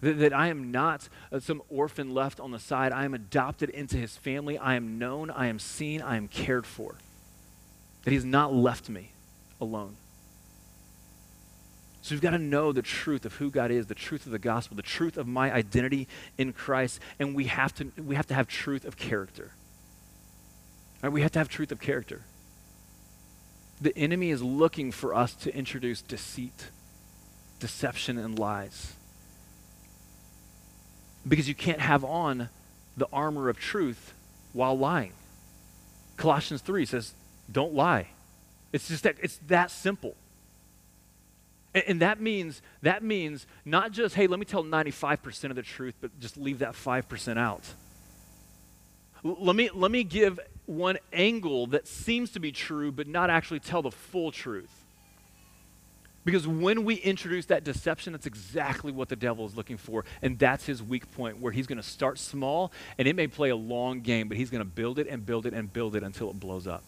That, 0.00 0.32
I 0.32 0.48
am 0.48 0.70
not 0.70 1.08
uh, 1.32 1.40
some 1.40 1.62
orphan 1.68 2.14
left 2.14 2.38
on 2.38 2.50
the 2.50 2.58
side. 2.58 2.92
I 2.92 3.04
am 3.04 3.14
adopted 3.14 3.70
into 3.70 3.96
His 3.96 4.16
family. 4.16 4.56
I 4.56 4.74
am 4.74 4.98
known. 4.98 5.30
I 5.30 5.46
am 5.46 5.58
seen. 5.58 6.02
I 6.02 6.16
am 6.16 6.28
cared 6.28 6.66
for. 6.66 6.96
That 8.06 8.12
He's 8.12 8.24
not 8.24 8.54
left 8.54 8.88
me 8.88 9.10
alone. 9.60 9.96
So 12.02 12.14
we've 12.14 12.22
got 12.22 12.30
to 12.30 12.38
know 12.38 12.70
the 12.70 12.82
truth 12.82 13.26
of 13.26 13.34
who 13.34 13.50
God 13.50 13.72
is, 13.72 13.88
the 13.88 13.94
truth 13.96 14.26
of 14.26 14.32
the 14.32 14.38
gospel, 14.38 14.76
the 14.76 14.82
truth 14.82 15.16
of 15.16 15.26
my 15.26 15.52
identity 15.52 16.06
in 16.38 16.52
Christ, 16.52 17.00
and 17.18 17.34
we 17.34 17.46
have 17.46 17.74
to, 17.74 17.90
we 18.00 18.14
have, 18.14 18.28
to 18.28 18.34
have 18.34 18.46
truth 18.46 18.84
of 18.84 18.96
character. 18.96 19.50
Right? 21.02 21.10
We 21.10 21.22
have 21.22 21.32
to 21.32 21.40
have 21.40 21.48
truth 21.48 21.72
of 21.72 21.80
character. 21.80 22.22
The 23.80 23.92
enemy 23.98 24.30
is 24.30 24.40
looking 24.40 24.92
for 24.92 25.16
us 25.16 25.34
to 25.34 25.52
introduce 25.52 26.00
deceit, 26.00 26.68
deception, 27.58 28.18
and 28.18 28.38
lies. 28.38 28.94
Because 31.26 31.48
you 31.48 31.56
can't 31.56 31.80
have 31.80 32.04
on 32.04 32.50
the 32.96 33.08
armor 33.12 33.48
of 33.48 33.58
truth 33.58 34.14
while 34.52 34.78
lying. 34.78 35.12
Colossians 36.16 36.62
3 36.62 36.86
says, 36.86 37.14
don't 37.50 37.74
lie. 37.74 38.08
It's 38.72 38.88
just 38.88 39.04
that 39.04 39.16
it's 39.22 39.38
that 39.46 39.70
simple. 39.70 40.14
And, 41.74 41.84
and 41.88 42.02
that 42.02 42.20
means 42.20 42.62
that 42.82 43.02
means 43.02 43.46
not 43.64 43.92
just, 43.92 44.14
hey, 44.14 44.26
let 44.26 44.38
me 44.38 44.44
tell 44.44 44.64
95% 44.64 45.50
of 45.50 45.56
the 45.56 45.62
truth, 45.62 45.94
but 46.00 46.18
just 46.20 46.36
leave 46.36 46.60
that 46.60 46.72
5% 46.72 47.38
out. 47.38 47.62
L- 49.24 49.36
let 49.40 49.56
me 49.56 49.70
let 49.72 49.90
me 49.90 50.04
give 50.04 50.40
one 50.66 50.98
angle 51.12 51.68
that 51.68 51.86
seems 51.86 52.30
to 52.32 52.40
be 52.40 52.52
true, 52.52 52.90
but 52.90 53.06
not 53.06 53.30
actually 53.30 53.60
tell 53.60 53.82
the 53.82 53.90
full 53.90 54.32
truth. 54.32 54.70
Because 56.26 56.44
when 56.44 56.84
we 56.84 56.96
introduce 56.96 57.46
that 57.46 57.62
deception, 57.62 58.12
that's 58.12 58.26
exactly 58.26 58.90
what 58.90 59.08
the 59.08 59.14
devil 59.14 59.46
is 59.46 59.56
looking 59.56 59.76
for. 59.76 60.04
And 60.22 60.36
that's 60.36 60.66
his 60.66 60.82
weak 60.82 61.08
point, 61.12 61.38
where 61.38 61.52
he's 61.52 61.68
going 61.68 61.76
to 61.76 61.84
start 61.84 62.18
small, 62.18 62.72
and 62.98 63.06
it 63.06 63.14
may 63.14 63.28
play 63.28 63.50
a 63.50 63.56
long 63.56 64.00
game, 64.00 64.26
but 64.26 64.36
he's 64.36 64.50
going 64.50 64.60
to 64.60 64.68
build 64.68 64.98
it 64.98 65.06
and 65.08 65.24
build 65.24 65.46
it 65.46 65.54
and 65.54 65.72
build 65.72 65.94
it 65.94 66.02
until 66.02 66.28
it 66.30 66.40
blows 66.40 66.66
up. 66.66 66.82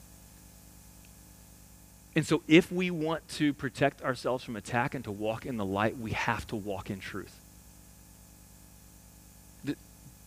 And 2.19 2.27
so, 2.27 2.43
if 2.49 2.73
we 2.73 2.91
want 2.91 3.29
to 3.37 3.53
protect 3.53 4.03
ourselves 4.03 4.43
from 4.43 4.57
attack 4.57 4.97
and 4.97 5.05
to 5.05 5.13
walk 5.13 5.47
in 5.47 5.57
the 5.57 5.65
light, 5.65 5.97
we 5.99 6.11
have 6.11 6.45
to 6.49 6.57
walk 6.57 6.91
in 6.91 6.99
truth. 6.99 7.39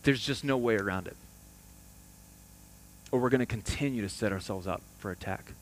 There's 0.02 0.24
just 0.24 0.42
no 0.42 0.56
way 0.56 0.76
around 0.76 1.06
it. 1.06 1.18
Or 3.10 3.20
we're 3.20 3.28
going 3.28 3.40
to 3.40 3.44
continue 3.44 4.00
to 4.00 4.08
set 4.08 4.32
ourselves 4.32 4.66
up 4.66 4.80
for 5.00 5.10
attack. 5.10 5.52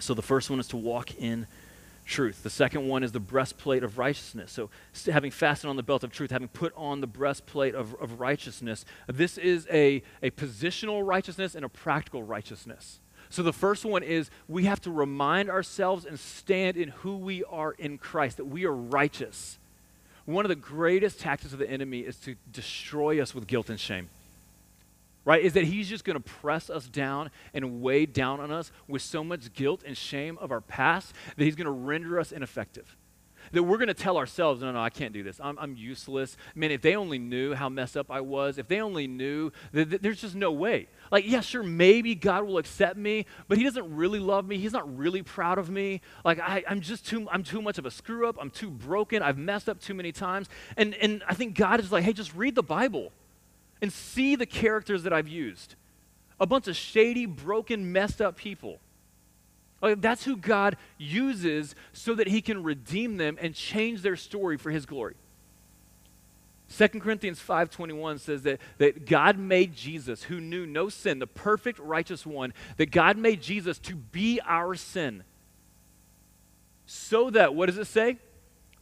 So, 0.00 0.14
the 0.14 0.22
first 0.22 0.48
one 0.48 0.58
is 0.58 0.68
to 0.68 0.78
walk 0.78 1.14
in 1.16 1.46
truth. 2.06 2.42
The 2.42 2.48
second 2.48 2.88
one 2.88 3.02
is 3.02 3.12
the 3.12 3.20
breastplate 3.20 3.82
of 3.82 3.98
righteousness. 3.98 4.50
So, 4.50 4.70
having 5.12 5.30
fastened 5.30 5.68
on 5.68 5.76
the 5.76 5.82
belt 5.82 6.04
of 6.04 6.10
truth, 6.10 6.30
having 6.30 6.48
put 6.48 6.72
on 6.74 7.02
the 7.02 7.06
breastplate 7.06 7.74
of, 7.74 7.94
of 8.00 8.18
righteousness. 8.18 8.86
This 9.08 9.36
is 9.36 9.68
a, 9.70 10.02
a 10.22 10.30
positional 10.30 11.06
righteousness 11.06 11.54
and 11.54 11.66
a 11.66 11.68
practical 11.68 12.22
righteousness. 12.22 13.00
So, 13.32 13.42
the 13.42 13.52
first 13.52 13.86
one 13.86 14.02
is 14.02 14.30
we 14.46 14.64
have 14.64 14.78
to 14.82 14.90
remind 14.90 15.48
ourselves 15.48 16.04
and 16.04 16.20
stand 16.20 16.76
in 16.76 16.88
who 16.88 17.16
we 17.16 17.42
are 17.44 17.72
in 17.72 17.96
Christ, 17.96 18.36
that 18.36 18.44
we 18.44 18.66
are 18.66 18.74
righteous. 18.74 19.58
One 20.26 20.44
of 20.44 20.50
the 20.50 20.54
greatest 20.54 21.18
tactics 21.18 21.54
of 21.54 21.58
the 21.58 21.68
enemy 21.68 22.00
is 22.00 22.16
to 22.18 22.36
destroy 22.52 23.22
us 23.22 23.34
with 23.34 23.46
guilt 23.46 23.70
and 23.70 23.80
shame 23.80 24.10
right? 25.24 25.42
Is 25.42 25.52
that 25.52 25.64
he's 25.64 25.88
just 25.88 26.04
going 26.04 26.20
to 26.20 26.28
press 26.28 26.68
us 26.68 26.88
down 26.88 27.30
and 27.54 27.80
weigh 27.80 28.06
down 28.06 28.40
on 28.40 28.50
us 28.50 28.72
with 28.88 29.02
so 29.02 29.22
much 29.22 29.52
guilt 29.54 29.82
and 29.86 29.96
shame 29.96 30.36
of 30.38 30.50
our 30.50 30.60
past 30.60 31.14
that 31.36 31.44
he's 31.44 31.54
going 31.54 31.66
to 31.66 31.70
render 31.70 32.18
us 32.18 32.32
ineffective. 32.32 32.96
That 33.52 33.62
we're 33.62 33.76
going 33.76 33.88
to 33.88 33.94
tell 33.94 34.16
ourselves, 34.16 34.62
no, 34.62 34.72
no, 34.72 34.80
I 34.80 34.90
can't 34.90 35.12
do 35.12 35.22
this. 35.22 35.40
I'm, 35.42 35.58
I'm 35.58 35.76
useless. 35.76 36.36
Man, 36.54 36.70
if 36.70 36.82
they 36.82 36.96
only 36.96 37.18
knew 37.18 37.54
how 37.54 37.68
messed 37.68 37.96
up 37.96 38.10
I 38.10 38.20
was, 38.20 38.58
if 38.58 38.68
they 38.68 38.80
only 38.80 39.06
knew, 39.06 39.52
that, 39.72 39.90
that 39.90 40.02
there's 40.02 40.20
just 40.20 40.34
no 40.34 40.50
way. 40.50 40.88
Like, 41.10 41.26
yeah, 41.26 41.40
sure, 41.40 41.62
maybe 41.62 42.14
God 42.14 42.44
will 42.44 42.58
accept 42.58 42.96
me, 42.96 43.26
but 43.48 43.58
He 43.58 43.64
doesn't 43.64 43.94
really 43.94 44.18
love 44.18 44.46
me. 44.46 44.58
He's 44.58 44.72
not 44.72 44.96
really 44.96 45.22
proud 45.22 45.58
of 45.58 45.70
me. 45.70 46.00
Like, 46.24 46.40
I, 46.40 46.64
I'm 46.68 46.80
just 46.80 47.06
too, 47.06 47.28
I'm 47.30 47.42
too 47.42 47.60
much 47.60 47.78
of 47.78 47.86
a 47.86 47.90
screw 47.90 48.26
up. 48.28 48.36
I'm 48.40 48.50
too 48.50 48.70
broken. 48.70 49.22
I've 49.22 49.38
messed 49.38 49.68
up 49.68 49.80
too 49.80 49.94
many 49.94 50.12
times. 50.12 50.48
And, 50.76 50.94
and 50.94 51.22
I 51.28 51.34
think 51.34 51.54
God 51.54 51.80
is 51.80 51.92
like, 51.92 52.04
hey, 52.04 52.12
just 52.12 52.34
read 52.34 52.54
the 52.54 52.62
Bible 52.62 53.12
and 53.80 53.92
see 53.92 54.36
the 54.36 54.46
characters 54.46 55.02
that 55.02 55.12
I've 55.12 55.28
used 55.28 55.74
a 56.40 56.46
bunch 56.46 56.66
of 56.66 56.74
shady, 56.74 57.24
broken, 57.24 57.92
messed 57.92 58.20
up 58.20 58.36
people. 58.36 58.80
Like, 59.82 60.00
that's 60.00 60.24
who 60.24 60.36
God 60.36 60.76
uses 60.96 61.74
so 61.92 62.14
that 62.14 62.28
he 62.28 62.40
can 62.40 62.62
redeem 62.62 63.16
them 63.16 63.36
and 63.40 63.52
change 63.52 64.02
their 64.02 64.16
story 64.16 64.56
for 64.56 64.70
his 64.70 64.86
glory. 64.86 65.16
2 66.68 66.88
Corinthians 67.00 67.38
5:21 67.38 68.20
says 68.20 68.42
that, 68.42 68.60
that 68.78 69.04
God 69.04 69.36
made 69.38 69.74
Jesus, 69.74 70.22
who 70.22 70.40
knew 70.40 70.64
no 70.64 70.88
sin, 70.88 71.18
the 71.18 71.26
perfect 71.26 71.78
righteous 71.80 72.24
one, 72.24 72.54
that 72.78 72.90
God 72.90 73.18
made 73.18 73.42
Jesus 73.42 73.78
to 73.80 73.96
be 73.96 74.40
our 74.46 74.74
sin. 74.74 75.24
So 76.86 77.28
that, 77.30 77.54
what 77.54 77.66
does 77.66 77.78
it 77.78 77.86
say? 77.86 78.18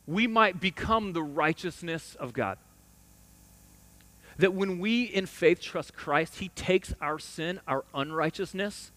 We 0.06 0.26
might 0.26 0.60
become 0.60 1.12
the 1.12 1.22
righteousness 1.22 2.14
of 2.20 2.32
God. 2.32 2.58
That 4.38 4.54
when 4.54 4.78
we 4.78 5.04
in 5.04 5.26
faith 5.26 5.60
trust 5.60 5.94
Christ, 5.94 6.38
He 6.38 6.50
takes 6.50 6.94
our 7.00 7.18
sin, 7.18 7.60
our 7.66 7.84
unrighteousness, 7.94 8.92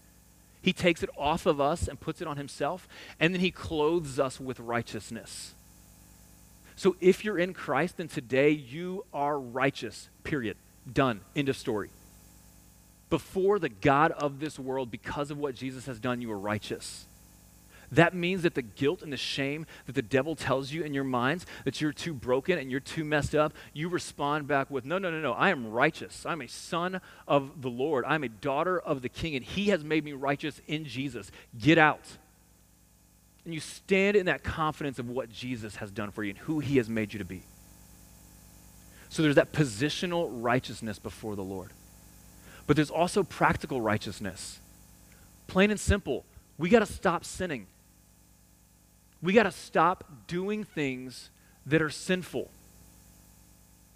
He 0.64 0.72
takes 0.72 1.02
it 1.02 1.10
off 1.18 1.44
of 1.44 1.60
us 1.60 1.88
and 1.88 2.00
puts 2.00 2.22
it 2.22 2.26
on 2.26 2.38
Himself, 2.38 2.88
and 3.20 3.34
then 3.34 3.42
He 3.42 3.50
clothes 3.50 4.18
us 4.18 4.40
with 4.40 4.58
righteousness. 4.58 5.52
So 6.74 6.96
if 7.02 7.22
you're 7.22 7.38
in 7.38 7.52
Christ, 7.52 7.98
then 7.98 8.08
today 8.08 8.48
you 8.48 9.04
are 9.12 9.38
righteous, 9.38 10.08
period. 10.24 10.56
Done. 10.90 11.20
End 11.36 11.50
of 11.50 11.58
story. 11.58 11.90
Before 13.10 13.58
the 13.58 13.68
God 13.68 14.10
of 14.12 14.40
this 14.40 14.58
world, 14.58 14.90
because 14.90 15.30
of 15.30 15.36
what 15.36 15.54
Jesus 15.54 15.84
has 15.84 16.00
done, 16.00 16.22
you 16.22 16.32
are 16.32 16.38
righteous. 16.38 17.04
That 17.94 18.14
means 18.14 18.42
that 18.42 18.54
the 18.54 18.62
guilt 18.62 19.02
and 19.02 19.12
the 19.12 19.16
shame 19.16 19.66
that 19.86 19.94
the 19.94 20.02
devil 20.02 20.34
tells 20.34 20.72
you 20.72 20.82
in 20.82 20.94
your 20.94 21.04
minds 21.04 21.46
that 21.64 21.80
you're 21.80 21.92
too 21.92 22.12
broken 22.12 22.58
and 22.58 22.70
you're 22.70 22.80
too 22.80 23.04
messed 23.04 23.34
up, 23.34 23.54
you 23.72 23.88
respond 23.88 24.48
back 24.48 24.70
with, 24.70 24.84
No, 24.84 24.98
no, 24.98 25.10
no, 25.10 25.20
no. 25.20 25.32
I 25.32 25.50
am 25.50 25.70
righteous. 25.70 26.26
I'm 26.26 26.42
a 26.42 26.48
son 26.48 27.00
of 27.28 27.62
the 27.62 27.70
Lord. 27.70 28.04
I'm 28.06 28.24
a 28.24 28.28
daughter 28.28 28.78
of 28.78 29.02
the 29.02 29.08
king, 29.08 29.36
and 29.36 29.44
he 29.44 29.68
has 29.68 29.84
made 29.84 30.04
me 30.04 30.12
righteous 30.12 30.60
in 30.66 30.84
Jesus. 30.84 31.30
Get 31.58 31.78
out. 31.78 32.04
And 33.44 33.54
you 33.54 33.60
stand 33.60 34.16
in 34.16 34.26
that 34.26 34.42
confidence 34.42 34.98
of 34.98 35.08
what 35.08 35.30
Jesus 35.30 35.76
has 35.76 35.90
done 35.90 36.10
for 36.10 36.24
you 36.24 36.30
and 36.30 36.38
who 36.38 36.60
he 36.60 36.78
has 36.78 36.88
made 36.88 37.12
you 37.12 37.18
to 37.18 37.24
be. 37.24 37.42
So 39.08 39.22
there's 39.22 39.36
that 39.36 39.52
positional 39.52 40.28
righteousness 40.30 40.98
before 40.98 41.36
the 41.36 41.44
Lord. 41.44 41.70
But 42.66 42.74
there's 42.74 42.90
also 42.90 43.22
practical 43.22 43.80
righteousness. 43.80 44.58
Plain 45.46 45.70
and 45.70 45.78
simple, 45.78 46.24
we 46.58 46.68
got 46.68 46.80
to 46.80 46.86
stop 46.86 47.24
sinning. 47.24 47.66
We 49.24 49.32
got 49.32 49.44
to 49.44 49.50
stop 49.50 50.04
doing 50.26 50.64
things 50.64 51.30
that 51.64 51.80
are 51.80 51.88
sinful. 51.88 52.50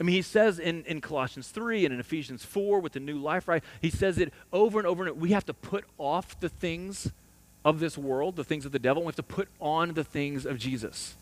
I 0.00 0.02
mean, 0.02 0.14
he 0.14 0.22
says 0.22 0.58
in, 0.58 0.84
in 0.84 1.02
Colossians 1.02 1.48
3 1.48 1.84
and 1.84 1.92
in 1.92 2.00
Ephesians 2.00 2.46
4 2.46 2.80
with 2.80 2.94
the 2.94 3.00
new 3.00 3.18
life, 3.18 3.46
right? 3.46 3.62
He 3.82 3.90
says 3.90 4.16
it 4.16 4.32
over 4.54 4.78
and 4.78 4.86
over 4.86 5.02
and 5.02 5.10
over. 5.10 5.20
we 5.20 5.32
have 5.32 5.44
to 5.46 5.54
put 5.54 5.84
off 5.98 6.40
the 6.40 6.48
things 6.48 7.12
of 7.62 7.78
this 7.78 7.98
world, 7.98 8.36
the 8.36 8.44
things 8.44 8.64
of 8.64 8.72
the 8.72 8.78
devil, 8.78 9.02
we 9.02 9.08
have 9.08 9.16
to 9.16 9.22
put 9.22 9.48
on 9.60 9.92
the 9.92 10.04
things 10.04 10.46
of 10.46 10.58
Jesus. 10.58 11.14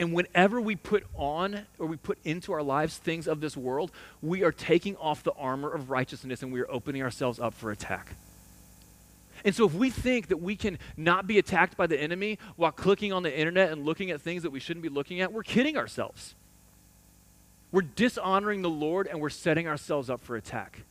And 0.00 0.12
whenever 0.12 0.60
we 0.60 0.74
put 0.74 1.04
on 1.14 1.66
or 1.78 1.86
we 1.86 1.96
put 1.96 2.18
into 2.24 2.52
our 2.52 2.62
lives 2.62 2.96
things 2.96 3.28
of 3.28 3.40
this 3.40 3.56
world, 3.56 3.92
we 4.20 4.42
are 4.42 4.52
taking 4.52 4.96
off 4.96 5.22
the 5.22 5.32
armor 5.32 5.72
of 5.72 5.90
righteousness 5.90 6.42
and 6.42 6.52
we 6.52 6.60
are 6.60 6.70
opening 6.70 7.02
ourselves 7.02 7.38
up 7.38 7.54
for 7.54 7.70
attack. 7.70 8.16
And 9.44 9.54
so, 9.54 9.66
if 9.66 9.74
we 9.74 9.90
think 9.90 10.28
that 10.28 10.38
we 10.38 10.56
can 10.56 10.78
not 10.96 11.26
be 11.26 11.38
attacked 11.38 11.76
by 11.76 11.86
the 11.86 12.00
enemy 12.00 12.38
while 12.56 12.72
clicking 12.72 13.12
on 13.12 13.22
the 13.22 13.36
internet 13.36 13.72
and 13.72 13.84
looking 13.84 14.10
at 14.10 14.20
things 14.20 14.42
that 14.42 14.50
we 14.50 14.60
shouldn't 14.60 14.82
be 14.82 14.88
looking 14.88 15.20
at, 15.20 15.32
we're 15.32 15.42
kidding 15.42 15.76
ourselves. 15.76 16.34
We're 17.70 17.82
dishonoring 17.82 18.62
the 18.62 18.70
Lord 18.70 19.06
and 19.06 19.20
we're 19.20 19.28
setting 19.28 19.68
ourselves 19.68 20.08
up 20.08 20.20
for 20.20 20.36
attack. 20.36 20.82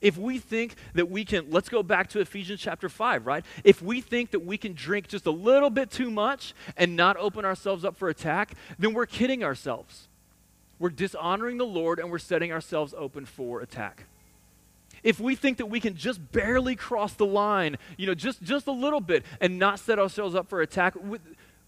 If 0.00 0.18
we 0.18 0.38
think 0.38 0.74
that 0.94 1.10
we 1.10 1.24
can, 1.24 1.50
let's 1.50 1.68
go 1.68 1.82
back 1.82 2.08
to 2.10 2.20
Ephesians 2.20 2.60
chapter 2.60 2.88
5, 2.88 3.26
right? 3.26 3.44
If 3.64 3.82
we 3.82 4.00
think 4.00 4.30
that 4.30 4.44
we 4.44 4.58
can 4.58 4.74
drink 4.74 5.08
just 5.08 5.26
a 5.26 5.30
little 5.30 5.70
bit 5.70 5.90
too 5.90 6.10
much 6.10 6.54
and 6.76 6.96
not 6.96 7.16
open 7.16 7.44
ourselves 7.44 7.84
up 7.84 7.96
for 7.96 8.08
attack, 8.08 8.54
then 8.78 8.92
we're 8.92 9.06
kidding 9.06 9.42
ourselves. 9.42 10.08
We're 10.78 10.90
dishonoring 10.90 11.56
the 11.56 11.66
Lord 11.66 11.98
and 11.98 12.10
we're 12.10 12.18
setting 12.18 12.52
ourselves 12.52 12.94
open 12.96 13.24
for 13.24 13.60
attack 13.60 14.04
if 15.06 15.20
we 15.20 15.36
think 15.36 15.58
that 15.58 15.66
we 15.66 15.78
can 15.78 15.94
just 15.94 16.32
barely 16.32 16.74
cross 16.74 17.12
the 17.12 17.24
line, 17.24 17.78
you 17.96 18.08
know, 18.08 18.14
just, 18.14 18.42
just 18.42 18.66
a 18.66 18.72
little 18.72 19.00
bit 19.00 19.24
and 19.40 19.56
not 19.56 19.78
set 19.78 20.00
ourselves 20.00 20.34
up 20.34 20.48
for 20.48 20.60
attack, 20.60 20.94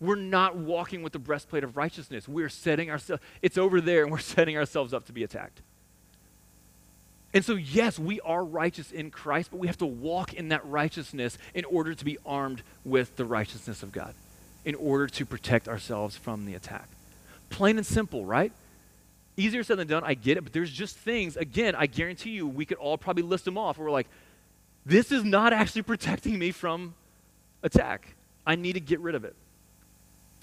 we're 0.00 0.16
not 0.16 0.56
walking 0.56 1.02
with 1.02 1.12
the 1.12 1.20
breastplate 1.20 1.62
of 1.62 1.76
righteousness. 1.76 2.26
We're 2.26 2.48
setting 2.48 2.90
ourselves, 2.90 3.22
it's 3.40 3.56
over 3.56 3.80
there 3.80 4.02
and 4.02 4.10
we're 4.10 4.18
setting 4.34 4.56
ourselves 4.56 4.92
up 4.92 5.06
to 5.06 5.12
be 5.12 5.22
attacked. 5.22 5.62
And 7.32 7.44
so, 7.44 7.54
yes, 7.54 7.96
we 7.96 8.20
are 8.22 8.44
righteous 8.44 8.90
in 8.90 9.12
Christ, 9.12 9.52
but 9.52 9.60
we 9.60 9.68
have 9.68 9.78
to 9.78 9.86
walk 9.86 10.34
in 10.34 10.48
that 10.48 10.66
righteousness 10.66 11.38
in 11.54 11.64
order 11.64 11.94
to 11.94 12.04
be 12.04 12.18
armed 12.26 12.62
with 12.84 13.14
the 13.14 13.24
righteousness 13.24 13.84
of 13.84 13.92
God, 13.92 14.14
in 14.64 14.74
order 14.74 15.06
to 15.06 15.24
protect 15.24 15.68
ourselves 15.68 16.16
from 16.16 16.44
the 16.44 16.54
attack. 16.54 16.88
Plain 17.50 17.76
and 17.76 17.86
simple, 17.86 18.24
right? 18.24 18.50
Easier 19.38 19.62
said 19.62 19.78
than 19.78 19.86
done, 19.86 20.02
I 20.04 20.14
get 20.14 20.36
it, 20.36 20.42
but 20.42 20.52
there's 20.52 20.70
just 20.70 20.96
things, 20.96 21.36
again, 21.36 21.76
I 21.76 21.86
guarantee 21.86 22.30
you, 22.30 22.48
we 22.48 22.66
could 22.66 22.76
all 22.78 22.98
probably 22.98 23.22
list 23.22 23.44
them 23.44 23.56
off 23.56 23.78
where 23.78 23.84
we're 23.84 23.92
like, 23.92 24.08
this 24.84 25.12
is 25.12 25.22
not 25.22 25.52
actually 25.52 25.82
protecting 25.82 26.36
me 26.36 26.50
from 26.50 26.94
attack. 27.62 28.16
I 28.44 28.56
need 28.56 28.72
to 28.72 28.80
get 28.80 28.98
rid 28.98 29.14
of 29.14 29.24
it. 29.24 29.36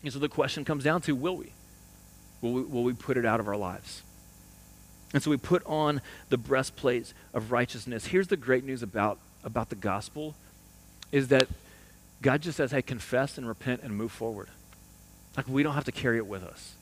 And 0.02 0.14
so 0.14 0.20
the 0.20 0.30
question 0.30 0.64
comes 0.64 0.86
down 0.86 1.02
to 1.02 1.14
will 1.14 1.36
we? 1.36 1.52
Will 2.42 2.54
we, 2.54 2.62
will 2.62 2.84
we 2.84 2.94
put 2.94 3.18
it 3.18 3.26
out 3.26 3.42
of 3.42 3.50
our 3.50 3.58
lives? 3.58 4.02
And 5.14 5.22
so 5.22 5.30
we 5.30 5.36
put 5.36 5.62
on 5.66 6.00
the 6.30 6.38
breastplate 6.38 7.14
of 7.34 7.52
righteousness. 7.52 8.06
Here's 8.06 8.28
the 8.28 8.38
great 8.38 8.64
news 8.64 8.82
about, 8.82 9.20
about 9.44 9.70
the 9.70 9.76
gospel 9.76 10.36
is 11.12 11.28
that 11.30 11.50
God 12.22 12.42
just 12.42 12.56
says, 12.56 12.72
hey, 12.72 12.82
confess 12.82 13.38
and 13.38 13.46
repent 13.46 13.82
and 13.84 13.94
move 13.94 14.14
forward. 14.14 14.48
Like 15.36 15.50
we 15.50 15.64
don't 15.64 15.74
have 15.74 15.86
to 15.86 15.92
carry 15.92 16.16
it 16.16 16.28
with 16.28 16.44
us 16.44 16.76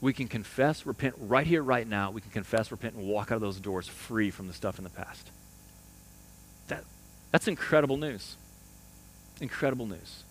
we 0.00 0.12
can 0.12 0.28
confess, 0.28 0.86
repent 0.86 1.14
right 1.18 1.46
here, 1.46 1.62
right 1.62 1.86
now. 1.86 2.10
We 2.10 2.20
can 2.20 2.30
confess, 2.30 2.70
repent, 2.70 2.94
and 2.94 3.04
walk 3.04 3.32
out 3.32 3.36
of 3.36 3.40
those 3.40 3.58
doors 3.58 3.88
free 3.88 4.30
from 4.30 4.46
the 4.46 4.52
stuff 4.52 4.78
in 4.78 4.84
the 4.84 4.90
past. 4.90 5.30
That, 6.68 6.84
that's 7.32 7.48
incredible 7.48 7.96
news. 7.96 8.36
Incredible 9.40 9.86
news. 9.86 10.24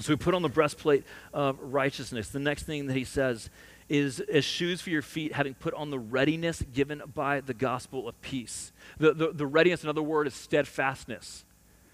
So 0.00 0.12
we 0.12 0.16
put 0.16 0.34
on 0.34 0.42
the 0.42 0.48
breastplate 0.48 1.04
of 1.32 1.58
righteousness. 1.60 2.30
The 2.30 2.40
next 2.40 2.64
thing 2.64 2.88
that 2.88 2.96
he 2.96 3.04
says 3.04 3.48
is 3.88 4.18
as 4.20 4.44
shoes 4.44 4.80
for 4.80 4.90
your 4.90 5.02
feet, 5.02 5.34
having 5.34 5.54
put 5.54 5.72
on 5.74 5.90
the 5.90 5.98
readiness 5.98 6.62
given 6.74 7.02
by 7.14 7.40
the 7.40 7.54
gospel 7.54 8.08
of 8.08 8.20
peace. 8.22 8.72
The, 8.98 9.12
the, 9.12 9.32
the 9.32 9.46
readiness, 9.46 9.84
another 9.84 10.02
word, 10.02 10.26
is 10.26 10.34
steadfastness. 10.34 11.44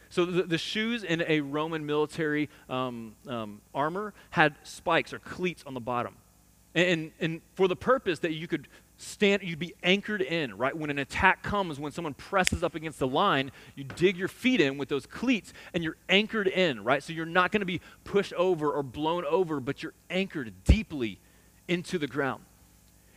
So 0.09 0.25
the, 0.25 0.43
the 0.45 0.59
shoes 0.59 1.05
in 1.05 1.23
a 1.27 1.41
Roman 1.41 1.85
military 1.85 2.49
um, 2.69 3.15
um, 3.27 3.61
armor 3.75 4.15
had 4.31 4.55
spikes 4.63 5.13
or 5.13 5.19
cleats 5.19 5.63
on 5.67 5.75
the 5.75 5.81
bottom. 5.81 6.17
And, 6.75 7.11
and 7.21 7.41
for 7.55 7.67
the 7.67 7.77
purpose 7.77 8.21
that 8.21 8.33
you 8.33 8.47
could 8.47 8.69
stand, 8.97 9.43
you'd 9.43 9.59
be 9.59 9.75
anchored 9.83 10.23
in, 10.23 10.57
right? 10.57 10.77
When 10.77 10.91
an 10.91 10.99
attack 10.99 11.43
comes, 11.43 11.81
when 11.81 11.91
someone 11.91 12.15
presses 12.15 12.63
up 12.63 12.75
against 12.75 12.99
the 12.99 13.07
line, 13.07 13.51
you 13.75 13.85
dig 13.85 14.17
your 14.17 14.29
feet 14.29 14.61
in 14.61 14.79
with 14.79 14.89
those 14.89 15.07
cleats 15.07 15.53
and 15.75 15.83
you're 15.83 15.97
anchored 16.09 16.47
in, 16.47 16.85
right? 16.85 17.03
So 17.03 17.13
you're 17.13 17.27
not 17.27 17.51
going 17.51 17.61
to 17.61 17.67
be 17.67 17.81
pushed 18.05 18.33
over 18.35 18.71
or 18.71 18.83
blown 18.83 19.25
over, 19.25 19.59
but 19.59 19.83
you're 19.83 19.95
anchored 20.11 20.53
deeply 20.65 21.19
into 21.67 21.99
the 21.99 22.07
ground. 22.07 22.45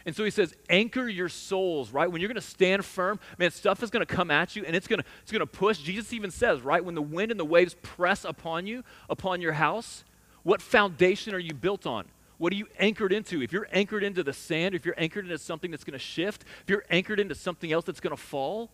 And 0.05 0.15
so 0.15 0.23
he 0.23 0.31
says, 0.31 0.53
anchor 0.69 1.07
your 1.07 1.29
souls, 1.29 1.91
right? 1.91 2.11
When 2.11 2.21
you're 2.21 2.27
going 2.27 2.35
to 2.35 2.41
stand 2.41 2.83
firm, 2.83 3.19
man, 3.37 3.51
stuff 3.51 3.83
is 3.83 3.89
going 3.89 4.05
to 4.05 4.15
come 4.15 4.31
at 4.31 4.55
you 4.55 4.63
and 4.65 4.75
it's 4.75 4.87
going 4.87 5.01
to 5.01 5.05
it's 5.21 5.31
going 5.31 5.39
to 5.39 5.45
push. 5.45 5.77
Jesus 5.77 6.11
even 6.11 6.29
says, 6.29 6.61
right, 6.61 6.83
when 6.83 6.95
the 6.95 7.01
wind 7.01 7.31
and 7.31 7.39
the 7.39 7.45
waves 7.45 7.75
press 7.81 8.25
upon 8.25 8.67
you, 8.67 8.83
upon 9.09 9.41
your 9.41 9.53
house, 9.53 10.03
what 10.43 10.61
foundation 10.61 11.33
are 11.33 11.39
you 11.39 11.53
built 11.53 11.85
on? 11.85 12.05
What 12.43 12.51
are 12.51 12.57
you 12.57 12.67
anchored 12.77 13.13
into? 13.13 13.41
If 13.41 13.53
you're 13.53 13.69
anchored 13.71 14.03
into 14.03 14.21
the 14.21 14.33
sand, 14.33 14.75
if 14.75 14.85
you're 14.85 14.95
anchored 14.97 15.23
into 15.23 15.37
something 15.37 15.71
that's 15.71 15.85
going 15.85 15.97
to 15.97 15.97
shift, 15.97 16.43
if 16.43 16.69
you're 16.69 16.83
anchored 16.89 17.21
into 17.21 17.35
something 17.35 17.71
else 17.71 17.85
that's 17.85 18.01
going 18.01 18.13
to 18.13 18.21
fall, 18.21 18.69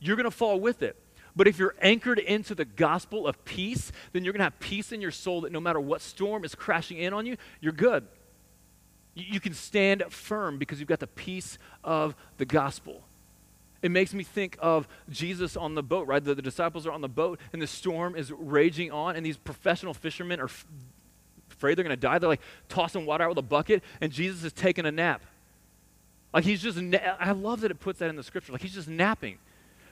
you're 0.00 0.16
going 0.16 0.24
to 0.24 0.30
fall 0.30 0.58
with 0.58 0.82
it. 0.82 0.96
But 1.36 1.46
if 1.46 1.58
you're 1.58 1.74
anchored 1.82 2.18
into 2.18 2.54
the 2.54 2.64
gospel 2.64 3.26
of 3.26 3.44
peace, 3.44 3.92
then 4.14 4.24
you're 4.24 4.32
going 4.32 4.40
to 4.40 4.44
have 4.44 4.58
peace 4.60 4.92
in 4.92 5.02
your 5.02 5.10
soul 5.10 5.42
that 5.42 5.52
no 5.52 5.60
matter 5.60 5.78
what 5.78 6.00
storm 6.00 6.42
is 6.42 6.54
crashing 6.54 6.96
in 6.96 7.12
on 7.12 7.26
you, 7.26 7.36
you're 7.60 7.74
good. 7.74 8.06
You, 9.14 9.40
can 9.40 9.52
stand 9.52 10.04
firm 10.08 10.56
because 10.56 10.80
you've 10.80 10.88
got 10.88 11.00
the 11.00 11.06
peace 11.06 11.58
of 11.84 12.14
the 12.38 12.46
gospel. 12.46 13.02
It 13.82 13.90
makes 13.90 14.14
me 14.14 14.24
think 14.24 14.56
of 14.58 14.88
Jesus 15.10 15.54
on 15.54 15.74
the 15.74 15.82
boat, 15.82 16.06
right? 16.06 16.24
The, 16.24 16.34
the 16.34 16.40
disciples 16.40 16.86
are 16.86 16.92
on 16.92 17.02
the 17.02 17.10
boat 17.10 17.40
and 17.52 17.60
the 17.60 17.66
storm 17.66 18.16
is 18.16 18.32
raging 18.32 18.90
on, 18.90 19.16
and 19.16 19.26
these 19.26 19.36
professional 19.36 19.92
fishermen 19.92 20.40
are 20.40 20.44
f- 20.44 20.64
afraid 21.52 21.76
they're 21.76 21.84
going 21.84 21.96
to 21.96 22.00
die. 22.00 22.18
They're 22.18 22.28
like 22.28 22.40
tossing 22.68 23.06
water 23.06 23.24
out 23.24 23.30
with 23.30 23.38
a 23.38 23.42
bucket, 23.42 23.82
and 24.00 24.12
Jesus 24.12 24.44
is 24.44 24.52
taking 24.52 24.86
a 24.86 24.92
nap. 24.92 25.22
Like 26.32 26.44
he's 26.44 26.62
just, 26.62 26.78
na- 26.78 27.16
I 27.20 27.32
love 27.32 27.60
that 27.60 27.70
it 27.70 27.80
puts 27.80 27.98
that 27.98 28.08
in 28.08 28.16
the 28.16 28.22
scripture. 28.22 28.52
Like 28.52 28.62
he's 28.62 28.74
just 28.74 28.88
napping. 28.88 29.38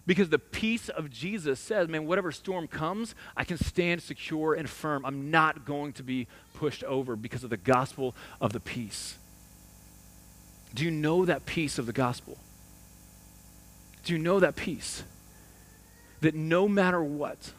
Because 0.07 0.31
the 0.31 0.39
peace 0.39 0.89
of 0.89 1.11
Jesus 1.11 1.61
says, 1.61 1.87
man, 1.87 2.07
whatever 2.07 2.33
storm 2.33 2.67
comes, 2.67 3.15
I 3.37 3.45
can 3.45 3.59
stand 3.59 4.03
secure 4.03 4.55
and 4.55 4.69
firm. 4.69 5.05
I'm 5.05 5.31
not 5.31 5.65
going 5.65 5.93
to 5.95 6.03
be 6.03 6.27
pushed 6.55 6.83
over 6.85 7.17
because 7.17 7.45
of 7.45 7.51
the 7.51 7.57
gospel 7.57 8.15
of 8.41 8.53
the 8.53 8.61
peace. 8.61 9.19
Do 10.75 10.85
you 10.85 10.91
know 10.91 11.27
that 11.27 11.47
peace 11.47 11.79
of 11.79 11.87
the 11.87 11.93
gospel? 11.93 12.39
Do 14.05 14.15
you 14.15 14.19
know 14.19 14.41
that 14.41 14.57
peace? 14.57 15.03
That 16.23 16.35
no 16.35 16.67
matter 16.67 17.03
what, 17.03 17.53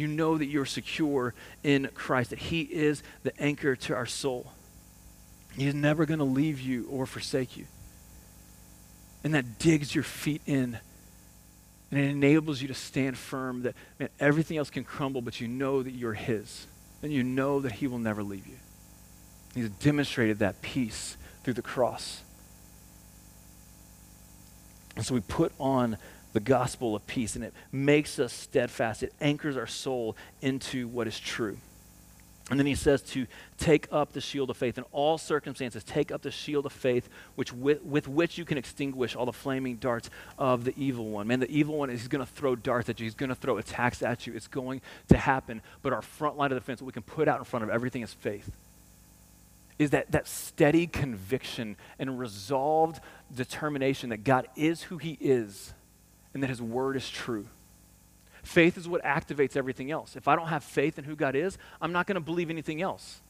you 0.00 0.06
know 0.06 0.38
that 0.38 0.46
you're 0.46 0.66
secure 0.66 1.34
in 1.62 1.88
Christ, 1.94 2.30
that 2.30 2.38
He 2.38 2.62
is 2.62 3.02
the 3.22 3.38
anchor 3.40 3.76
to 3.76 3.94
our 3.94 4.06
soul. 4.06 4.52
He's 5.56 5.74
never 5.74 6.06
going 6.06 6.18
to 6.18 6.24
leave 6.24 6.60
you 6.60 6.86
or 6.90 7.06
forsake 7.06 7.56
you. 7.56 7.66
And 9.22 9.34
that 9.34 9.58
digs 9.58 9.94
your 9.94 10.04
feet 10.04 10.42
in 10.46 10.78
and 11.90 12.00
it 12.00 12.08
enables 12.08 12.62
you 12.62 12.68
to 12.68 12.74
stand 12.74 13.18
firm 13.18 13.62
that 13.62 13.74
man, 13.98 14.08
everything 14.20 14.56
else 14.56 14.70
can 14.70 14.84
crumble, 14.84 15.22
but 15.22 15.40
you 15.40 15.48
know 15.48 15.82
that 15.82 15.92
you're 15.92 16.14
His. 16.14 16.66
And 17.02 17.12
you 17.12 17.22
know 17.22 17.60
that 17.60 17.72
He 17.72 17.86
will 17.86 17.98
never 17.98 18.22
leave 18.22 18.46
you. 18.46 18.56
He's 19.54 19.70
demonstrated 19.70 20.38
that 20.38 20.62
peace 20.62 21.16
through 21.42 21.54
the 21.54 21.62
cross. 21.62 22.22
And 24.94 25.04
so 25.04 25.14
we 25.14 25.20
put 25.20 25.52
on 25.58 25.96
the 26.32 26.40
gospel 26.40 26.94
of 26.94 27.06
peace, 27.06 27.34
and 27.36 27.44
it 27.44 27.52
makes 27.72 28.18
us 28.18 28.32
steadfast. 28.32 29.02
It 29.02 29.12
anchors 29.20 29.56
our 29.56 29.66
soul 29.66 30.16
into 30.40 30.88
what 30.88 31.06
is 31.06 31.18
true. 31.18 31.56
And 32.50 32.58
then 32.58 32.66
he 32.66 32.74
says 32.74 33.00
to 33.02 33.28
take 33.58 33.86
up 33.92 34.12
the 34.12 34.20
shield 34.20 34.50
of 34.50 34.56
faith 34.56 34.76
in 34.76 34.82
all 34.90 35.18
circumstances. 35.18 35.84
Take 35.84 36.10
up 36.10 36.22
the 36.22 36.32
shield 36.32 36.66
of 36.66 36.72
faith, 36.72 37.08
which 37.36 37.52
with, 37.52 37.80
with 37.84 38.08
which 38.08 38.38
you 38.38 38.44
can 38.44 38.58
extinguish 38.58 39.14
all 39.14 39.24
the 39.24 39.32
flaming 39.32 39.76
darts 39.76 40.10
of 40.36 40.64
the 40.64 40.74
evil 40.76 41.10
one. 41.10 41.28
Man, 41.28 41.38
the 41.38 41.50
evil 41.50 41.76
one 41.76 41.90
is 41.90 42.08
going 42.08 42.24
to 42.24 42.30
throw 42.30 42.56
darts 42.56 42.88
at 42.88 42.98
you. 42.98 43.04
He's 43.04 43.14
going 43.14 43.28
to 43.28 43.36
throw 43.36 43.58
attacks 43.58 44.02
at 44.02 44.26
you. 44.26 44.34
It's 44.34 44.48
going 44.48 44.80
to 45.10 45.16
happen. 45.16 45.62
But 45.82 45.92
our 45.92 46.02
front 46.02 46.38
line 46.38 46.50
of 46.50 46.58
defense, 46.58 46.82
what 46.82 46.86
we 46.86 46.92
can 46.92 47.04
put 47.04 47.28
out 47.28 47.38
in 47.38 47.44
front 47.44 47.62
of 47.62 47.70
everything 47.70 48.02
is 48.02 48.12
faith. 48.12 48.50
Is 49.78 49.90
that, 49.90 50.10
that 50.10 50.26
steady 50.26 50.88
conviction 50.88 51.76
and 52.00 52.18
resolved 52.18 53.00
determination 53.32 54.10
that 54.10 54.24
God 54.24 54.48
is 54.56 54.82
who 54.82 54.98
he 54.98 55.16
is 55.20 55.72
and 56.34 56.42
that 56.42 56.48
his 56.48 56.62
word 56.62 56.96
is 56.96 57.08
true. 57.08 57.46
Faith 58.42 58.78
is 58.78 58.88
what 58.88 59.02
activates 59.04 59.56
everything 59.56 59.90
else. 59.90 60.16
If 60.16 60.26
I 60.26 60.36
don't 60.36 60.48
have 60.48 60.64
faith 60.64 60.98
in 60.98 61.04
who 61.04 61.14
God 61.14 61.36
is, 61.36 61.58
I'm 61.80 61.92
not 61.92 62.06
going 62.06 62.14
to 62.14 62.20
believe 62.20 62.50
anything 62.50 62.80
else. 62.80 63.20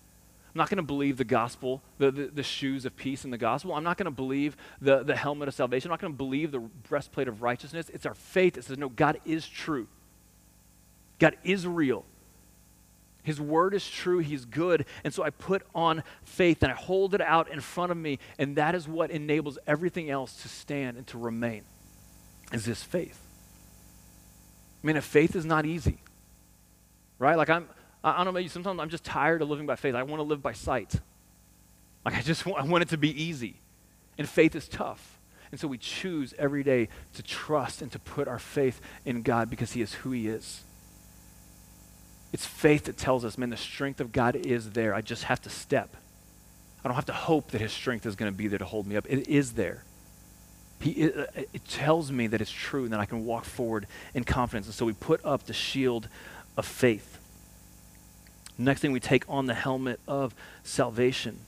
I'm 0.54 0.58
not 0.58 0.68
going 0.68 0.78
to 0.78 0.82
believe 0.82 1.16
the 1.16 1.24
gospel, 1.24 1.80
the, 1.98 2.10
the, 2.10 2.26
the, 2.26 2.42
shoes 2.42 2.84
of 2.84 2.96
peace 2.96 3.24
in 3.24 3.30
the 3.30 3.38
gospel. 3.38 3.72
I'm 3.72 3.84
not 3.84 3.96
going 3.96 4.06
to 4.06 4.10
believe 4.10 4.56
the, 4.80 5.04
the 5.04 5.14
helmet 5.14 5.46
of 5.46 5.54
salvation. 5.54 5.90
I'm 5.90 5.92
not 5.92 6.00
going 6.00 6.12
to 6.12 6.16
believe 6.16 6.50
the 6.50 6.58
breastplate 6.58 7.28
of 7.28 7.40
righteousness. 7.40 7.88
It's 7.92 8.04
our 8.04 8.14
faith 8.14 8.54
that 8.54 8.64
says, 8.64 8.76
no, 8.76 8.88
God 8.88 9.20
is 9.24 9.46
true. 9.46 9.86
God 11.20 11.36
is 11.44 11.68
real. 11.68 12.04
His 13.22 13.40
word 13.40 13.74
is 13.74 13.88
true. 13.88 14.18
He's 14.18 14.44
good. 14.44 14.86
And 15.04 15.12
so 15.12 15.22
I 15.22 15.30
put 15.30 15.62
on 15.74 16.02
faith 16.24 16.62
and 16.62 16.72
I 16.72 16.74
hold 16.74 17.14
it 17.14 17.20
out 17.20 17.48
in 17.48 17.60
front 17.60 17.92
of 17.92 17.98
me. 17.98 18.18
And 18.38 18.56
that 18.56 18.74
is 18.74 18.88
what 18.88 19.10
enables 19.10 19.58
everything 19.66 20.10
else 20.10 20.42
to 20.42 20.48
stand 20.48 20.96
and 20.96 21.06
to 21.08 21.18
remain, 21.18 21.62
is 22.52 22.64
this 22.64 22.82
faith. 22.82 23.20
I 24.82 24.86
mean, 24.86 24.96
if 24.96 25.04
faith 25.04 25.36
is 25.36 25.44
not 25.44 25.66
easy, 25.66 25.98
right? 27.18 27.36
Like 27.36 27.50
I'm, 27.50 27.68
I 28.02 28.16
don't 28.16 28.24
know 28.24 28.30
about 28.30 28.42
you, 28.42 28.48
sometimes 28.48 28.80
I'm 28.80 28.88
just 28.88 29.04
tired 29.04 29.42
of 29.42 29.50
living 29.50 29.66
by 29.66 29.76
faith. 29.76 29.94
I 29.94 30.02
want 30.02 30.20
to 30.20 30.24
live 30.24 30.42
by 30.42 30.52
sight. 30.52 30.94
Like 32.04 32.14
I 32.14 32.22
just 32.22 32.46
want, 32.46 32.62
I 32.64 32.66
want 32.66 32.82
it 32.82 32.88
to 32.90 32.96
be 32.96 33.22
easy. 33.22 33.56
And 34.18 34.28
faith 34.28 34.54
is 34.54 34.68
tough. 34.68 35.18
And 35.50 35.58
so 35.58 35.66
we 35.66 35.78
choose 35.78 36.34
every 36.38 36.62
day 36.62 36.88
to 37.14 37.22
trust 37.22 37.82
and 37.82 37.90
to 37.92 37.98
put 37.98 38.28
our 38.28 38.38
faith 38.38 38.80
in 39.04 39.22
God 39.22 39.50
because 39.50 39.72
He 39.72 39.82
is 39.82 39.94
who 39.94 40.12
He 40.12 40.28
is. 40.28 40.62
It's 42.32 42.46
faith 42.46 42.84
that 42.84 42.96
tells 42.96 43.24
us, 43.24 43.36
man, 43.36 43.50
the 43.50 43.56
strength 43.56 44.00
of 44.00 44.12
God 44.12 44.36
is 44.36 44.70
there. 44.70 44.94
I 44.94 45.00
just 45.00 45.24
have 45.24 45.40
to 45.42 45.50
step. 45.50 45.96
I 46.84 46.88
don't 46.88 46.94
have 46.94 47.06
to 47.06 47.12
hope 47.12 47.50
that 47.50 47.60
His 47.60 47.72
strength 47.72 48.06
is 48.06 48.14
going 48.14 48.30
to 48.30 48.36
be 48.36 48.46
there 48.46 48.60
to 48.60 48.64
hold 48.64 48.86
me 48.86 48.96
up. 48.96 49.06
It 49.08 49.28
is 49.28 49.52
there. 49.54 49.84
He, 50.80 50.90
it, 50.92 51.16
uh, 51.16 51.42
it 51.52 51.64
tells 51.68 52.10
me 52.10 52.26
that 52.28 52.40
it's 52.40 52.50
true 52.50 52.84
and 52.84 52.92
that 52.92 53.00
I 53.00 53.04
can 53.04 53.24
walk 53.24 53.44
forward 53.44 53.86
in 54.14 54.24
confidence. 54.24 54.66
And 54.66 54.74
so 54.74 54.86
we 54.86 54.92
put 54.92 55.24
up 55.24 55.44
the 55.44 55.52
shield 55.52 56.08
of 56.56 56.66
faith. 56.66 57.18
Next 58.56 58.80
thing, 58.80 58.92
we 58.92 59.00
take 59.00 59.24
on 59.28 59.46
the 59.46 59.54
helmet 59.54 60.00
of 60.06 60.34
salvation. 60.64 61.38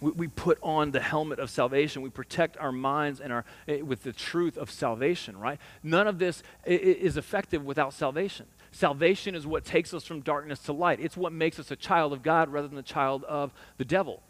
We, 0.00 0.10
we 0.12 0.28
put 0.28 0.58
on 0.62 0.90
the 0.90 1.00
helmet 1.00 1.38
of 1.38 1.50
salvation. 1.50 2.02
We 2.02 2.10
protect 2.10 2.56
our 2.58 2.72
minds 2.72 3.20
and 3.20 3.32
our, 3.32 3.44
eh, 3.68 3.80
with 3.82 4.02
the 4.02 4.12
truth 4.12 4.56
of 4.58 4.70
salvation, 4.70 5.38
right? 5.38 5.58
None 5.82 6.06
of 6.06 6.18
this 6.18 6.42
is 6.66 7.16
effective 7.16 7.64
without 7.64 7.94
salvation. 7.94 8.46
Salvation 8.72 9.34
is 9.34 9.46
what 9.46 9.64
takes 9.64 9.92
us 9.92 10.04
from 10.04 10.20
darkness 10.20 10.58
to 10.60 10.72
light. 10.72 10.98
It's 11.00 11.16
what 11.16 11.32
makes 11.32 11.58
us 11.58 11.70
a 11.70 11.76
child 11.76 12.12
of 12.12 12.22
God 12.22 12.50
rather 12.50 12.68
than 12.68 12.78
a 12.78 12.82
child 12.82 13.22
of 13.24 13.52
the 13.76 13.84
devil. 13.84 14.22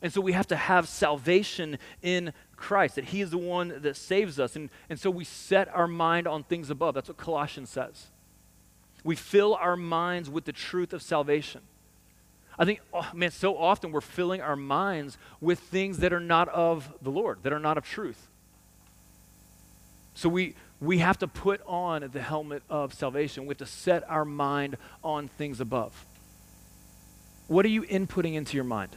And 0.00 0.12
so 0.12 0.20
we 0.20 0.32
have 0.32 0.46
to 0.48 0.56
have 0.56 0.88
salvation 0.88 1.78
in 2.02 2.32
Christ, 2.64 2.94
that 2.94 3.04
He 3.04 3.20
is 3.20 3.30
the 3.30 3.38
one 3.38 3.82
that 3.82 3.94
saves 3.94 4.40
us. 4.40 4.56
And, 4.56 4.70
and 4.88 4.98
so 4.98 5.10
we 5.10 5.24
set 5.24 5.68
our 5.68 5.86
mind 5.86 6.26
on 6.26 6.44
things 6.44 6.70
above. 6.70 6.94
That's 6.94 7.08
what 7.08 7.18
Colossians 7.18 7.68
says. 7.68 8.06
We 9.04 9.16
fill 9.16 9.54
our 9.54 9.76
minds 9.76 10.30
with 10.30 10.46
the 10.46 10.52
truth 10.52 10.94
of 10.94 11.02
salvation. 11.02 11.60
I 12.58 12.64
think, 12.64 12.80
oh, 12.94 13.10
man, 13.12 13.32
so 13.32 13.58
often 13.58 13.92
we're 13.92 14.00
filling 14.00 14.40
our 14.40 14.56
minds 14.56 15.18
with 15.42 15.58
things 15.58 15.98
that 15.98 16.14
are 16.14 16.20
not 16.20 16.48
of 16.48 16.90
the 17.02 17.10
Lord, 17.10 17.42
that 17.42 17.52
are 17.52 17.58
not 17.58 17.76
of 17.76 17.84
truth. 17.84 18.28
So 20.14 20.30
we, 20.30 20.54
we 20.80 20.98
have 20.98 21.18
to 21.18 21.28
put 21.28 21.60
on 21.66 22.08
the 22.12 22.22
helmet 22.22 22.62
of 22.70 22.94
salvation. 22.94 23.44
We 23.44 23.50
have 23.50 23.58
to 23.58 23.66
set 23.66 24.08
our 24.08 24.24
mind 24.24 24.78
on 25.02 25.28
things 25.28 25.60
above. 25.60 26.06
What 27.46 27.66
are 27.66 27.70
you 27.70 27.82
inputting 27.82 28.34
into 28.34 28.56
your 28.56 28.64
mind? 28.64 28.96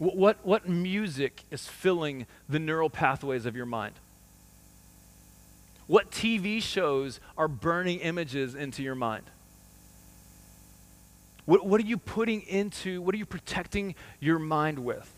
What, 0.00 0.38
what 0.46 0.66
music 0.66 1.44
is 1.50 1.68
filling 1.68 2.26
the 2.48 2.58
neural 2.58 2.88
pathways 2.88 3.44
of 3.44 3.54
your 3.54 3.66
mind? 3.66 3.96
What 5.86 6.10
TV 6.10 6.62
shows 6.62 7.20
are 7.36 7.48
burning 7.48 7.98
images 7.98 8.54
into 8.54 8.82
your 8.82 8.94
mind? 8.94 9.24
What, 11.44 11.66
what 11.66 11.82
are 11.82 11.84
you 11.84 11.98
putting 11.98 12.40
into, 12.42 13.02
what 13.02 13.14
are 13.14 13.18
you 13.18 13.26
protecting 13.26 13.94
your 14.20 14.38
mind 14.38 14.78
with? 14.78 15.12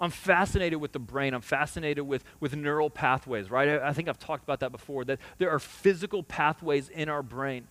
I'm 0.00 0.10
fascinated 0.10 0.80
with 0.80 0.92
the 0.92 0.98
brain. 0.98 1.34
I'm 1.34 1.42
fascinated 1.42 2.06
with, 2.06 2.24
with 2.40 2.56
neural 2.56 2.88
pathways, 2.88 3.50
right? 3.50 3.68
I, 3.68 3.88
I 3.88 3.92
think 3.92 4.08
I've 4.08 4.18
talked 4.18 4.42
about 4.42 4.60
that 4.60 4.72
before, 4.72 5.04
that 5.04 5.18
there 5.36 5.50
are 5.50 5.58
physical 5.58 6.22
pathways 6.22 6.88
in 6.88 7.10
our 7.10 7.22
brain 7.22 7.68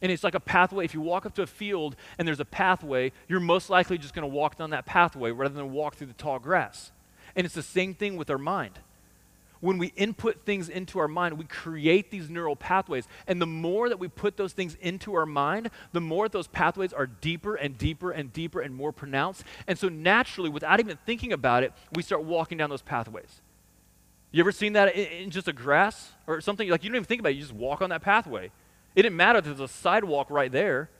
and 0.00 0.12
it's 0.12 0.24
like 0.24 0.34
a 0.34 0.40
pathway. 0.40 0.84
If 0.84 0.94
you 0.94 1.00
walk 1.00 1.26
up 1.26 1.34
to 1.34 1.42
a 1.42 1.46
field 1.46 1.96
and 2.18 2.26
there's 2.26 2.40
a 2.40 2.44
pathway, 2.44 3.12
you're 3.28 3.40
most 3.40 3.70
likely 3.70 3.98
just 3.98 4.14
going 4.14 4.28
to 4.28 4.34
walk 4.34 4.56
down 4.56 4.70
that 4.70 4.86
pathway 4.86 5.30
rather 5.30 5.54
than 5.54 5.72
walk 5.72 5.96
through 5.96 6.06
the 6.08 6.12
tall 6.14 6.38
grass. 6.38 6.92
And 7.34 7.44
it's 7.44 7.54
the 7.54 7.62
same 7.62 7.94
thing 7.94 8.16
with 8.16 8.30
our 8.30 8.38
mind. 8.38 8.78
When 9.60 9.78
we 9.78 9.88
input 9.96 10.44
things 10.44 10.68
into 10.68 11.00
our 11.00 11.08
mind, 11.08 11.36
we 11.36 11.44
create 11.44 12.12
these 12.12 12.30
neural 12.30 12.54
pathways. 12.54 13.08
And 13.26 13.42
the 13.42 13.46
more 13.46 13.88
that 13.88 13.98
we 13.98 14.06
put 14.06 14.36
those 14.36 14.52
things 14.52 14.76
into 14.80 15.14
our 15.14 15.26
mind, 15.26 15.70
the 15.92 16.00
more 16.00 16.28
those 16.28 16.46
pathways 16.46 16.92
are 16.92 17.06
deeper 17.08 17.56
and 17.56 17.76
deeper 17.76 18.12
and 18.12 18.32
deeper 18.32 18.60
and 18.60 18.72
more 18.72 18.92
pronounced. 18.92 19.42
And 19.66 19.76
so 19.76 19.88
naturally, 19.88 20.48
without 20.48 20.78
even 20.78 20.96
thinking 21.04 21.32
about 21.32 21.64
it, 21.64 21.72
we 21.92 22.04
start 22.04 22.22
walking 22.22 22.56
down 22.58 22.70
those 22.70 22.82
pathways. 22.82 23.40
You 24.30 24.40
ever 24.40 24.52
seen 24.52 24.74
that 24.74 24.94
in, 24.94 25.24
in 25.24 25.30
just 25.30 25.48
a 25.48 25.52
grass 25.52 26.12
or 26.28 26.40
something? 26.40 26.68
Like 26.68 26.84
you 26.84 26.90
don't 26.90 26.96
even 26.96 27.06
think 27.06 27.20
about 27.20 27.30
it, 27.30 27.36
you 27.36 27.42
just 27.42 27.54
walk 27.54 27.82
on 27.82 27.90
that 27.90 28.02
pathway. 28.02 28.52
It 28.94 29.02
didn't 29.02 29.16
matter 29.16 29.40
there's 29.40 29.60
a 29.60 29.68
sidewalk 29.68 30.30
right 30.30 30.50
there. 30.50 30.90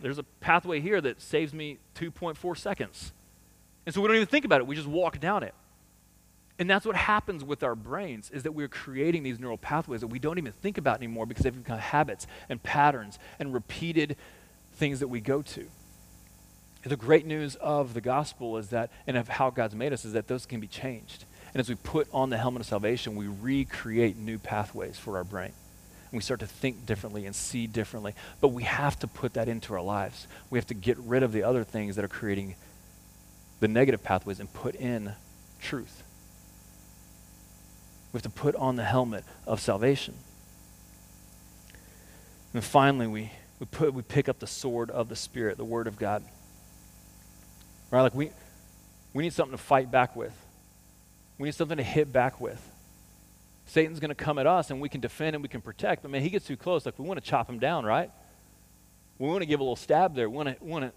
there's 0.00 0.18
a 0.18 0.22
pathway 0.40 0.80
here 0.80 1.00
that 1.00 1.20
saves 1.20 1.52
me 1.52 1.78
2.4 1.96 2.56
seconds. 2.56 3.12
And 3.86 3.94
so 3.94 4.00
we 4.00 4.08
don't 4.08 4.16
even 4.16 4.28
think 4.28 4.44
about 4.44 4.60
it. 4.60 4.66
We 4.66 4.76
just 4.76 4.88
walk 4.88 5.20
down 5.20 5.42
it. 5.42 5.54
And 6.58 6.70
that's 6.70 6.86
what 6.86 6.94
happens 6.94 7.42
with 7.42 7.64
our 7.64 7.74
brains 7.74 8.30
is 8.30 8.44
that 8.44 8.52
we're 8.52 8.68
creating 8.68 9.24
these 9.24 9.40
neural 9.40 9.58
pathways 9.58 10.00
that 10.02 10.06
we 10.06 10.20
don't 10.20 10.38
even 10.38 10.52
think 10.52 10.78
about 10.78 10.98
anymore 10.98 11.26
because 11.26 11.42
they've 11.42 11.54
become 11.54 11.78
habits 11.78 12.26
and 12.48 12.62
patterns 12.62 13.18
and 13.40 13.52
repeated 13.52 14.16
things 14.74 15.00
that 15.00 15.08
we 15.08 15.20
go 15.20 15.42
to. 15.42 15.66
The 16.84 16.96
great 16.96 17.26
news 17.26 17.56
of 17.56 17.94
the 17.94 18.00
gospel 18.00 18.56
is 18.58 18.68
that, 18.68 18.90
and 19.06 19.16
of 19.16 19.26
how 19.26 19.50
God's 19.50 19.74
made 19.74 19.92
us, 19.92 20.04
is 20.04 20.12
that 20.12 20.28
those 20.28 20.46
can 20.46 20.60
be 20.60 20.66
changed. 20.66 21.24
And 21.54 21.60
as 21.60 21.68
we 21.68 21.76
put 21.76 22.08
on 22.12 22.30
the 22.30 22.36
helmet 22.36 22.60
of 22.60 22.66
salvation, 22.66 23.16
we 23.16 23.26
recreate 23.26 24.16
new 24.16 24.38
pathways 24.38 24.98
for 24.98 25.16
our 25.16 25.24
brain. 25.24 25.52
We 26.14 26.22
start 26.22 26.40
to 26.40 26.46
think 26.46 26.86
differently 26.86 27.26
and 27.26 27.34
see 27.34 27.66
differently. 27.66 28.14
But 28.40 28.48
we 28.48 28.62
have 28.62 28.98
to 29.00 29.06
put 29.06 29.34
that 29.34 29.48
into 29.48 29.74
our 29.74 29.82
lives. 29.82 30.28
We 30.48 30.58
have 30.58 30.66
to 30.68 30.74
get 30.74 30.96
rid 30.98 31.22
of 31.22 31.32
the 31.32 31.42
other 31.42 31.64
things 31.64 31.96
that 31.96 32.04
are 32.04 32.08
creating 32.08 32.54
the 33.60 33.68
negative 33.68 34.02
pathways 34.02 34.40
and 34.40 34.52
put 34.52 34.74
in 34.76 35.12
truth. 35.60 36.02
We 38.12 38.18
have 38.18 38.22
to 38.22 38.30
put 38.30 38.54
on 38.54 38.76
the 38.76 38.84
helmet 38.84 39.24
of 39.46 39.60
salvation. 39.60 40.14
And 42.52 42.62
finally, 42.62 43.08
we, 43.08 43.32
we, 43.58 43.66
put, 43.66 43.92
we 43.92 44.02
pick 44.02 44.28
up 44.28 44.38
the 44.38 44.46
sword 44.46 44.90
of 44.90 45.08
the 45.08 45.16
Spirit, 45.16 45.56
the 45.56 45.64
Word 45.64 45.88
of 45.88 45.98
God. 45.98 46.22
Right? 47.90 48.02
Like 48.02 48.14
we, 48.14 48.30
we 49.12 49.24
need 49.24 49.32
something 49.32 49.56
to 49.56 49.62
fight 49.62 49.90
back 49.90 50.14
with. 50.14 50.32
We 51.38 51.48
need 51.48 51.56
something 51.56 51.78
to 51.78 51.82
hit 51.82 52.12
back 52.12 52.40
with. 52.40 52.70
Satan's 53.66 54.00
going 54.00 54.10
to 54.10 54.14
come 54.14 54.38
at 54.38 54.46
us 54.46 54.70
and 54.70 54.80
we 54.80 54.88
can 54.88 55.00
defend 55.00 55.34
and 55.34 55.42
we 55.42 55.48
can 55.48 55.60
protect, 55.60 56.02
but 56.02 56.10
man, 56.10 56.22
he 56.22 56.30
gets 56.30 56.46
too 56.46 56.56
close. 56.56 56.84
Like 56.84 56.98
we 56.98 57.06
want 57.06 57.22
to 57.22 57.28
chop 57.28 57.48
him 57.48 57.58
down, 57.58 57.84
right? 57.84 58.10
We 59.18 59.28
want 59.28 59.40
to 59.40 59.46
give 59.46 59.60
a 59.60 59.62
little 59.62 59.76
stab 59.76 60.14
there. 60.14 60.28
We 60.28 60.36
want 60.36 60.58
to, 60.58 60.64
want 60.64 60.84
to, 60.84 60.92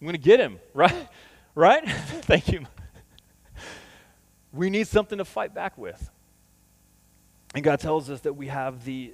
we 0.00 0.06
want 0.06 0.14
to 0.14 0.22
get 0.22 0.40
him, 0.40 0.58
right? 0.74 1.08
right? 1.54 1.88
Thank 1.88 2.48
you. 2.48 2.66
We 4.52 4.70
need 4.70 4.86
something 4.86 5.18
to 5.18 5.26
fight 5.26 5.52
back 5.52 5.76
with. 5.76 6.10
And 7.54 7.62
God 7.62 7.78
tells 7.78 8.08
us 8.08 8.22
that 8.22 8.34
we 8.34 8.46
have 8.46 8.86
the 8.86 9.12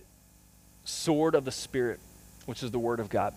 sword 0.84 1.34
of 1.34 1.44
the 1.44 1.50
Spirit, 1.50 1.98
which 2.46 2.62
is 2.62 2.70
the 2.70 2.78
Word 2.78 3.00
of 3.00 3.08
God. 3.08 3.34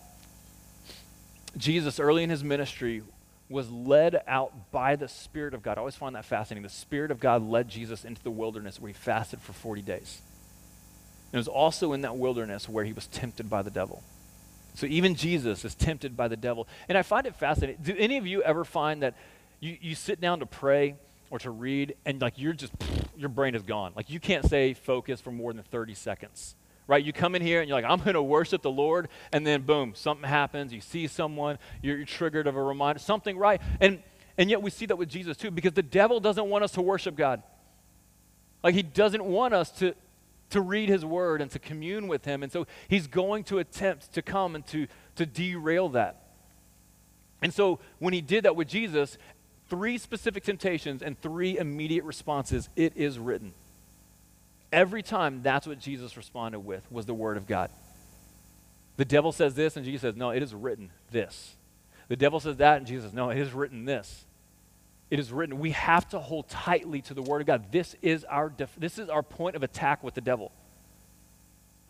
Jesus, 1.57 1.99
early 1.99 2.21
in 2.21 2.29
his 2.29 2.43
ministry, 2.43 3.01
was 3.49 3.69
led 3.69 4.21
out 4.27 4.71
by 4.71 4.95
the 4.95 5.07
Spirit 5.07 5.53
of 5.53 5.61
God. 5.61 5.77
I 5.77 5.79
always 5.79 5.95
find 5.95 6.15
that 6.15 6.25
fascinating. 6.25 6.63
The 6.63 6.69
Spirit 6.69 7.11
of 7.11 7.19
God 7.19 7.43
led 7.43 7.69
Jesus 7.69 8.03
into 8.03 8.23
the 8.23 8.31
wilderness 8.31 8.79
where 8.79 8.89
he 8.89 8.93
fasted 8.93 9.39
for 9.39 9.53
40 9.53 9.81
days. 9.81 10.21
And 11.31 11.35
it 11.35 11.37
was 11.37 11.47
also 11.47 11.93
in 11.93 12.01
that 12.01 12.17
wilderness 12.17 12.67
where 12.67 12.83
he 12.83 12.93
was 12.93 13.07
tempted 13.07 13.49
by 13.49 13.61
the 13.61 13.69
devil. 13.69 14.03
So 14.73 14.87
even 14.87 15.15
Jesus 15.15 15.63
is 15.63 15.75
tempted 15.75 16.17
by 16.17 16.27
the 16.27 16.37
devil. 16.37 16.67
And 16.89 16.97
I 16.97 17.01
find 17.03 17.27
it 17.27 17.35
fascinating. 17.35 17.81
Do 17.83 17.95
any 17.97 18.17
of 18.17 18.25
you 18.25 18.41
ever 18.41 18.65
find 18.65 19.03
that 19.03 19.15
you, 19.59 19.77
you 19.79 19.95
sit 19.95 20.19
down 20.19 20.39
to 20.39 20.45
pray 20.45 20.95
or 21.29 21.39
to 21.39 21.51
read 21.51 21.95
and 22.05 22.21
like 22.21 22.33
you're 22.37 22.53
just, 22.53 22.73
your 23.15 23.29
brain 23.29 23.55
is 23.55 23.61
gone? 23.61 23.93
Like 23.95 24.09
you 24.09 24.19
can't 24.19 24.45
stay 24.45 24.73
focused 24.73 25.23
for 25.23 25.31
more 25.31 25.53
than 25.53 25.63
30 25.63 25.93
seconds 25.93 26.55
right? 26.87 27.03
You 27.03 27.13
come 27.13 27.35
in 27.35 27.41
here 27.41 27.61
and 27.61 27.69
you're 27.69 27.79
like, 27.79 27.89
I'm 27.89 27.99
going 27.99 28.13
to 28.13 28.23
worship 28.23 28.61
the 28.61 28.71
Lord, 28.71 29.09
and 29.31 29.45
then 29.45 29.61
boom, 29.63 29.93
something 29.95 30.27
happens. 30.27 30.73
You 30.73 30.81
see 30.81 31.07
someone, 31.07 31.57
you're, 31.81 31.97
you're 31.97 32.05
triggered 32.05 32.47
of 32.47 32.55
a 32.55 32.61
reminder, 32.61 32.99
something, 32.99 33.37
right? 33.37 33.61
And 33.79 34.01
and 34.37 34.49
yet 34.49 34.61
we 34.61 34.69
see 34.69 34.85
that 34.87 34.97
with 34.97 35.07
Jesus 35.07 35.37
too, 35.37 35.49
because 35.49 35.73
the 35.73 35.83
devil 35.83 36.19
doesn't 36.19 36.49
want 36.49 36.63
us 36.63 36.71
to 36.73 36.81
worship 36.81 37.15
God. 37.15 37.41
Like 38.63 38.75
he 38.75 38.83
doesn't 38.83 39.23
want 39.23 39.53
us 39.53 39.71
to 39.79 39.93
to 40.51 40.61
read 40.61 40.89
his 40.89 41.03
word 41.03 41.41
and 41.41 41.49
to 41.51 41.59
commune 41.59 42.07
with 42.07 42.25
him, 42.25 42.43
and 42.43 42.51
so 42.51 42.67
he's 42.87 43.07
going 43.07 43.43
to 43.45 43.59
attempt 43.59 44.13
to 44.13 44.21
come 44.21 44.55
and 44.55 44.65
to 44.67 44.87
to 45.15 45.25
derail 45.25 45.89
that. 45.89 46.21
And 47.41 47.53
so 47.53 47.79
when 47.99 48.13
he 48.13 48.21
did 48.21 48.45
that 48.45 48.55
with 48.55 48.67
Jesus, 48.67 49.17
three 49.69 49.97
specific 49.97 50.43
temptations 50.43 51.01
and 51.01 51.19
three 51.19 51.57
immediate 51.57 52.03
responses. 52.03 52.69
It 52.75 52.93
is 52.95 53.19
written. 53.19 53.53
Every 54.75 55.01
time, 55.01 55.41
that's 55.41 55.65
what 55.65 55.79
Jesus 55.79 56.17
responded 56.17 56.59
with, 56.59 56.91
was 56.91 57.05
the 57.05 57.13
word 57.13 57.37
of 57.37 57.47
God. 57.47 57.71
The 58.97 59.05
devil 59.05 59.31
says 59.31 59.55
this, 59.55 59.77
and 59.77 59.85
Jesus 59.85 60.01
says, 60.01 60.17
No, 60.17 60.31
it 60.31 60.43
is 60.43 60.53
written 60.53 60.91
this. 61.11 61.55
The 62.09 62.17
devil 62.17 62.41
says 62.41 62.57
that, 62.57 62.79
and 62.79 62.85
Jesus 62.85 63.05
says, 63.05 63.13
No, 63.13 63.29
it 63.29 63.37
is 63.37 63.53
written 63.53 63.85
this. 63.85 64.25
It 65.09 65.17
is 65.17 65.31
written. 65.31 65.59
We 65.59 65.71
have 65.71 66.09
to 66.09 66.19
hold 66.19 66.49
tightly 66.49 67.01
to 67.03 67.13
the 67.13 67.21
word 67.21 67.39
of 67.39 67.47
God. 67.47 67.71
This 67.71 67.95
is 68.01 68.25
our, 68.25 68.49
def- 68.49 68.75
this 68.77 68.99
is 68.99 69.07
our 69.07 69.23
point 69.23 69.55
of 69.55 69.63
attack 69.63 70.03
with 70.03 70.13
the 70.13 70.19
devil. 70.19 70.51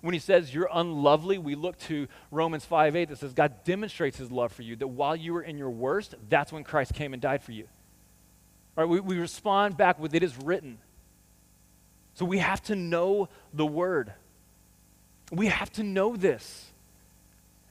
When 0.02 0.14
he 0.14 0.20
says 0.20 0.54
you're 0.54 0.70
unlovely, 0.72 1.40
we 1.40 1.56
look 1.56 1.80
to 1.80 2.08
Romans 2.30 2.66
5 2.66 2.96
8 2.96 3.10
that 3.10 3.18
says 3.18 3.34
God 3.34 3.64
demonstrates 3.64 4.18
his 4.18 4.32
love 4.32 4.52
for 4.52 4.62
you, 4.62 4.76
that 4.76 4.90
while 4.90 5.16
you 5.16 5.34
were 5.34 5.42
in 5.42 5.58
your 5.58 5.72
worst, 5.72 6.14
that's 6.30 6.54
when 6.54 6.64
Christ 6.64 6.94
came 6.94 7.14
and 7.14 7.22
died 7.22 7.42
for 7.42 7.52
you. 7.52 7.68
All 8.78 8.84
right, 8.84 8.90
we, 8.92 9.00
we 9.00 9.18
respond 9.18 9.76
back 9.76 9.98
with 9.98 10.14
it 10.14 10.22
is 10.22 10.38
written. 10.38 10.78
So 12.16 12.26
we 12.26 12.40
have 12.40 12.64
to 12.64 12.76
know 12.76 13.30
the 13.54 13.66
word. 13.66 14.14
We 15.32 15.48
have 15.48 15.72
to 15.74 15.84
know 15.84 16.16
this. 16.16 16.72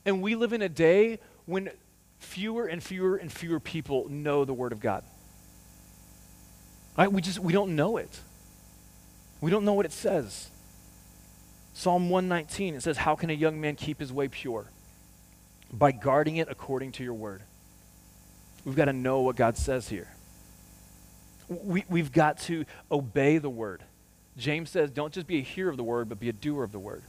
And 0.04 0.22
we 0.22 0.34
live 0.34 0.52
in 0.52 0.62
a 0.62 0.68
day 0.68 1.18
when 1.46 1.70
fewer 2.18 2.66
and 2.66 2.82
fewer 2.82 3.16
and 3.16 3.32
fewer 3.32 3.58
people 3.58 4.08
know 4.08 4.44
the 4.44 4.52
word 4.52 4.72
of 4.72 4.80
God. 4.80 5.02
Right? 6.96 7.10
We 7.10 7.22
just 7.22 7.38
we 7.38 7.52
don't 7.52 7.74
know 7.74 7.96
it. 7.96 8.20
We 9.40 9.50
don't 9.50 9.64
know 9.64 9.72
what 9.72 9.86
it 9.86 9.92
says. 9.92 10.50
Psalm 11.72 12.08
119 12.08 12.74
it 12.74 12.82
says, 12.82 12.98
"How 12.98 13.16
can 13.16 13.30
a 13.30 13.34
young 13.34 13.60
man 13.60 13.76
keep 13.76 13.98
his 13.98 14.12
way 14.12 14.28
pure? 14.28 14.70
By 15.72 15.90
guarding 15.90 16.36
it 16.36 16.48
according 16.50 16.92
to 16.92 17.02
your 17.02 17.14
word." 17.14 17.42
We've 18.64 18.76
got 18.76 18.86
to 18.86 18.92
know 18.92 19.20
what 19.20 19.36
God 19.36 19.56
says 19.58 19.88
here. 19.88 20.08
We, 21.48 21.84
we've 21.88 22.12
got 22.12 22.38
to 22.40 22.64
obey 22.90 23.38
the 23.38 23.50
word. 23.50 23.82
James 24.36 24.70
says, 24.70 24.90
don't 24.90 25.12
just 25.12 25.26
be 25.26 25.38
a 25.38 25.42
hearer 25.42 25.70
of 25.70 25.76
the 25.76 25.84
word, 25.84 26.08
but 26.08 26.18
be 26.18 26.28
a 26.28 26.32
doer 26.32 26.64
of 26.64 26.72
the 26.72 26.78
word. 26.78 27.02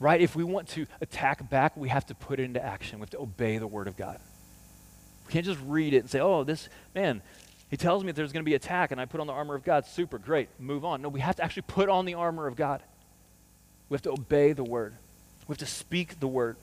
Right? 0.00 0.20
If 0.20 0.36
we 0.36 0.44
want 0.44 0.68
to 0.70 0.86
attack 1.00 1.48
back, 1.48 1.76
we 1.76 1.88
have 1.88 2.06
to 2.06 2.14
put 2.14 2.40
it 2.40 2.44
into 2.44 2.64
action. 2.64 2.98
We 2.98 3.02
have 3.02 3.10
to 3.10 3.20
obey 3.20 3.58
the 3.58 3.66
word 3.66 3.88
of 3.88 3.96
God. 3.96 4.18
We 5.26 5.32
can't 5.32 5.44
just 5.44 5.60
read 5.64 5.94
it 5.94 5.98
and 5.98 6.10
say, 6.10 6.20
oh, 6.20 6.44
this, 6.44 6.68
man, 6.94 7.20
he 7.68 7.76
tells 7.76 8.02
me 8.02 8.12
that 8.12 8.16
there's 8.16 8.32
going 8.32 8.44
to 8.44 8.48
be 8.48 8.54
attack 8.54 8.90
and 8.90 9.00
I 9.00 9.04
put 9.04 9.20
on 9.20 9.26
the 9.26 9.32
armor 9.32 9.54
of 9.54 9.64
God. 9.64 9.86
Super, 9.86 10.18
great, 10.18 10.48
move 10.58 10.84
on. 10.84 11.02
No, 11.02 11.08
we 11.08 11.20
have 11.20 11.36
to 11.36 11.44
actually 11.44 11.62
put 11.62 11.88
on 11.88 12.04
the 12.04 12.14
armor 12.14 12.46
of 12.46 12.56
God. 12.56 12.82
We 13.88 13.94
have 13.94 14.02
to 14.02 14.12
obey 14.12 14.52
the 14.52 14.64
word. 14.64 14.94
We 15.46 15.52
have 15.52 15.58
to 15.58 15.66
speak 15.66 16.20
the 16.20 16.28
word. 16.28 16.56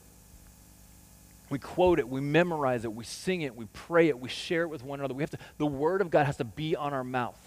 We 1.49 1.59
quote 1.59 1.99
it, 1.99 2.09
we 2.09 2.21
memorize 2.21 2.85
it, 2.85 2.93
we 2.93 3.03
sing 3.03 3.41
it, 3.41 3.55
we 3.55 3.65
pray 3.65 4.07
it, 4.07 4.19
we 4.19 4.29
share 4.29 4.63
it 4.63 4.67
with 4.67 4.83
one 4.83 4.99
another. 4.99 5.13
We 5.13 5.21
have 5.21 5.29
to, 5.29 5.37
the 5.59 5.67
word 5.67 6.01
of 6.01 6.09
God 6.09 6.25
has 6.25 6.37
to 6.37 6.43
be 6.43 6.75
on 6.75 6.91
our 6.91 7.03
mouth 7.03 7.44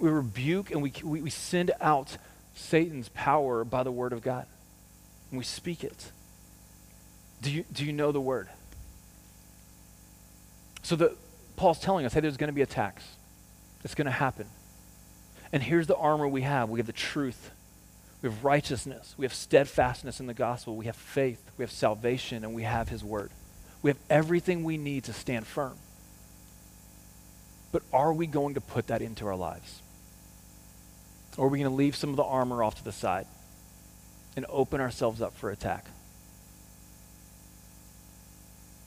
we 0.00 0.08
rebuke 0.08 0.70
and 0.70 0.82
we, 0.82 0.92
we, 1.04 1.22
we 1.22 1.30
send 1.30 1.70
out 1.80 2.16
Satan's 2.54 3.08
power 3.10 3.64
by 3.64 3.82
the 3.82 3.92
word 3.92 4.12
of 4.12 4.22
God. 4.22 4.46
And 5.30 5.38
we 5.38 5.44
speak 5.44 5.84
it. 5.84 6.10
Do 7.42 7.50
you, 7.50 7.64
do 7.72 7.84
you 7.84 7.92
know 7.92 8.10
the 8.10 8.20
word? 8.20 8.48
So 10.82 10.96
the, 10.96 11.16
Paul's 11.56 11.78
telling 11.78 12.06
us, 12.06 12.14
hey, 12.14 12.20
there's 12.20 12.36
going 12.36 12.48
to 12.48 12.54
be 12.54 12.62
attacks. 12.62 13.04
It's 13.84 13.94
going 13.94 14.06
to 14.06 14.10
happen. 14.10 14.46
And 15.52 15.62
here's 15.62 15.86
the 15.86 15.96
armor 15.96 16.26
we 16.26 16.42
have. 16.42 16.70
We 16.70 16.80
have 16.80 16.86
the 16.86 16.92
truth. 16.92 17.50
We 18.22 18.28
have 18.28 18.44
righteousness. 18.44 19.14
We 19.16 19.24
have 19.24 19.34
steadfastness 19.34 20.20
in 20.20 20.26
the 20.26 20.34
gospel. 20.34 20.76
We 20.76 20.86
have 20.86 20.96
faith. 20.96 21.42
We 21.58 21.62
have 21.62 21.70
salvation. 21.70 22.44
And 22.44 22.54
we 22.54 22.62
have 22.62 22.88
his 22.88 23.04
word. 23.04 23.30
We 23.82 23.90
have 23.90 23.98
everything 24.08 24.64
we 24.64 24.76
need 24.76 25.04
to 25.04 25.12
stand 25.12 25.46
firm. 25.46 25.76
But 27.72 27.82
are 27.92 28.12
we 28.12 28.26
going 28.26 28.54
to 28.54 28.60
put 28.60 28.88
that 28.88 29.00
into 29.02 29.26
our 29.26 29.36
lives? 29.36 29.82
Or 31.36 31.46
are 31.46 31.48
we 31.48 31.58
going 31.58 31.70
to 31.70 31.76
leave 31.76 31.96
some 31.96 32.10
of 32.10 32.16
the 32.16 32.24
armor 32.24 32.62
off 32.62 32.76
to 32.76 32.84
the 32.84 32.92
side 32.92 33.26
and 34.36 34.46
open 34.48 34.80
ourselves 34.80 35.22
up 35.22 35.36
for 35.36 35.50
attack? 35.50 35.86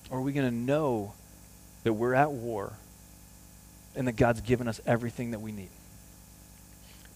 Or 0.10 0.20
are 0.20 0.22
we 0.22 0.34
going 0.34 0.50
to 0.50 0.56
know 0.56 1.14
that 1.84 1.94
we're 1.94 2.14
at 2.14 2.32
war 2.32 2.74
and 3.96 4.08
that 4.08 4.14
God's 4.14 4.42
given 4.42 4.68
us 4.68 4.82
everything 4.86 5.32
that 5.32 5.40
we 5.40 5.52
need? 5.52 5.70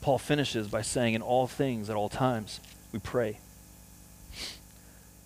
Paul 0.02 0.18
finishes 0.18 0.68
by 0.68 0.82
saying, 0.82 1.14
In 1.14 1.22
all 1.22 1.48
things, 1.48 1.90
at 1.90 1.96
all 1.96 2.10
times, 2.10 2.60
we 2.92 3.00
pray. 3.00 3.40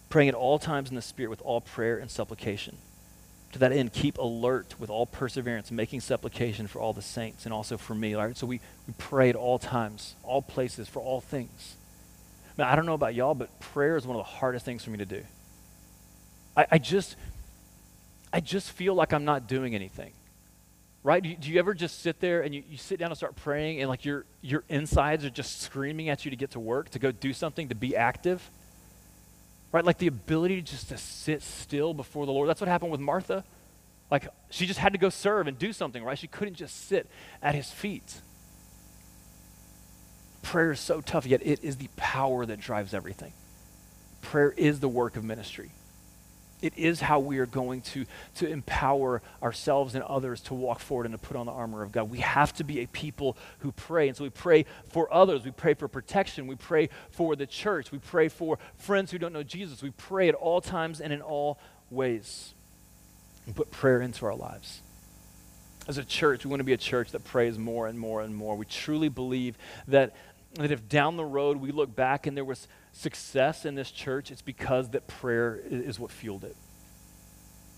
Praying 0.09 0.29
at 0.29 0.35
all 0.35 0.59
times 0.59 0.89
in 0.89 0.95
the 0.95 1.01
Spirit 1.01 1.29
with 1.29 1.41
all 1.43 1.61
prayer 1.61 1.97
and 1.97 2.09
supplication 2.09 2.77
to 3.51 3.59
that 3.59 3.71
end, 3.71 3.93
keep 3.93 4.17
alert 4.17 4.75
with 4.79 4.89
all 4.89 5.05
perseverance, 5.05 5.71
making 5.71 6.01
supplication 6.01 6.67
for 6.67 6.79
all 6.79 6.93
the 6.93 7.01
saints 7.01 7.45
and 7.45 7.53
also 7.53 7.77
for 7.77 7.93
me. 7.93 8.13
All 8.13 8.25
right, 8.25 8.37
So 8.37 8.47
we, 8.47 8.61
we 8.87 8.93
pray 8.97 9.29
at 9.29 9.35
all 9.35 9.59
times, 9.59 10.15
all 10.23 10.41
places, 10.41 10.87
for 10.87 11.01
all 11.01 11.21
things. 11.21 11.75
Now, 12.57 12.71
I 12.71 12.75
don't 12.75 12.85
know 12.85 12.93
about 12.93 13.15
y'all, 13.15 13.35
but 13.35 13.59
prayer 13.59 13.97
is 13.97 14.05
one 14.05 14.17
of 14.17 14.25
the 14.25 14.31
hardest 14.31 14.65
things 14.65 14.83
for 14.83 14.91
me 14.91 14.97
to 14.97 15.05
do. 15.05 15.23
I, 16.55 16.67
I 16.71 16.77
just, 16.77 17.15
I 18.31 18.39
just 18.39 18.71
feel 18.71 18.93
like 18.93 19.13
I'm 19.13 19.25
not 19.25 19.47
doing 19.47 19.75
anything. 19.75 20.11
Right? 21.03 21.23
Do 21.23 21.29
you, 21.29 21.35
do 21.35 21.49
you 21.49 21.57
ever 21.57 21.73
just 21.73 22.01
sit 22.01 22.19
there 22.19 22.41
and 22.41 22.53
you, 22.53 22.63
you 22.69 22.77
sit 22.77 22.99
down 22.99 23.09
and 23.09 23.17
start 23.17 23.35
praying 23.35 23.79
and 23.79 23.89
like 23.89 24.05
your, 24.05 24.25
your 24.41 24.63
insides 24.69 25.25
are 25.25 25.31
just 25.31 25.61
screaming 25.61 26.09
at 26.09 26.25
you 26.25 26.31
to 26.31 26.37
get 26.37 26.51
to 26.51 26.59
work, 26.59 26.89
to 26.91 26.99
go 26.99 27.11
do 27.11 27.33
something, 27.33 27.69
to 27.69 27.75
be 27.75 27.95
active? 27.95 28.51
Right? 29.71 29.85
Like 29.85 29.97
the 29.97 30.07
ability 30.07 30.61
just 30.61 30.89
to 30.89 30.97
sit 30.97 31.41
still 31.41 31.93
before 31.93 32.25
the 32.25 32.31
Lord. 32.31 32.49
That's 32.49 32.61
what 32.61 32.67
happened 32.67 32.91
with 32.91 33.01
Martha. 33.01 33.43
Like 34.09 34.27
she 34.49 34.65
just 34.65 34.79
had 34.79 34.93
to 34.93 34.99
go 34.99 35.09
serve 35.09 35.47
and 35.47 35.57
do 35.57 35.71
something, 35.73 36.03
right? 36.03 36.17
She 36.17 36.27
couldn't 36.27 36.55
just 36.55 36.87
sit 36.87 37.07
at 37.41 37.55
his 37.55 37.71
feet. 37.71 38.21
Prayer 40.41 40.71
is 40.71 40.79
so 40.79 41.01
tough, 41.01 41.25
yet 41.25 41.41
it 41.45 41.63
is 41.63 41.77
the 41.77 41.87
power 41.95 42.45
that 42.45 42.59
drives 42.59 42.93
everything. 42.93 43.31
Prayer 44.21 44.51
is 44.51 44.79
the 44.79 44.89
work 44.89 45.15
of 45.15 45.23
ministry. 45.23 45.71
It 46.61 46.77
is 46.77 47.01
how 47.01 47.19
we 47.19 47.39
are 47.39 47.45
going 47.45 47.81
to, 47.81 48.05
to 48.35 48.47
empower 48.47 49.21
ourselves 49.41 49.95
and 49.95 50.03
others 50.03 50.41
to 50.41 50.53
walk 50.53 50.79
forward 50.79 51.07
and 51.07 51.13
to 51.13 51.17
put 51.17 51.35
on 51.35 51.47
the 51.47 51.51
armor 51.51 51.81
of 51.81 51.91
God. 51.91 52.09
We 52.09 52.19
have 52.19 52.53
to 52.55 52.63
be 52.63 52.81
a 52.81 52.87
people 52.87 53.35
who 53.59 53.71
pray. 53.71 54.07
And 54.07 54.15
so 54.15 54.23
we 54.23 54.29
pray 54.29 54.65
for 54.89 55.11
others. 55.11 55.43
We 55.43 55.51
pray 55.51 55.73
for 55.73 55.87
protection. 55.87 56.45
We 56.45 56.55
pray 56.55 56.89
for 57.09 57.35
the 57.35 57.47
church. 57.47 57.91
We 57.91 57.97
pray 57.97 58.27
for 58.27 58.59
friends 58.77 59.11
who 59.11 59.17
don't 59.17 59.33
know 59.33 59.43
Jesus. 59.43 59.81
We 59.81 59.91
pray 59.91 60.29
at 60.29 60.35
all 60.35 60.61
times 60.61 61.01
and 61.01 61.11
in 61.11 61.21
all 61.21 61.57
ways. 61.89 62.53
And 63.47 63.55
put 63.55 63.71
prayer 63.71 64.01
into 64.01 64.25
our 64.27 64.35
lives. 64.35 64.81
As 65.87 65.97
a 65.97 66.05
church, 66.05 66.45
we 66.45 66.49
want 66.49 66.59
to 66.59 66.65
be 66.65 66.73
a 66.73 66.77
church 66.77 67.11
that 67.11 67.23
prays 67.23 67.57
more 67.57 67.87
and 67.87 67.99
more 67.99 68.21
and 68.21 68.35
more. 68.35 68.55
We 68.55 68.65
truly 68.65 69.09
believe 69.09 69.57
that, 69.87 70.15
that 70.53 70.71
if 70.71 70.87
down 70.87 71.17
the 71.17 71.25
road 71.25 71.57
we 71.57 71.71
look 71.71 71.95
back 71.95 72.27
and 72.27 72.37
there 72.37 72.45
was 72.45 72.67
success 72.93 73.65
in 73.65 73.75
this 73.75 73.91
church, 73.91 74.31
it's 74.31 74.41
because 74.41 74.89
that 74.89 75.07
prayer 75.07 75.59
is 75.69 75.99
what 75.99 76.11
fueled 76.11 76.43
it. 76.43 76.55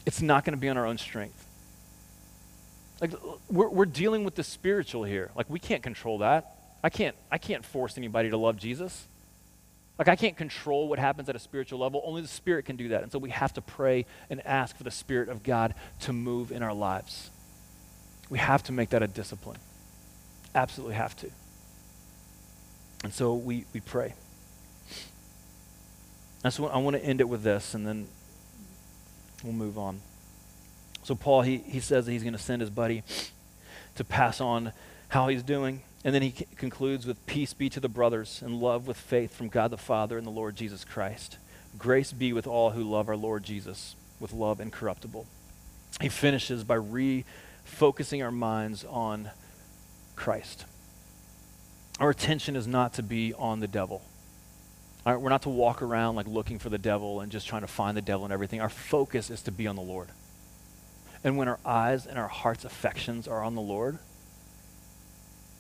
It's 0.06 0.22
not 0.22 0.44
going 0.44 0.56
to 0.56 0.60
be 0.60 0.70
on 0.70 0.78
our 0.78 0.86
own 0.86 0.98
strength. 0.98 1.48
Like 3.00 3.12
we're, 3.50 3.70
we're 3.70 3.86
dealing 3.86 4.24
with 4.24 4.36
the 4.36 4.44
spiritual 4.44 5.04
here. 5.04 5.32
Like 5.36 5.50
we 5.50 5.60
can't 5.60 5.84
control 5.84 6.20
that. 6.20 6.58
I 6.84 6.90
can't, 6.90 7.16
I 7.32 7.38
can't 7.38 7.66
force 7.66 7.98
anybody 7.98 8.30
to 8.30 8.38
love 8.38 8.58
Jesus. 8.58 9.08
Like 9.98 10.08
I 10.08 10.16
can't 10.16 10.36
control 10.36 10.88
what 10.88 11.00
happens 11.00 11.30
at 11.30 11.36
a 11.36 11.40
spiritual 11.40 11.80
level. 11.80 12.02
Only 12.06 12.22
the 12.22 12.28
Spirit 12.28 12.66
can 12.66 12.76
do 12.76 12.90
that. 12.90 13.04
And 13.04 13.12
so 13.12 13.20
we 13.20 13.30
have 13.30 13.54
to 13.54 13.62
pray 13.62 14.06
and 14.30 14.46
ask 14.46 14.76
for 14.76 14.84
the 14.84 14.92
Spirit 14.92 15.30
of 15.30 15.44
God 15.44 15.76
to 16.02 16.14
move 16.14 16.52
in 16.52 16.64
our 16.64 16.74
lives. 16.74 17.30
We 18.30 18.40
have 18.40 18.64
to 18.64 18.72
make 18.72 18.90
that 18.90 19.04
a 19.04 19.08
discipline. 19.08 19.60
Absolutely 20.56 20.96
have 20.96 21.16
to. 21.18 21.30
And 23.04 23.14
so 23.14 23.36
we, 23.36 23.66
we 23.74 23.80
pray. 23.80 24.14
I 26.44 26.50
want 26.78 26.96
to 26.96 27.04
end 27.04 27.22
it 27.22 27.30
with 27.30 27.44
this, 27.44 27.74
and 27.74 27.88
then 27.88 28.08
we'll 29.44 29.54
move 29.54 29.78
on. 29.78 30.02
So 31.04 31.16
Paul, 31.16 31.42
he, 31.42 31.58
he 31.58 31.80
says 31.80 32.06
that 32.06 32.12
he's 32.12 32.24
going 32.24 32.34
to 32.34 32.40
send 32.40 32.62
his 32.62 32.70
buddy 32.70 33.04
to 33.96 34.04
pass 34.04 34.42
on 34.42 34.72
how 35.10 35.28
he's 35.28 35.44
doing. 35.44 35.84
And 36.04 36.14
then 36.14 36.22
he 36.22 36.32
c- 36.32 36.48
concludes 36.58 37.06
with 37.06 37.26
peace 37.26 37.54
be 37.54 37.70
to 37.70 37.80
the 37.80 37.90
brothers 37.90 38.42
and 38.44 38.60
love 38.60 38.88
with 38.88 38.98
faith 38.98 39.34
from 39.36 39.48
God 39.48 39.72
the 39.72 39.78
Father 39.78 40.18
and 40.18 40.28
the 40.28 40.32
Lord 40.32 40.56
Jesus 40.56 40.84
Christ. 40.84 41.38
Grace 41.78 42.12
be 42.12 42.34
with 42.34 42.46
all 42.48 42.72
who 42.72 42.84
love 42.84 43.08
our 43.08 43.16
Lord 43.16 43.44
Jesus 43.44 43.96
with 44.20 44.34
love 44.34 44.60
incorruptible. 44.60 45.26
He 46.02 46.10
finishes 46.10 46.64
by 46.64 46.78
refocusing 46.78 48.24
our 48.24 48.32
minds 48.32 48.86
on 48.86 49.32
Christ. 50.16 50.66
Our 52.00 52.10
attention 52.10 52.56
is 52.56 52.68
not 52.68 52.94
to 52.96 53.04
be 53.04 53.34
on 53.34 53.60
the 53.60 53.68
devil. 53.68 54.02
Right, 55.06 55.20
we're 55.20 55.30
not 55.30 55.42
to 55.42 55.50
walk 55.50 55.82
around 55.82 56.16
like 56.16 56.28
looking 56.28 56.60
for 56.60 56.70
the 56.70 56.78
devil 56.78 57.20
and 57.20 57.32
just 57.32 57.48
trying 57.48 57.62
to 57.62 57.68
find 57.68 57.98
the 57.98 58.02
devil 58.02 58.24
and 58.24 58.34
everything. 58.34 58.62
Our 58.62 58.70
focus 58.70 59.30
is 59.30 59.42
to 59.44 59.52
be 59.52 59.68
on 59.68 59.76
the 59.76 59.82
Lord. 59.82 60.08
And 61.24 61.38
when 61.38 61.48
our 61.48 61.60
eyes 61.66 62.06
and 62.06 62.18
our 62.18 62.28
heart's 62.28 62.64
affections 62.64 63.28
are 63.28 63.44
on 63.44 63.56
the 63.56 63.62
Lord, 63.62 64.00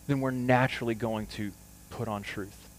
then 0.08 0.22
we're 0.22 0.32
naturally 0.32 0.96
going 0.96 1.28
to 1.28 1.52
put 1.89 2.08
on 2.08 2.24
truth. 2.24 2.70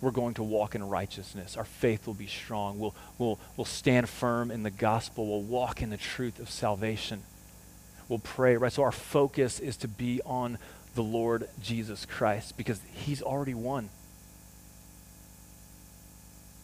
We're 0.00 0.10
going 0.10 0.34
to 0.34 0.42
walk 0.42 0.74
in 0.74 0.88
righteousness. 0.88 1.56
Our 1.56 1.64
faith 1.64 2.06
will 2.06 2.14
be 2.14 2.26
strong. 2.26 2.78
We'll, 2.78 2.94
we'll, 3.18 3.38
we'll 3.56 3.64
stand 3.64 4.08
firm 4.08 4.50
in 4.50 4.64
the 4.64 4.70
gospel. 4.70 5.28
We'll 5.28 5.42
walk 5.42 5.80
in 5.80 5.90
the 5.90 5.96
truth 5.96 6.40
of 6.40 6.50
salvation. 6.50 7.22
We'll 8.08 8.18
pray, 8.18 8.56
right? 8.56 8.72
So 8.72 8.82
our 8.82 8.92
focus 8.92 9.60
is 9.60 9.76
to 9.78 9.88
be 9.88 10.20
on 10.26 10.58
the 10.96 11.04
Lord 11.04 11.48
Jesus 11.60 12.04
Christ 12.04 12.56
because 12.56 12.80
he's 12.92 13.22
already 13.22 13.54
won. 13.54 13.90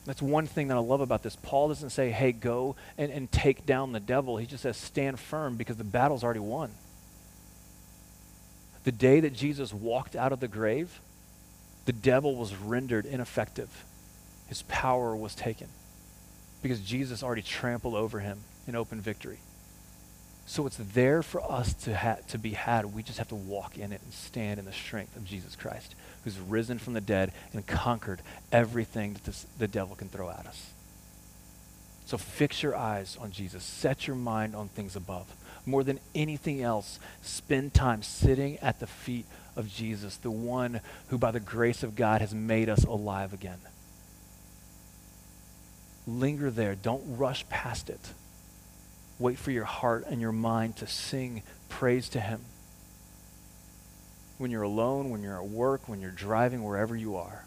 That's 0.09 0.23
one 0.23 0.47
thing 0.47 0.69
that 0.69 0.77
I 0.79 0.81
love 0.81 1.03
about 1.03 1.23
this. 1.23 1.37
Paul 1.37 1.69
doesn't 1.69 1.91
say, 1.91 2.11
hey, 2.11 2.33
go 2.33 2.77
and, 2.97 3.13
and 3.13 3.31
take 3.31 3.67
down 3.67 3.93
the 3.93 4.01
devil. 4.01 4.39
He 4.39 4.47
just 4.47 4.63
says, 4.63 4.79
stand 4.79 5.21
firm 5.21 5.57
because 5.57 5.77
the 5.77 5.85
battle's 5.85 6.25
already 6.25 6.41
won. 6.41 6.71
The 8.85 8.93
day 8.93 9.21
that 9.21 9.35
Jesus 9.35 9.75
walked 9.75 10.17
out 10.17 10.33
of 10.33 10.41
the 10.41 10.49
grave, 10.49 11.03
the 11.85 11.93
devil 11.93 12.37
was 12.37 12.55
rendered 12.57 13.05
ineffective. 13.05 13.85
His 14.47 14.63
power 14.63 15.15
was 15.15 15.35
taken 15.35 15.69
because 16.63 16.81
Jesus 16.81 17.23
already 17.23 17.43
trampled 17.43 17.95
over 17.95 18.21
him 18.21 18.39
in 18.67 18.75
open 18.77 19.03
victory. 19.03 19.41
So 20.49 20.67
it's 20.67 20.79
there 20.79 21.23
for 21.23 21.43
us 21.43 21.75
to, 21.85 21.95
ha- 21.95 22.17
to 22.29 22.39
be 22.39 22.53
had. 22.53 22.87
We 22.87 23.03
just 23.03 23.19
have 23.19 23.29
to 23.29 23.35
walk 23.35 23.77
in 23.77 23.93
it 23.93 24.01
and 24.03 24.13
stand 24.15 24.59
in 24.59 24.65
the 24.65 24.73
strength 24.73 25.15
of 25.15 25.27
Jesus 25.27 25.55
Christ 25.55 25.95
who's 26.25 26.39
risen 26.39 26.79
from 26.79 26.95
the 26.95 27.03
dead 27.03 27.33
and 27.53 27.67
conquered 27.67 28.23
everything 28.51 29.13
that 29.13 29.25
this, 29.25 29.45
the 29.59 29.69
devil 29.69 29.95
can 29.95 30.09
throw 30.09 30.31
at 30.31 30.47
us. 30.47 30.71
So 32.07 32.17
fix 32.17 32.63
your 32.63 32.75
eyes 32.75 33.19
on 33.21 33.31
Jesus. 33.31 33.63
Set 33.63 34.07
your 34.07 34.17
mind 34.17 34.57
on 34.57 34.69
things 34.69 34.97
above. 34.97 35.27
More 35.67 35.85
than 35.85 36.01
anything 36.15 36.63
else, 36.63 36.99
spend 37.21 37.75
time 37.75 38.03
sitting 38.03 38.57
at 38.61 38.81
the 38.81 38.87
feet 38.87 39.27
of 39.55 39.69
Jesus, 39.71 40.17
the 40.17 40.31
one 40.31 40.81
who, 41.09 41.19
by 41.19 41.31
the 41.31 41.41
grace 41.41 41.83
of 41.83 41.95
God, 41.95 42.23
has 42.23 42.35
made 42.35 42.71
us 42.71 42.85
alive 42.85 43.35
again. 43.35 43.61
Linger 46.07 46.51
there. 46.51 46.75
Don't 46.75 47.19
rush 47.19 47.47
past 47.51 47.91
it. 47.91 48.01
Wait 49.19 49.39
for 49.39 49.51
your 49.51 49.65
heart 49.65 50.05
and 50.09 50.21
your 50.21 50.33
mind 50.33 50.77
to 50.77 50.87
sing 50.87 51.43
praise 51.69 52.09
to 52.11 52.21
Him 52.21 52.41
when 54.39 54.51
you're 54.51 54.63
alone, 54.63 55.11
when 55.11 55.23
you're 55.23 55.37
at 55.37 55.49
work, 55.49 55.89
when 55.89 56.01
you're 56.01 56.11
driving, 56.11 56.63
wherever 56.63 56.97
you 56.97 57.17
are, 57.17 57.45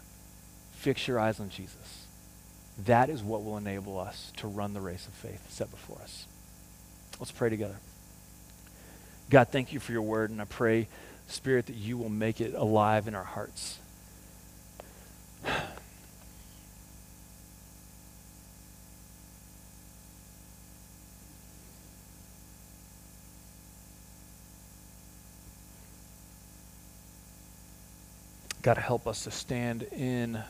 fix 0.72 1.08
your 1.08 1.18
eyes 1.18 1.40
on 1.40 1.48
Jesus. 1.48 2.06
That 2.84 3.08
is 3.10 3.22
what 3.22 3.44
will 3.44 3.56
enable 3.56 3.98
us 3.98 4.32
to 4.36 4.46
run 4.46 4.74
the 4.74 4.80
race 4.80 5.06
of 5.06 5.14
faith 5.14 5.50
set 5.50 5.70
before 5.70 5.98
us. 6.02 6.26
Let's 7.18 7.32
pray 7.32 7.50
together. 7.50 7.76
God, 9.30 9.48
thank 9.48 9.72
you 9.72 9.80
for 9.80 9.92
your 9.92 10.02
word, 10.02 10.30
and 10.30 10.40
I 10.40 10.44
pray, 10.44 10.88
Spirit, 11.26 11.66
that 11.66 11.76
you 11.76 11.96
will 11.96 12.10
make 12.10 12.40
it 12.40 12.54
alive 12.54 13.08
in 13.08 13.14
our 13.14 13.24
hearts. 13.24 13.78
God, 28.62 28.78
help 28.78 29.08
us 29.08 29.24
to 29.24 29.32
stand 29.32 29.82
in 29.82 30.40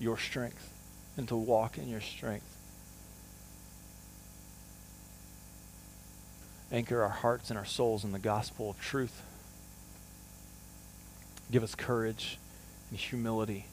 your 0.00 0.18
strength 0.18 0.72
and 1.16 1.28
to 1.28 1.36
walk 1.36 1.78
in 1.78 1.88
your 1.88 2.00
strength. 2.00 2.44
Anchor 6.72 7.02
our 7.02 7.08
hearts 7.08 7.50
and 7.50 7.58
our 7.58 7.64
souls 7.64 8.02
in 8.02 8.10
the 8.10 8.18
gospel 8.18 8.70
of 8.70 8.80
truth. 8.80 9.22
Give 11.52 11.62
us 11.62 11.76
courage 11.76 12.38
and 12.90 12.98
humility 12.98 13.66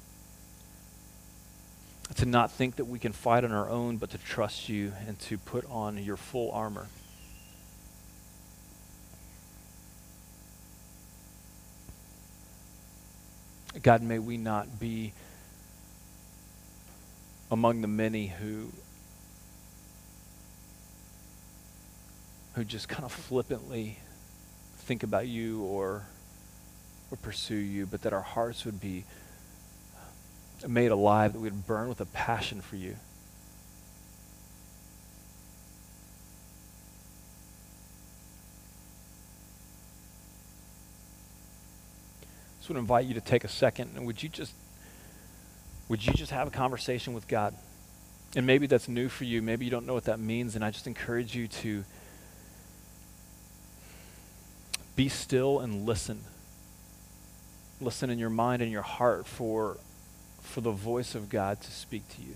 to 2.18 2.26
not 2.26 2.52
think 2.52 2.76
that 2.76 2.86
we 2.86 3.00
can 3.00 3.14
fight 3.14 3.44
on 3.44 3.52
our 3.52 3.70
own, 3.70 3.98
but 3.98 4.12
to 4.12 4.18
trust 4.20 4.70
you 4.70 4.94
and 5.08 5.18
to 5.22 5.38
put 5.40 5.66
on 5.72 5.98
your 5.98 6.18
full 6.18 6.52
armor. 6.52 6.88
God, 13.82 14.04
may 14.04 14.20
we 14.20 14.38
not 14.38 14.80
be 14.80 15.14
among 17.50 17.82
the 17.82 17.88
many 17.88 18.28
who 18.28 18.72
who 22.54 22.64
just 22.64 22.90
kind 22.90 23.06
of 23.06 23.12
flippantly 23.12 23.98
think 24.80 25.04
about 25.04 25.28
you 25.28 25.62
or 25.64 26.04
or 27.10 27.18
pursue 27.18 27.56
you, 27.56 27.86
but 27.86 28.04
that 28.04 28.14
our 28.14 28.22
hearts 28.22 28.66
would 28.66 28.80
be 28.80 29.04
made 30.68 30.92
alive, 30.92 31.34
that 31.34 31.40
we 31.40 31.50
would 31.50 31.66
burn 31.66 31.90
with 31.90 32.00
a 32.02 32.06
passion 32.06 32.62
for 32.62 32.76
you. 32.76 32.96
Would 42.72 42.80
invite 42.80 43.06
you 43.06 43.14
to 43.14 43.22
take 43.22 43.44
a 43.44 43.50
second 43.50 43.92
and 43.96 44.06
would 44.06 44.24
you 44.24 44.30
just 44.30 44.54
would 45.92 46.06
you 46.06 46.14
just 46.14 46.32
have 46.32 46.48
a 46.48 46.52
conversation 46.52 47.14
with 47.14 47.28
God? 47.28 47.54
And 48.34 48.48
maybe 48.48 48.66
that's 48.66 48.88
new 48.88 49.10
for 49.10 49.26
you. 49.26 49.42
Maybe 49.42 49.66
you 49.66 49.72
don't 49.72 49.86
know 49.86 49.94
what 49.94 50.06
that 50.06 50.22
means. 50.22 50.56
And 50.56 50.64
I 50.64 50.72
just 50.72 50.88
encourage 50.88 51.36
you 51.36 51.50
to 51.50 51.84
be 54.96 55.10
still 55.10 55.60
and 55.60 55.86
listen. 55.86 56.22
Listen 57.82 58.10
in 58.10 58.20
your 58.20 58.30
mind 58.30 58.62
and 58.62 58.72
your 58.72 58.84
heart 58.84 59.28
for, 59.28 59.78
for 60.42 60.62
the 60.62 60.72
voice 60.72 61.14
of 61.14 61.28
God 61.28 61.60
to 61.60 61.72
speak 61.72 62.08
to 62.16 62.22
you. 62.22 62.36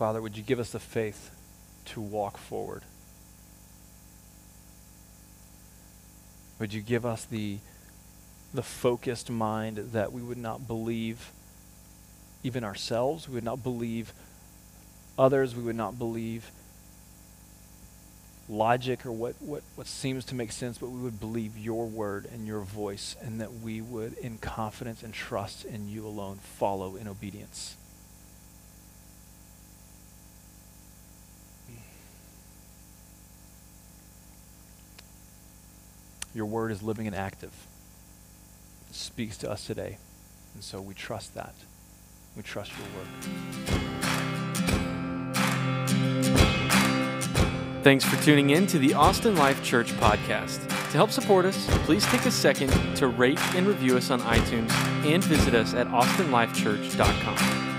Father, 0.00 0.22
would 0.22 0.34
you 0.34 0.42
give 0.42 0.58
us 0.58 0.70
the 0.70 0.78
faith 0.78 1.30
to 1.84 2.00
walk 2.00 2.38
forward? 2.38 2.84
Would 6.58 6.72
you 6.72 6.80
give 6.80 7.04
us 7.04 7.26
the, 7.26 7.58
the 8.54 8.62
focused 8.62 9.28
mind 9.28 9.76
that 9.92 10.10
we 10.10 10.22
would 10.22 10.38
not 10.38 10.66
believe 10.66 11.32
even 12.42 12.64
ourselves, 12.64 13.28
we 13.28 13.34
would 13.34 13.44
not 13.44 13.62
believe 13.62 14.14
others, 15.18 15.54
we 15.54 15.62
would 15.62 15.76
not 15.76 15.98
believe 15.98 16.50
logic 18.48 19.04
or 19.04 19.12
what, 19.12 19.34
what, 19.40 19.62
what 19.74 19.86
seems 19.86 20.24
to 20.24 20.34
make 20.34 20.50
sense, 20.50 20.78
but 20.78 20.88
we 20.88 21.00
would 21.00 21.20
believe 21.20 21.58
your 21.58 21.84
word 21.84 22.26
and 22.32 22.46
your 22.46 22.60
voice, 22.60 23.16
and 23.20 23.38
that 23.42 23.52
we 23.52 23.82
would, 23.82 24.14
in 24.14 24.38
confidence 24.38 25.02
and 25.02 25.12
trust 25.12 25.66
in 25.66 25.90
you 25.90 26.06
alone, 26.06 26.38
follow 26.38 26.96
in 26.96 27.06
obedience. 27.06 27.76
Your 36.34 36.46
word 36.46 36.70
is 36.70 36.82
living 36.82 37.06
and 37.06 37.16
active. 37.16 37.52
It 38.88 38.94
speaks 38.94 39.36
to 39.38 39.50
us 39.50 39.66
today. 39.66 39.98
And 40.54 40.62
so 40.62 40.80
we 40.80 40.94
trust 40.94 41.34
that. 41.34 41.54
We 42.36 42.42
trust 42.42 42.72
your 42.72 42.86
word. 42.96 43.06
Thanks 47.82 48.04
for 48.04 48.22
tuning 48.22 48.50
in 48.50 48.66
to 48.68 48.78
the 48.78 48.92
Austin 48.92 49.36
Life 49.36 49.62
Church 49.64 49.92
podcast. 49.92 50.68
To 50.68 50.96
help 50.96 51.10
support 51.10 51.46
us, 51.46 51.66
please 51.86 52.04
take 52.06 52.26
a 52.26 52.30
second 52.30 52.70
to 52.96 53.08
rate 53.08 53.40
and 53.54 53.66
review 53.66 53.96
us 53.96 54.10
on 54.10 54.20
iTunes 54.20 54.70
and 55.06 55.24
visit 55.24 55.54
us 55.54 55.72
at 55.72 55.86
austinlifechurch.com. 55.88 57.69